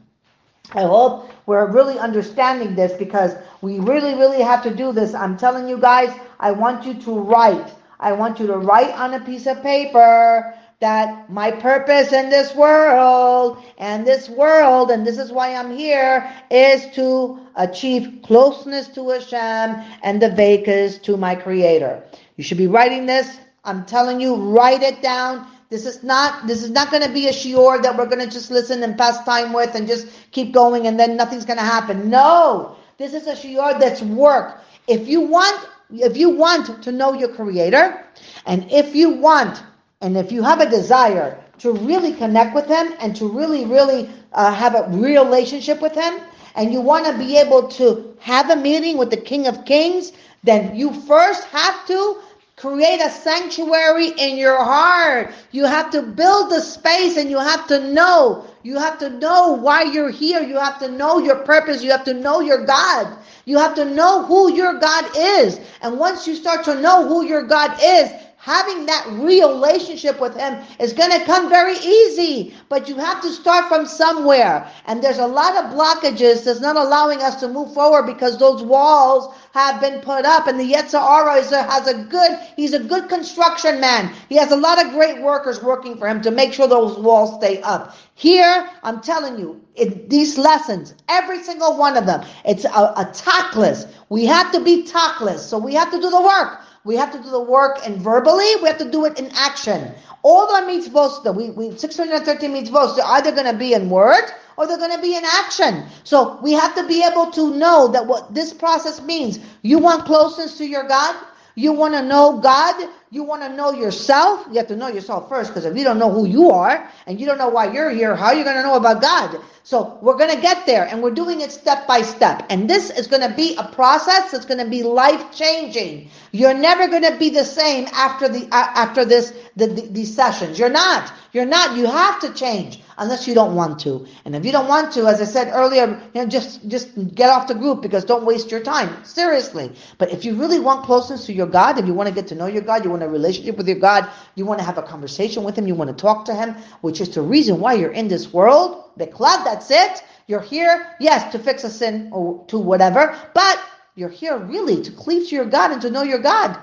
I 0.74 0.82
hope 0.82 1.30
we're 1.47 1.72
really 1.72 1.99
understanding 1.99 2.74
this 2.74 2.93
because 2.93 3.34
we 3.62 3.78
really, 3.80 4.14
really 4.14 4.43
have 4.43 4.62
to 4.64 4.74
do 4.74 4.93
this. 4.93 5.14
I'm 5.14 5.39
telling 5.39 5.66
you 5.66 5.78
guys, 5.78 6.14
I 6.39 6.53
want 6.53 6.84
you 6.84 6.95
to 6.95 7.18
write. 7.18 7.72
I 7.99 8.12
want 8.12 8.39
you 8.39 8.47
to 8.49 8.59
write 8.59 8.95
on 8.95 9.14
a 9.14 9.20
piece 9.20 9.47
of 9.47 9.62
paper 9.62 10.55
that 10.80 11.30
my 11.30 11.51
purpose 11.51 12.12
in 12.12 12.28
this 12.28 12.55
world 12.55 13.64
and 13.78 14.07
this 14.07 14.28
world, 14.28 14.91
and 14.91 15.07
this 15.07 15.18
is 15.18 15.32
why 15.32 15.55
I'm 15.55 15.74
here, 15.74 16.30
is 16.51 16.86
to 16.95 17.41
achieve 17.57 18.20
closeness 18.22 18.89
to 18.89 19.09
Hashem 19.09 19.82
and 20.03 20.20
devekos 20.20 21.03
to 21.05 21.16
my 21.16 21.34
Creator. 21.34 22.05
You 22.36 22.45
should 22.45 22.59
be 22.59 22.68
writing 22.68 23.07
this 23.07 23.39
I'm 23.65 23.85
telling 23.85 24.21
you, 24.21 24.35
write 24.35 24.83
it 24.83 25.03
down. 25.03 25.47
This 25.71 25.85
is 25.85 26.03
not 26.03 26.47
this 26.47 26.63
is 26.63 26.71
not 26.71 26.91
going 26.91 27.03
to 27.03 27.13
be 27.13 27.29
a 27.29 27.33
shiur 27.33 27.83
that 27.83 27.97
we're 27.97 28.07
going 28.07 28.27
to 28.27 28.31
just 28.31 28.51
listen 28.51 28.83
and 28.83 28.97
pass 28.97 29.23
time 29.25 29.53
with 29.53 29.75
and 29.75 29.87
just 29.87 30.09
keep 30.31 30.53
going 30.53 30.87
and 30.87 30.99
then 30.99 31.17
nothing's 31.17 31.45
going 31.45 31.59
to 31.59 31.65
happen. 31.65 32.09
No, 32.09 32.77
this 32.97 33.13
is 33.13 33.27
a 33.27 33.35
shiur 33.35 33.79
that's 33.79 34.01
work. 34.01 34.63
If 34.87 35.07
you 35.07 35.21
want 35.21 35.69
if 35.91 36.17
you 36.17 36.31
want 36.31 36.83
to 36.83 36.93
know 36.93 37.13
your 37.13 37.29
creator 37.35 38.05
and 38.47 38.71
if 38.71 38.95
you 38.95 39.11
want 39.11 39.63
and 40.01 40.17
if 40.17 40.33
you 40.33 40.43
have 40.43 40.61
a 40.61 40.71
desire 40.71 41.43
to 41.59 41.73
really 41.73 42.15
connect 42.15 42.55
with 42.55 42.67
him 42.67 42.95
and 43.01 43.15
to 43.17 43.29
really 43.29 43.67
really 43.67 44.09
uh, 44.33 44.53
have 44.53 44.75
a 44.75 44.89
real 44.91 45.25
relationship 45.25 45.83
with 45.83 45.95
him 45.95 46.21
and 46.55 46.73
you 46.73 46.81
want 46.81 47.05
to 47.07 47.17
be 47.19 47.37
able 47.37 47.69
to 47.69 48.17
have 48.21 48.49
a 48.51 48.57
meeting 48.57 48.97
with 48.97 49.11
the 49.11 49.17
king 49.17 49.47
of 49.47 49.65
kings 49.67 50.13
then 50.45 50.75
you 50.75 50.93
first 51.03 51.45
have 51.45 51.87
to 51.87 52.21
Create 52.59 53.01
a 53.01 53.09
sanctuary 53.09 54.09
in 54.19 54.37
your 54.37 54.63
heart. 54.65 55.33
You 55.53 55.65
have 55.65 55.91
to 55.93 56.03
build 56.03 56.51
the 56.51 56.61
space 56.61 57.17
and 57.17 57.31
you 57.31 57.39
have 57.39 57.69
to 57.69 57.93
know. 57.93 58.47
You 58.65 58.79
have 58.79 58.99
to 58.99 59.11
know 59.11 59.53
why 59.53 59.83
you're 59.83 60.11
here. 60.11 60.43
You 60.43 60.59
have 60.59 60.81
to 60.81 60.91
know 60.91 61.21
your 61.21 61.37
purpose. 61.37 61.85
You 61.85 61.93
have 61.93 62.05
to 62.05 62.15
know 62.15 62.41
your 62.41 62.67
God. 62.67 63.17
You 63.45 63.59
have 63.59 63.77
to 63.77 63.85
know 63.85 64.25
who 64.25 64.53
your 64.55 64.75
God 64.81 65.05
is. 65.17 65.61
And 65.83 65.99
once 65.99 66.27
you 66.27 66.35
start 66.35 66.65
to 66.65 66.81
know 66.81 67.07
who 67.07 67.25
your 67.25 67.45
God 67.45 67.79
is, 67.81 68.11
having 68.39 68.86
that 68.86 69.07
relationship 69.11 70.20
with 70.20 70.36
him 70.36 70.64
is 70.80 70.93
going 70.93 71.11
to 71.11 71.24
come 71.24 71.49
very 71.49 71.76
easy 71.76 72.55
but 72.68 72.89
you 72.89 72.97
have 72.97 73.20
to 73.22 73.30
start 73.30 73.68
from 73.68 73.86
somewhere. 73.86 74.70
And 74.86 75.03
there's 75.03 75.18
a 75.18 75.26
lot 75.26 75.57
of 75.57 75.72
blockages 75.72 76.45
that's 76.45 76.61
not 76.61 76.76
allowing 76.76 77.20
us 77.22 77.41
to 77.41 77.49
move 77.49 77.72
forward 77.72 78.05
because 78.05 78.39
those 78.39 78.62
walls 78.62 79.34
have 79.53 79.80
been 79.80 80.01
put 80.01 80.24
up. 80.24 80.47
And 80.47 80.59
the 80.59 80.72
Yetzer 80.72 81.01
Hara 81.01 81.43
has 81.43 81.86
a 81.89 82.05
good 82.05 82.39
he's 82.57 82.74
a 82.74 82.78
good 82.78 83.09
construction 83.09 83.80
man. 83.80 84.12
He 84.28 84.36
has 84.36 84.53
a 84.53 84.57
lot 84.57 84.84
of 84.84 84.93
great 84.93 85.20
workers 85.22 85.62
working 85.62 85.97
for 85.97 86.09
him 86.09 86.20
to 86.22 86.30
make 86.30 86.53
sure 86.53 86.66
those 86.68 86.99
walls 86.99 87.36
stay 87.36 87.61
up. 87.62 87.97
Here 88.14 88.68
i'm 88.82 89.01
telling 89.01 89.39
you 89.39 89.61
in 89.76 90.09
these 90.09 90.36
lessons 90.36 90.95
every 91.09 91.41
single 91.43 91.76
one 91.76 91.97
of 91.97 92.05
them 92.05 92.24
it's 92.45 92.64
a, 92.64 92.68
a 92.68 93.09
tachles. 93.12 93.91
We 94.09 94.26
have 94.26 94.51
to 94.53 94.61
be 94.61 94.84
tachles. 94.84 95.39
So 95.39 95.59
we 95.59 95.74
have 95.74 95.91
to 95.93 96.01
do 96.01 96.11
the 96.11 96.20
work 96.20 96.61
we 96.89 96.97
have 96.97 97.12
to 97.12 97.18
do 97.22 97.28
the 97.28 97.39
work 97.39 97.80
and 97.84 98.01
verbally, 98.01 98.49
we 98.62 98.66
have 98.66 98.78
to 98.78 98.91
do 98.91 99.05
it 99.05 99.18
in 99.18 99.30
action. 99.34 99.93
All 100.22 100.47
the 100.47 100.66
mitzvot 100.66 101.22
that 101.22 101.32
we, 101.34 101.51
we 101.51 101.76
613 101.76 102.51
mitzvot, 102.51 102.97
they're 102.97 103.05
either 103.05 103.30
going 103.30 103.53
to 103.53 103.59
be 103.59 103.74
in 103.74 103.91
word 103.91 104.24
or 104.57 104.66
they're 104.66 104.78
going 104.78 104.97
to 104.97 105.03
be 105.03 105.14
in 105.14 105.22
action. 105.22 105.84
So 106.05 106.41
we 106.43 106.53
have 106.53 106.74
to 106.76 106.89
be 106.89 107.05
able 107.05 107.30
to 107.32 107.55
know 107.55 107.89
that 107.89 108.07
what 108.07 108.32
this 108.34 108.55
process 108.55 109.03
means. 109.03 109.39
You 109.61 109.78
want 109.78 110.07
closeness 110.07 110.57
to 110.57 110.66
your 110.66 110.89
God? 110.89 111.14
You 111.57 111.72
want 111.72 111.93
to 111.93 112.03
know 112.03 112.39
God? 112.39 112.89
You 113.11 113.23
want 113.23 113.43
to 113.43 113.49
know 113.49 113.73
yourself? 113.73 114.47
You 114.51 114.59
have 114.59 114.67
to 114.69 114.77
know 114.77 114.89
yourself 114.89 115.29
first 115.31 115.51
because 115.51 115.65
if 115.65 115.77
you 115.77 115.85
don't 115.85 115.99
know 115.99 116.11
who 116.11 116.27
you 116.27 116.51
are 116.51 116.91
and 117.07 117.19
you 117.19 117.25
don't 117.25 117.39
know 117.39 117.49
why 117.49 117.73
you're 117.73 117.91
here, 117.91 118.15
how 118.15 118.27
are 118.27 118.35
you 118.35 118.45
going 118.45 118.57
to 118.57 118.63
know 118.63 118.77
about 118.77 119.01
God? 119.01 119.41
So 119.69 119.99
we're 120.01 120.17
going 120.17 120.35
to 120.35 120.41
get 120.41 120.65
there 120.65 120.87
and 120.87 121.03
we're 121.03 121.11
doing 121.11 121.43
it 121.43 121.53
step 121.53 121.87
by 121.87 122.01
step. 122.01 122.47
And 122.49 122.71
this 122.71 122.89
is 122.89 123.07
going 123.07 123.21
to 123.21 123.37
be 123.37 123.55
a 123.57 123.65
process 123.65 124.31
that's 124.31 124.47
going 124.47 124.65
to 124.65 124.71
be 124.71 124.83
life 124.83 125.31
changing. 125.31 126.11
You're 126.33 126.55
never 126.55 126.89
going 126.89 127.03
to 127.03 127.19
be 127.19 127.29
the 127.29 127.45
same 127.45 127.87
after 127.93 128.29
the 128.29 128.45
uh, 128.45 128.73
after 128.75 129.05
this 129.05 129.35
the, 129.57 129.67
the, 129.67 129.83
these 129.89 130.15
sessions. 130.15 130.59
You're 130.59 130.71
not. 130.71 131.13
You're 131.33 131.45
not. 131.45 131.77
You 131.77 131.85
have 131.85 132.21
to 132.21 132.33
change 132.33 132.81
unless 132.97 133.29
you 133.29 133.35
don't 133.35 133.55
want 133.55 133.81
to. 133.81 134.07
And 134.25 134.35
if 134.35 134.47
you 134.47 134.53
don't 134.53 134.69
want 134.69 134.93
to, 134.95 135.07
as 135.07 135.21
I 135.21 135.25
said 135.25 135.53
earlier, 135.53 136.01
you 136.15 136.23
know, 136.23 136.27
just 136.27 136.67
just 136.69 136.89
get 137.15 137.29
off 137.29 137.47
the 137.49 137.55
group 137.55 137.83
because 137.83 138.07
don't 138.07 138.25
waste 138.25 138.51
your 138.51 138.61
time. 138.61 139.05
Seriously. 139.05 139.73
But 139.99 140.13
if 140.13 140.25
you 140.25 140.35
really 140.37 140.61
want 140.61 140.85
closeness 140.85 141.27
to 141.27 141.35
your 141.35 141.47
God, 141.47 141.79
if 141.79 141.87
you 141.87 141.93
want 141.93 142.09
to 142.09 142.15
get 142.15 142.29
to 142.29 142.35
know 142.35 142.47
your 142.47 142.63
God, 142.63 142.85
you 142.85 142.91
want 142.91 142.97
a 143.03 143.09
relationship 143.09 143.57
with 143.57 143.68
your 143.68 143.78
God, 143.78 144.09
you 144.34 144.44
want 144.44 144.61
to 144.61 144.64
have 144.64 144.78
a 144.78 144.82
conversation 144.82 145.44
with 145.44 145.57
Him, 145.57 145.66
you 145.66 145.74
want 145.74 145.88
to 145.90 145.96
talk 146.01 146.24
to 146.26 146.34
Him, 146.34 146.55
which 146.80 147.01
is 147.01 147.11
the 147.11 147.22
reason 147.22 147.61
why 147.61 147.74
you're 147.74 147.92
in 147.92 148.09
this 148.09 148.32
world. 148.32 148.84
The 148.96 149.07
club, 149.07 149.44
that's 149.44 149.70
it. 149.70 150.03
You're 150.26 150.40
here, 150.40 150.94
yes, 151.01 151.32
to 151.32 151.38
fix 151.38 151.64
a 151.64 151.70
sin 151.70 152.11
or 152.12 152.44
to 152.46 152.59
whatever, 152.59 153.18
but 153.34 153.61
you're 153.94 154.09
here 154.09 154.36
really 154.38 154.82
to 154.82 154.92
cleave 154.92 155.28
to 155.28 155.34
your 155.34 155.46
God 155.46 155.72
and 155.72 155.82
to 155.82 155.90
know 155.90 156.03
your 156.03 156.20
God 156.20 156.59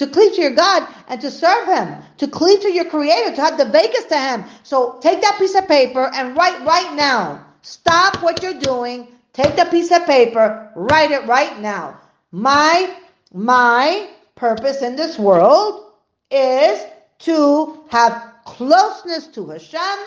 to 0.00 0.06
cleave 0.06 0.34
to 0.34 0.40
your 0.40 0.52
God 0.52 0.88
and 1.08 1.20
to 1.20 1.30
serve 1.30 1.68
Him, 1.68 2.02
to 2.16 2.26
cleave 2.26 2.62
to 2.62 2.72
your 2.72 2.86
Creator, 2.86 3.36
to 3.36 3.42
have 3.42 3.60
devekos 3.60 4.08
to 4.08 4.18
Him. 4.18 4.44
So 4.62 4.98
take 5.02 5.20
that 5.20 5.36
piece 5.38 5.54
of 5.54 5.68
paper 5.68 6.10
and 6.14 6.34
write 6.34 6.64
right 6.64 6.94
now. 6.94 7.44
Stop 7.60 8.22
what 8.22 8.42
you're 8.42 8.58
doing. 8.58 9.08
Take 9.34 9.56
the 9.56 9.66
piece 9.66 9.92
of 9.92 10.06
paper, 10.06 10.72
write 10.74 11.10
it 11.10 11.26
right 11.26 11.60
now. 11.60 12.00
My, 12.32 12.96
my 13.32 14.08
purpose 14.40 14.80
in 14.80 14.96
this 14.96 15.18
world 15.18 15.92
is 16.30 16.82
to 17.18 17.84
have 17.90 18.32
closeness 18.46 19.26
to 19.26 19.50
Hashem 19.50 19.98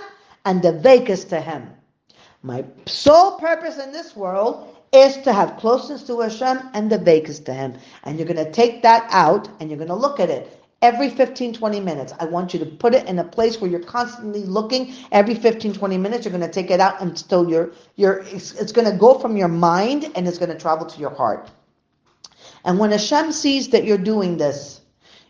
and 0.46 0.60
devekos 0.62 1.30
to 1.30 1.40
Him. 1.40 1.70
My 2.42 2.66
sole 2.88 3.38
purpose 3.40 3.78
in 3.78 3.92
this 3.94 4.16
world 4.16 4.76
is 4.92 5.18
to 5.18 5.32
have 5.32 5.58
closeness 5.58 6.02
to 6.08 6.20
Hashem 6.20 6.72
and 6.74 6.92
devekos 6.92 7.46
to 7.46 7.54
Him. 7.54 7.76
And 8.04 8.18
you're 8.18 8.28
going 8.28 8.44
to 8.44 8.52
take 8.52 8.82
that 8.82 9.08
out 9.12 9.48
and 9.60 9.70
you're 9.70 9.78
going 9.78 9.90
to 9.90 9.96
look 9.96 10.20
at 10.20 10.32
it 10.32 10.60
every 10.82 11.12
15, 11.12 11.54
20 11.54 11.80
minutes. 11.80 12.14
I 12.20 12.26
want 12.26 12.54
you 12.54 12.60
to 12.60 12.66
put 12.66 12.96
it 12.96 13.08
in 13.08 13.20
a 13.20 13.24
place 13.24 13.62
where 13.62 13.70
you're 13.70 13.80
constantly 13.80 14.46
looking 14.46 14.96
every 15.12 15.36
15, 15.36 15.74
20 15.74 15.98
minutes. 16.00 16.26
You're 16.26 16.38
going 16.38 16.42
to 16.42 16.52
take 16.52 16.72
it 16.72 16.80
out 16.80 17.00
until 17.02 17.48
you're, 17.48 17.72
you're, 17.98 18.26
it's, 18.32 18.54
it's 18.54 18.72
going 18.72 18.92
to 18.92 18.98
go 18.98 19.20
from 19.20 19.38
your 19.38 19.48
mind 19.48 20.12
and 20.16 20.28
it's 20.28 20.40
going 20.40 20.52
to 20.52 20.58
travel 20.58 20.88
to 20.88 21.00
your 21.00 21.12
heart. 21.12 21.52
And 22.64 22.80
when 22.80 22.92
Hashem 22.92 23.32
sees 23.32 23.70
that 23.70 23.84
you're 23.86 23.98
doing 23.98 24.38
this, 24.38 24.82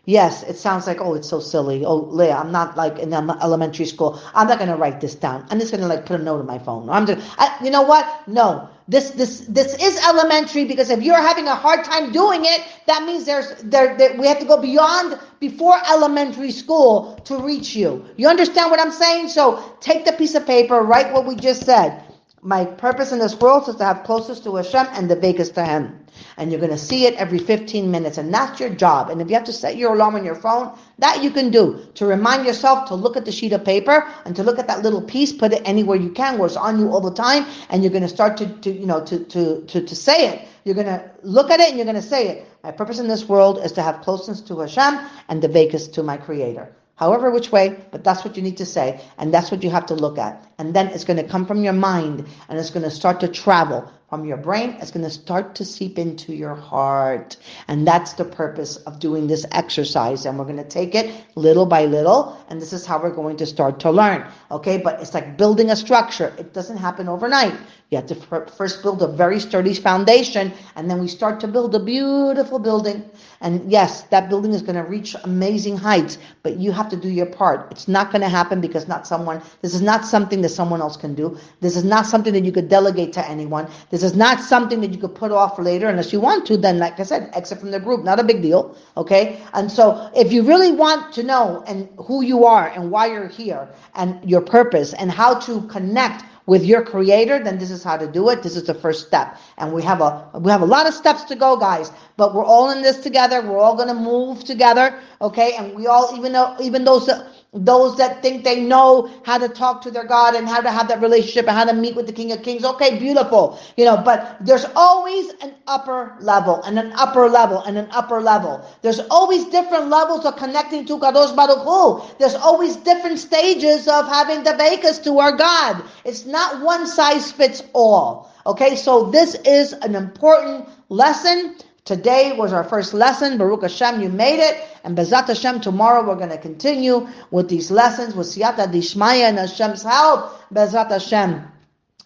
Yes, 0.06 0.42
it 0.42 0.58
sounds 0.58 0.86
like, 0.86 1.00
oh, 1.00 1.14
it's 1.14 1.28
so 1.28 1.40
silly. 1.40 1.84
Oh, 1.84 1.96
Leah, 1.96 2.36
I'm 2.36 2.52
not 2.52 2.76
like 2.76 2.98
in 2.98 3.14
elementary 3.14 3.86
school. 3.86 4.20
I'm 4.34 4.46
not 4.46 4.58
going 4.58 4.70
to 4.70 4.76
write 4.76 5.00
this 5.00 5.14
down. 5.14 5.46
I'm 5.48 5.58
just 5.58 5.72
going 5.72 5.80
to 5.80 5.86
like 5.88 6.04
put 6.04 6.20
a 6.20 6.22
note 6.22 6.40
on 6.40 6.46
my 6.46 6.58
phone. 6.58 6.90
I'm 6.90 7.06
just, 7.06 7.26
I, 7.38 7.56
you 7.64 7.70
know 7.70 7.82
what? 7.82 8.28
No, 8.28 8.68
this, 8.86 9.10
this, 9.12 9.40
this 9.48 9.82
is 9.82 9.96
elementary 10.04 10.66
because 10.66 10.90
if 10.90 11.02
you're 11.02 11.16
having 11.16 11.48
a 11.48 11.54
hard 11.54 11.84
time 11.84 12.12
doing 12.12 12.44
it, 12.44 12.66
that 12.86 13.04
means 13.04 13.24
there's, 13.24 13.54
there, 13.62 13.96
there, 13.96 14.14
we 14.18 14.26
have 14.26 14.40
to 14.40 14.44
go 14.44 14.60
beyond 14.60 15.18
before 15.40 15.78
elementary 15.90 16.50
school 16.50 17.14
to 17.24 17.38
reach 17.38 17.74
you. 17.74 18.04
You 18.18 18.28
understand 18.28 18.70
what 18.70 18.80
I'm 18.80 18.92
saying? 18.92 19.28
So 19.28 19.74
take 19.80 20.04
the 20.04 20.12
piece 20.12 20.34
of 20.34 20.44
paper, 20.44 20.82
write 20.82 21.14
what 21.14 21.24
we 21.24 21.34
just 21.34 21.64
said. 21.64 22.04
My 22.44 22.64
purpose 22.64 23.10
in 23.10 23.18
this 23.18 23.34
world 23.40 23.68
is 23.68 23.76
to 23.76 23.84
have 23.84 24.04
closest 24.04 24.44
to 24.44 24.54
Hashem 24.54 24.86
and 24.92 25.10
devekos 25.10 25.52
to 25.54 25.64
Him 25.64 26.04
and 26.36 26.50
you're 26.50 26.60
going 26.60 26.72
to 26.72 26.78
see 26.78 27.06
it 27.06 27.14
every 27.14 27.38
15 27.38 27.90
minutes, 27.90 28.18
and 28.18 28.32
that's 28.32 28.60
your 28.60 28.70
job. 28.70 29.10
And 29.10 29.20
if 29.20 29.28
you 29.28 29.34
have 29.34 29.44
to 29.44 29.52
set 29.52 29.76
your 29.76 29.94
alarm 29.94 30.14
on 30.14 30.24
your 30.24 30.34
phone, 30.34 30.76
that 30.98 31.22
you 31.22 31.30
can 31.30 31.50
do 31.50 31.86
to 31.94 32.06
remind 32.06 32.46
yourself 32.46 32.88
to 32.88 32.94
look 32.94 33.16
at 33.16 33.24
the 33.24 33.32
sheet 33.32 33.52
of 33.52 33.64
paper 33.64 34.06
and 34.24 34.34
to 34.36 34.42
look 34.42 34.58
at 34.58 34.66
that 34.68 34.82
little 34.82 35.02
piece, 35.02 35.32
put 35.32 35.52
it 35.52 35.62
anywhere 35.64 35.96
you 35.96 36.10
can 36.10 36.38
where 36.38 36.46
it's 36.46 36.56
on 36.56 36.78
you 36.78 36.90
all 36.90 37.00
the 37.00 37.14
time, 37.14 37.46
and 37.70 37.82
you're 37.82 37.92
going 37.92 38.02
to 38.02 38.08
start 38.08 38.36
to, 38.38 38.46
to 38.46 38.70
you 38.70 38.86
know, 38.86 39.04
to, 39.04 39.24
to, 39.24 39.62
to, 39.62 39.80
to 39.84 39.96
say 39.96 40.28
it. 40.28 40.48
You're 40.64 40.74
going 40.74 40.86
to 40.86 41.10
look 41.22 41.50
at 41.50 41.60
it 41.60 41.68
and 41.68 41.76
you're 41.76 41.86
going 41.86 41.96
to 41.96 42.02
say 42.02 42.28
it. 42.28 42.48
My 42.62 42.72
purpose 42.72 42.98
in 42.98 43.08
this 43.08 43.28
world 43.28 43.58
is 43.58 43.72
to 43.72 43.82
have 43.82 44.00
closeness 44.00 44.40
to 44.42 44.60
Hashem 44.60 44.98
and 45.28 45.42
devekos 45.42 45.92
to 45.92 46.02
my 46.02 46.16
Creator 46.16 46.74
however 46.96 47.30
which 47.30 47.50
way, 47.50 47.76
but 47.90 48.04
that's 48.04 48.24
what 48.24 48.36
you 48.36 48.42
need 48.42 48.58
to 48.58 48.66
say, 48.66 49.00
and 49.18 49.32
that's 49.32 49.50
what 49.50 49.62
you 49.62 49.70
have 49.70 49.86
to 49.86 49.94
look 49.94 50.18
at. 50.18 50.46
And 50.58 50.74
then 50.74 50.88
it's 50.88 51.04
going 51.04 51.16
to 51.16 51.28
come 51.28 51.46
from 51.46 51.64
your 51.64 51.72
mind, 51.72 52.26
and 52.48 52.58
it's 52.58 52.70
going 52.70 52.84
to 52.84 52.90
start 52.90 53.20
to 53.20 53.28
travel 53.28 53.90
from 54.14 54.26
your 54.26 54.36
brain, 54.36 54.76
it's 54.80 54.92
going 54.92 55.02
to 55.02 55.10
start 55.10 55.56
to 55.56 55.64
seep 55.64 55.98
into 55.98 56.32
your 56.32 56.54
heart. 56.54 57.36
And 57.66 57.84
that's 57.84 58.12
the 58.12 58.24
purpose 58.24 58.76
of 58.76 59.00
doing 59.00 59.26
this 59.26 59.44
exercise. 59.50 60.24
And 60.24 60.38
we're 60.38 60.44
going 60.44 60.58
to 60.58 60.62
take 60.62 60.94
it 60.94 61.12
little 61.34 61.66
by 61.66 61.86
little, 61.86 62.38
and 62.48 62.62
this 62.62 62.72
is 62.72 62.86
how 62.86 63.02
we're 63.02 63.10
going 63.10 63.38
to 63.38 63.46
start 63.46 63.80
to 63.80 63.90
learn. 63.90 64.24
Okay, 64.52 64.78
but 64.78 65.00
it's 65.00 65.14
like 65.14 65.36
building 65.36 65.70
a 65.70 65.74
structure. 65.74 66.32
It 66.38 66.52
doesn't 66.52 66.76
happen 66.76 67.08
overnight. 67.08 67.54
You 67.90 67.98
have 67.98 68.06
to 68.06 68.14
first 68.56 68.82
build 68.82 69.02
a 69.02 69.08
very 69.08 69.40
sturdy 69.40 69.74
foundation, 69.74 70.52
and 70.76 70.88
then 70.88 71.00
we 71.00 71.08
start 71.08 71.40
to 71.40 71.48
build 71.48 71.74
a 71.74 71.80
beautiful 71.80 72.60
building. 72.60 73.10
And 73.44 73.70
yes, 73.70 74.04
that 74.04 74.30
building 74.30 74.54
is 74.54 74.62
going 74.62 74.76
to 74.76 74.82
reach 74.82 75.14
amazing 75.22 75.76
heights, 75.76 76.16
but 76.42 76.56
you 76.56 76.72
have 76.72 76.88
to 76.88 76.96
do 76.96 77.10
your 77.10 77.26
part. 77.26 77.70
It's 77.70 77.86
not 77.86 78.10
going 78.10 78.22
to 78.22 78.28
happen 78.28 78.58
because 78.58 78.88
not 78.88 79.06
someone, 79.06 79.42
this 79.60 79.74
is 79.74 79.82
not 79.82 80.06
something 80.06 80.40
that 80.40 80.48
someone 80.48 80.80
else 80.80 80.96
can 80.96 81.14
do. 81.14 81.36
This 81.60 81.76
is 81.76 81.84
not 81.84 82.06
something 82.06 82.32
that 82.32 82.46
you 82.46 82.52
could 82.52 82.70
delegate 82.70 83.12
to 83.12 83.28
anyone. 83.28 83.68
This 83.90 84.02
is 84.02 84.16
not 84.16 84.40
something 84.40 84.80
that 84.80 84.92
you 84.92 84.98
could 84.98 85.14
put 85.14 85.30
off 85.30 85.58
later 85.58 85.88
unless 85.88 86.10
you 86.10 86.20
want 86.20 86.46
to, 86.46 86.56
then 86.56 86.78
like 86.78 86.98
I 86.98 87.02
said, 87.02 87.28
exit 87.34 87.60
from 87.60 87.70
the 87.70 87.78
group. 87.78 88.02
Not 88.02 88.18
a 88.18 88.24
big 88.24 88.40
deal. 88.40 88.78
Okay? 88.96 89.38
And 89.52 89.70
so 89.70 90.10
if 90.16 90.32
you 90.32 90.42
really 90.42 90.72
want 90.72 91.12
to 91.12 91.22
know 91.22 91.62
and 91.66 91.86
who 91.98 92.24
you 92.24 92.46
are 92.46 92.68
and 92.68 92.90
why 92.90 93.08
you're 93.08 93.28
here 93.28 93.68
and 93.94 94.18
your 94.26 94.40
purpose 94.40 94.94
and 94.94 95.10
how 95.10 95.38
to 95.40 95.60
connect 95.68 96.24
with 96.46 96.64
your 96.64 96.84
creator, 96.84 97.42
then 97.42 97.58
this 97.58 97.70
is 97.70 97.82
how 97.82 97.96
to 97.96 98.06
do 98.06 98.28
it. 98.30 98.42
This 98.42 98.56
is 98.56 98.64
the 98.64 98.74
first 98.74 99.06
step. 99.06 99.38
And 99.58 99.72
we 99.72 99.82
have 99.82 100.00
a 100.00 100.30
we 100.38 100.50
have 100.50 100.62
a 100.62 100.66
lot 100.66 100.86
of 100.86 100.94
steps 100.94 101.24
to 101.24 101.36
go, 101.36 101.56
guys. 101.56 101.90
But 102.16 102.34
we're 102.34 102.44
all 102.44 102.70
in 102.70 102.82
this 102.82 102.98
together. 102.98 103.40
We're 103.40 103.58
all 103.58 103.76
gonna 103.76 103.94
move 103.94 104.44
together, 104.44 105.00
okay? 105.20 105.54
And 105.56 105.74
we 105.74 105.86
all, 105.86 106.14
even 106.16 106.32
though 106.32 106.56
even 106.60 106.84
those 106.84 107.08
those 107.54 107.96
that 107.98 108.20
think 108.20 108.42
they 108.42 108.60
know 108.60 109.08
how 109.24 109.38
to 109.38 109.48
talk 109.48 109.80
to 109.82 109.90
their 109.90 110.04
God 110.04 110.34
and 110.34 110.48
how 110.48 110.60
to 110.60 110.70
have 110.70 110.88
that 110.88 111.00
relationship 111.00 111.46
and 111.46 111.56
how 111.56 111.64
to 111.64 111.72
meet 111.72 111.94
with 111.94 112.06
the 112.06 112.12
King 112.12 112.32
of 112.32 112.42
Kings. 112.42 112.64
Okay, 112.64 112.98
beautiful. 112.98 113.58
You 113.76 113.84
know, 113.84 113.96
but 113.96 114.36
there's 114.40 114.66
always 114.74 115.30
an 115.40 115.54
upper 115.66 116.16
level 116.20 116.62
and 116.64 116.78
an 116.78 116.92
upper 116.92 117.28
level 117.28 117.62
and 117.62 117.78
an 117.78 117.88
upper 117.92 118.20
level. 118.20 118.64
There's 118.82 119.00
always 119.10 119.44
different 119.46 119.88
levels 119.88 120.24
of 120.24 120.36
connecting 120.36 120.84
to 120.86 120.98
Kadosh 120.98 121.34
Baruch 121.34 121.62
Hu. 121.64 122.16
There's 122.18 122.34
always 122.34 122.76
different 122.76 123.18
stages 123.18 123.86
of 123.86 124.08
having 124.08 124.42
devekos 124.42 125.02
to 125.04 125.18
our 125.20 125.36
God. 125.36 125.84
It's 126.04 126.26
not 126.26 126.60
one 126.62 126.86
size 126.86 127.30
fits 127.30 127.62
all. 127.72 128.32
Okay, 128.46 128.76
so 128.76 129.10
this 129.10 129.36
is 129.46 129.72
an 129.72 129.94
important 129.94 130.68
lesson 130.88 131.56
Today 131.84 132.32
was 132.32 132.54
our 132.54 132.64
first 132.64 132.94
lesson. 132.94 133.36
Baruch 133.36 133.60
Hashem, 133.60 134.00
you 134.00 134.08
made 134.08 134.40
it. 134.40 134.64
And 134.84 134.96
Bezrat 134.96 135.26
Hashem, 135.26 135.60
tomorrow 135.60 136.06
we're 136.06 136.16
going 136.16 136.30
to 136.30 136.38
continue 136.38 137.06
with 137.30 137.50
these 137.50 137.70
lessons 137.70 138.14
with 138.14 138.26
Siyata 138.26 138.72
Dishmaya 138.72 139.28
and 139.28 139.38
Hashem's 139.38 139.82
help. 139.82 140.32
Bezrat 140.50 140.88
Hashem. 140.88 141.44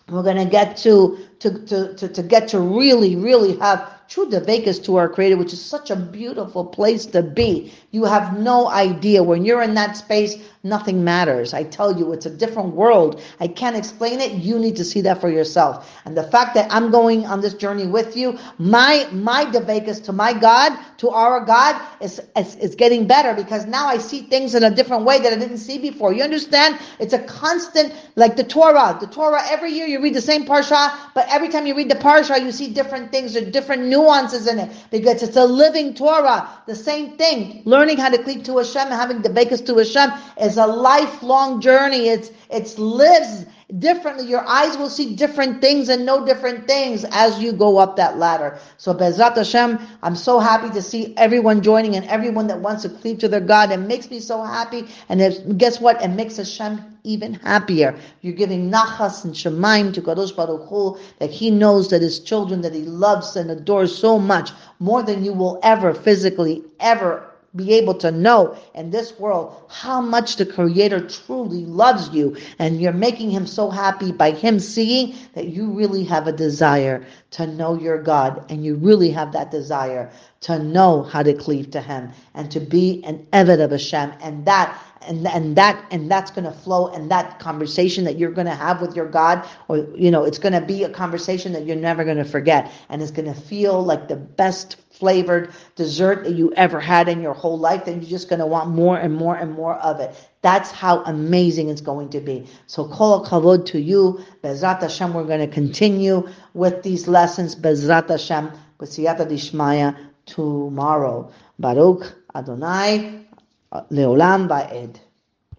We're 0.09 0.25
going 0.25 0.39
to 0.39 0.51
get 0.51 0.79
to, 0.79 1.19
to, 1.39 1.65
to, 1.67 1.95
to, 1.95 2.09
to 2.09 2.23
get 2.25 2.49
to 2.49 2.61
really, 2.61 3.15
really 3.15 3.57
have 3.59 4.09
true 4.09 4.29
devekos 4.29 4.83
to 4.85 4.97
our 4.97 5.09
Creator, 5.09 5.37
which 5.37 5.53
is 5.53 5.65
such 5.65 5.91
a 5.91 5.97
beautiful 5.97 6.65
place 6.65 7.07
to 7.07 7.23
be. 7.23 7.73
You 7.93 8.05
have 8.05 8.37
no 8.37 8.69
idea. 8.69 9.23
When 9.23 9.45
you're 9.45 9.63
in 9.63 9.75
that 9.75 9.97
space, 9.97 10.35
nothing 10.69 11.05
matters. 11.05 11.55
I 11.55 11.65
tell 11.65 11.97
you, 11.99 12.13
it's 12.13 12.27
a 12.27 12.31
different 12.31 12.75
world. 12.75 13.23
I 13.41 13.49
can't 13.49 13.77
explain 13.77 14.21
it. 14.21 14.33
You 14.33 14.59
need 14.59 14.77
to 14.77 14.85
see 14.85 15.01
that 15.03 15.21
for 15.21 15.31
yourself. 15.31 15.91
And 16.05 16.17
the 16.17 16.25
fact 16.25 16.55
that 16.55 16.71
I'm 16.73 16.91
going 16.91 17.27
on 17.27 17.41
this 17.41 17.55
journey 17.55 17.87
with 17.87 18.17
you, 18.17 18.39
my 18.59 19.09
my 19.13 19.45
Devekos 19.47 20.05
to 20.05 20.13
my 20.13 20.33
God, 20.33 20.79
to 20.99 21.11
our 21.11 21.45
God, 21.45 21.81
is, 22.01 22.21
is, 22.37 22.57
is 22.57 22.75
getting 22.75 23.07
better 23.07 23.35
because 23.35 23.67
now 23.67 23.87
I 23.87 23.99
see 23.99 24.23
things 24.23 24.55
in 24.55 24.63
a 24.65 24.71
different 24.71 25.05
way 25.05 25.21
that 25.21 25.33
I 25.33 25.37
didn't 25.37 25.59
see 25.59 25.79
before. 25.79 26.13
You 26.13 26.23
understand? 26.23 26.79
It's 26.99 27.13
a 27.13 27.23
constant, 27.25 27.95
like 28.17 28.37
the 28.37 28.45
Torah. 28.45 28.99
The 29.01 29.07
Torah, 29.07 29.43
every 29.47 29.73
year 29.73 29.87
you 29.87 30.03
read 30.03 30.15
the 30.15 30.21
same 30.21 30.45
parsha, 30.45 30.97
but 31.15 31.27
every 31.29 31.49
time 31.49 31.67
you 31.67 31.75
read 31.75 31.91
the 31.91 31.97
parsha, 31.97 32.43
you 32.43 32.53
see 32.53 32.73
different 32.73 33.11
things 33.11 33.37
or 33.37 33.51
different 33.51 33.87
nuances 33.87 34.47
in 34.47 34.59
it 34.59 34.71
because 34.91 35.23
it's 35.23 35.37
a 35.37 35.45
living 35.45 35.95
Torah. 35.95 36.49
The 36.67 36.75
same 36.75 37.17
thing. 37.17 37.63
Learning 37.65 37.97
how 37.97 38.11
to 38.11 38.23
cleave 38.23 38.45
to 38.45 38.59
Hashem 38.59 38.83
and 38.83 38.95
having 38.95 39.23
the 39.23 39.29
Devekos 39.29 39.65
to 39.67 39.77
Hashem 39.79 40.11
is 40.41 40.58
a 40.59 40.67
lifelong 40.67 41.61
journey. 41.61 42.09
It's 42.09 42.31
it's 42.51 42.79
lives 42.79 43.47
differently. 43.79 44.27
Your 44.27 44.47
eyes 44.47 44.79
will 44.79 44.89
see 44.89 45.15
different 45.15 45.61
things 45.61 45.91
and 45.91 46.07
know 46.07 46.25
different 46.25 46.67
things 46.67 47.05
as 47.11 47.39
you 47.39 47.53
go 47.53 47.77
up 47.77 47.97
that 47.97 48.17
ladder. 48.17 48.59
So 48.79 48.95
Bezrat 48.95 49.37
Hashem, 49.37 49.79
I'm 50.03 50.17
so 50.17 50.39
happy 50.39 50.71
to 50.71 50.81
see 50.81 51.15
everyone 51.17 51.63
joining 51.63 51.97
and 51.97 52.07
everyone 52.07 52.47
that 52.47 52.61
wants 52.61 52.83
to 52.83 52.89
cleave 52.89 53.19
to 53.19 53.29
their 53.29 53.41
God. 53.41 53.71
It 53.71 53.79
makes 53.79 54.11
me 54.11 54.21
so 54.21 54.43
happy. 54.43 54.87
And 55.11 55.21
it, 55.21 55.59
guess 55.59 55.81
what? 55.81 56.03
It 56.03 56.09
makes 56.09 56.39
Hashem 56.39 56.81
even 57.05 57.35
happier. 57.35 57.99
You're 58.23 58.35
giving 58.35 58.71
nachas 58.71 59.25
and 59.25 59.35
shemaim 59.35 59.93
to 59.95 60.03
Kadosh 60.03 60.35
Baruch 60.35 60.69
Hu, 60.69 60.99
that 61.19 61.31
He 61.31 61.51
knows 61.51 61.91
that 61.91 62.01
His 62.01 62.21
children 62.21 62.63
that 62.63 62.75
He 62.75 62.83
loves 62.83 63.37
and 63.37 63.51
adores 63.51 63.97
so 63.97 64.19
much, 64.19 64.51
more 64.79 65.03
than 65.03 65.25
you 65.25 65.33
will 65.33 65.61
ever 65.63 65.93
physically 65.93 66.63
ever 66.81 67.28
be 67.59 67.75
able 67.75 67.95
to 67.95 68.11
know 68.11 68.57
in 68.75 68.91
this 68.91 69.19
world 69.19 69.65
how 69.69 70.01
much 70.01 70.37
the 70.37 70.47
Creator 70.47 71.09
truly 71.09 71.67
loves 71.67 72.09
you, 72.11 72.37
and 72.59 72.81
you're 72.81 72.93
making 72.93 73.31
Him 73.31 73.47
so 73.47 73.69
happy 73.69 74.13
by 74.13 74.31
Him 74.31 74.61
seeing 74.61 75.15
that 75.35 75.49
you 75.49 75.71
really 75.73 76.05
have 76.05 76.27
a 76.27 76.33
desire 76.33 77.05
to 77.33 77.47
know 77.47 77.79
your 77.79 78.03
God, 78.03 78.51
and 78.51 78.65
you 78.65 78.77
really 78.77 79.11
have 79.11 79.33
that 79.33 79.51
desire 79.51 80.11
to 80.41 80.59
know 80.59 81.03
how 81.03 81.23
to 81.23 81.35
cleave 81.35 81.71
to 81.73 81.81
Him 81.83 82.13
and 82.35 82.51
to 82.53 82.61
be 82.61 83.03
an 83.05 83.27
Eved 83.33 83.63
of 83.63 83.73
Hashem, 83.73 84.15
and 84.23 84.47
that 84.47 84.81
and 85.03 85.27
and 85.27 85.57
that 85.57 85.85
and 85.91 86.11
that's 86.11 86.31
going 86.31 86.45
to 86.45 86.53
flow. 86.53 86.89
And 86.89 87.11
that 87.11 87.39
conversation 87.39 88.05
that 88.05 88.19
you're 88.19 88.33
going 88.33 88.47
to 88.47 88.55
have 88.55 88.81
with 88.81 88.95
your 88.95 89.09
God 89.09 89.47
or 89.69 89.79
you 89.95 90.11
know 90.11 90.25
it's 90.25 90.39
going 90.39 90.53
to 90.53 90.61
be 90.61 90.85
a 90.85 90.91
conversation 90.91 91.53
that 91.53 91.67
you're 91.67 91.77
never 91.77 92.05
going 92.05 92.17
to 92.19 92.25
forget. 92.25 92.73
And 92.89 93.03
it's 93.03 93.11
going 93.11 93.33
to 93.33 93.41
feel 93.41 93.83
like 93.83 94.09
the 94.09 94.17
best 94.17 94.77
flavored 94.99 95.53
dessert 95.77 96.25
that 96.25 96.35
you 96.35 96.53
ever 96.55 96.81
had 96.81 97.09
in 97.09 97.21
your 97.21 97.35
whole 97.35 97.59
life, 97.59 97.85
then 97.85 98.01
you're 98.01 98.11
just 98.11 98.29
going 98.29 98.41
to 98.41 98.47
want 98.47 98.71
more 98.71 98.99
and 98.99 99.15
more 99.15 99.37
and 99.37 99.53
more 99.53 99.77
of 99.77 100.01
it. 100.01 100.15
That's 100.43 100.71
how 100.71 101.03
amazing 101.05 101.69
it's 101.69 101.81
going 101.81 102.11
to 102.11 102.21
be. 102.21 102.47
So 102.67 102.89
kol 102.89 103.25
kavod 103.25 103.67
to 103.67 103.81
you. 103.81 104.25
Bezrat 104.43 104.83
Hashem, 104.83 105.15
we're 105.15 105.25
going 105.25 105.41
to 105.49 105.53
continue 105.53 106.29
with 106.55 106.83
these 106.83 107.09
lessons. 107.09 107.57
Bezrat 107.57 108.09
Hashem, 108.09 108.51
b'siyata 108.79 109.27
dishmaya 109.27 109.97
tomorrow. 110.27 111.33
Baruch 111.59 112.15
Adonai, 112.35 113.27
leolam 113.73 114.49
ba'ed. 114.49 115.01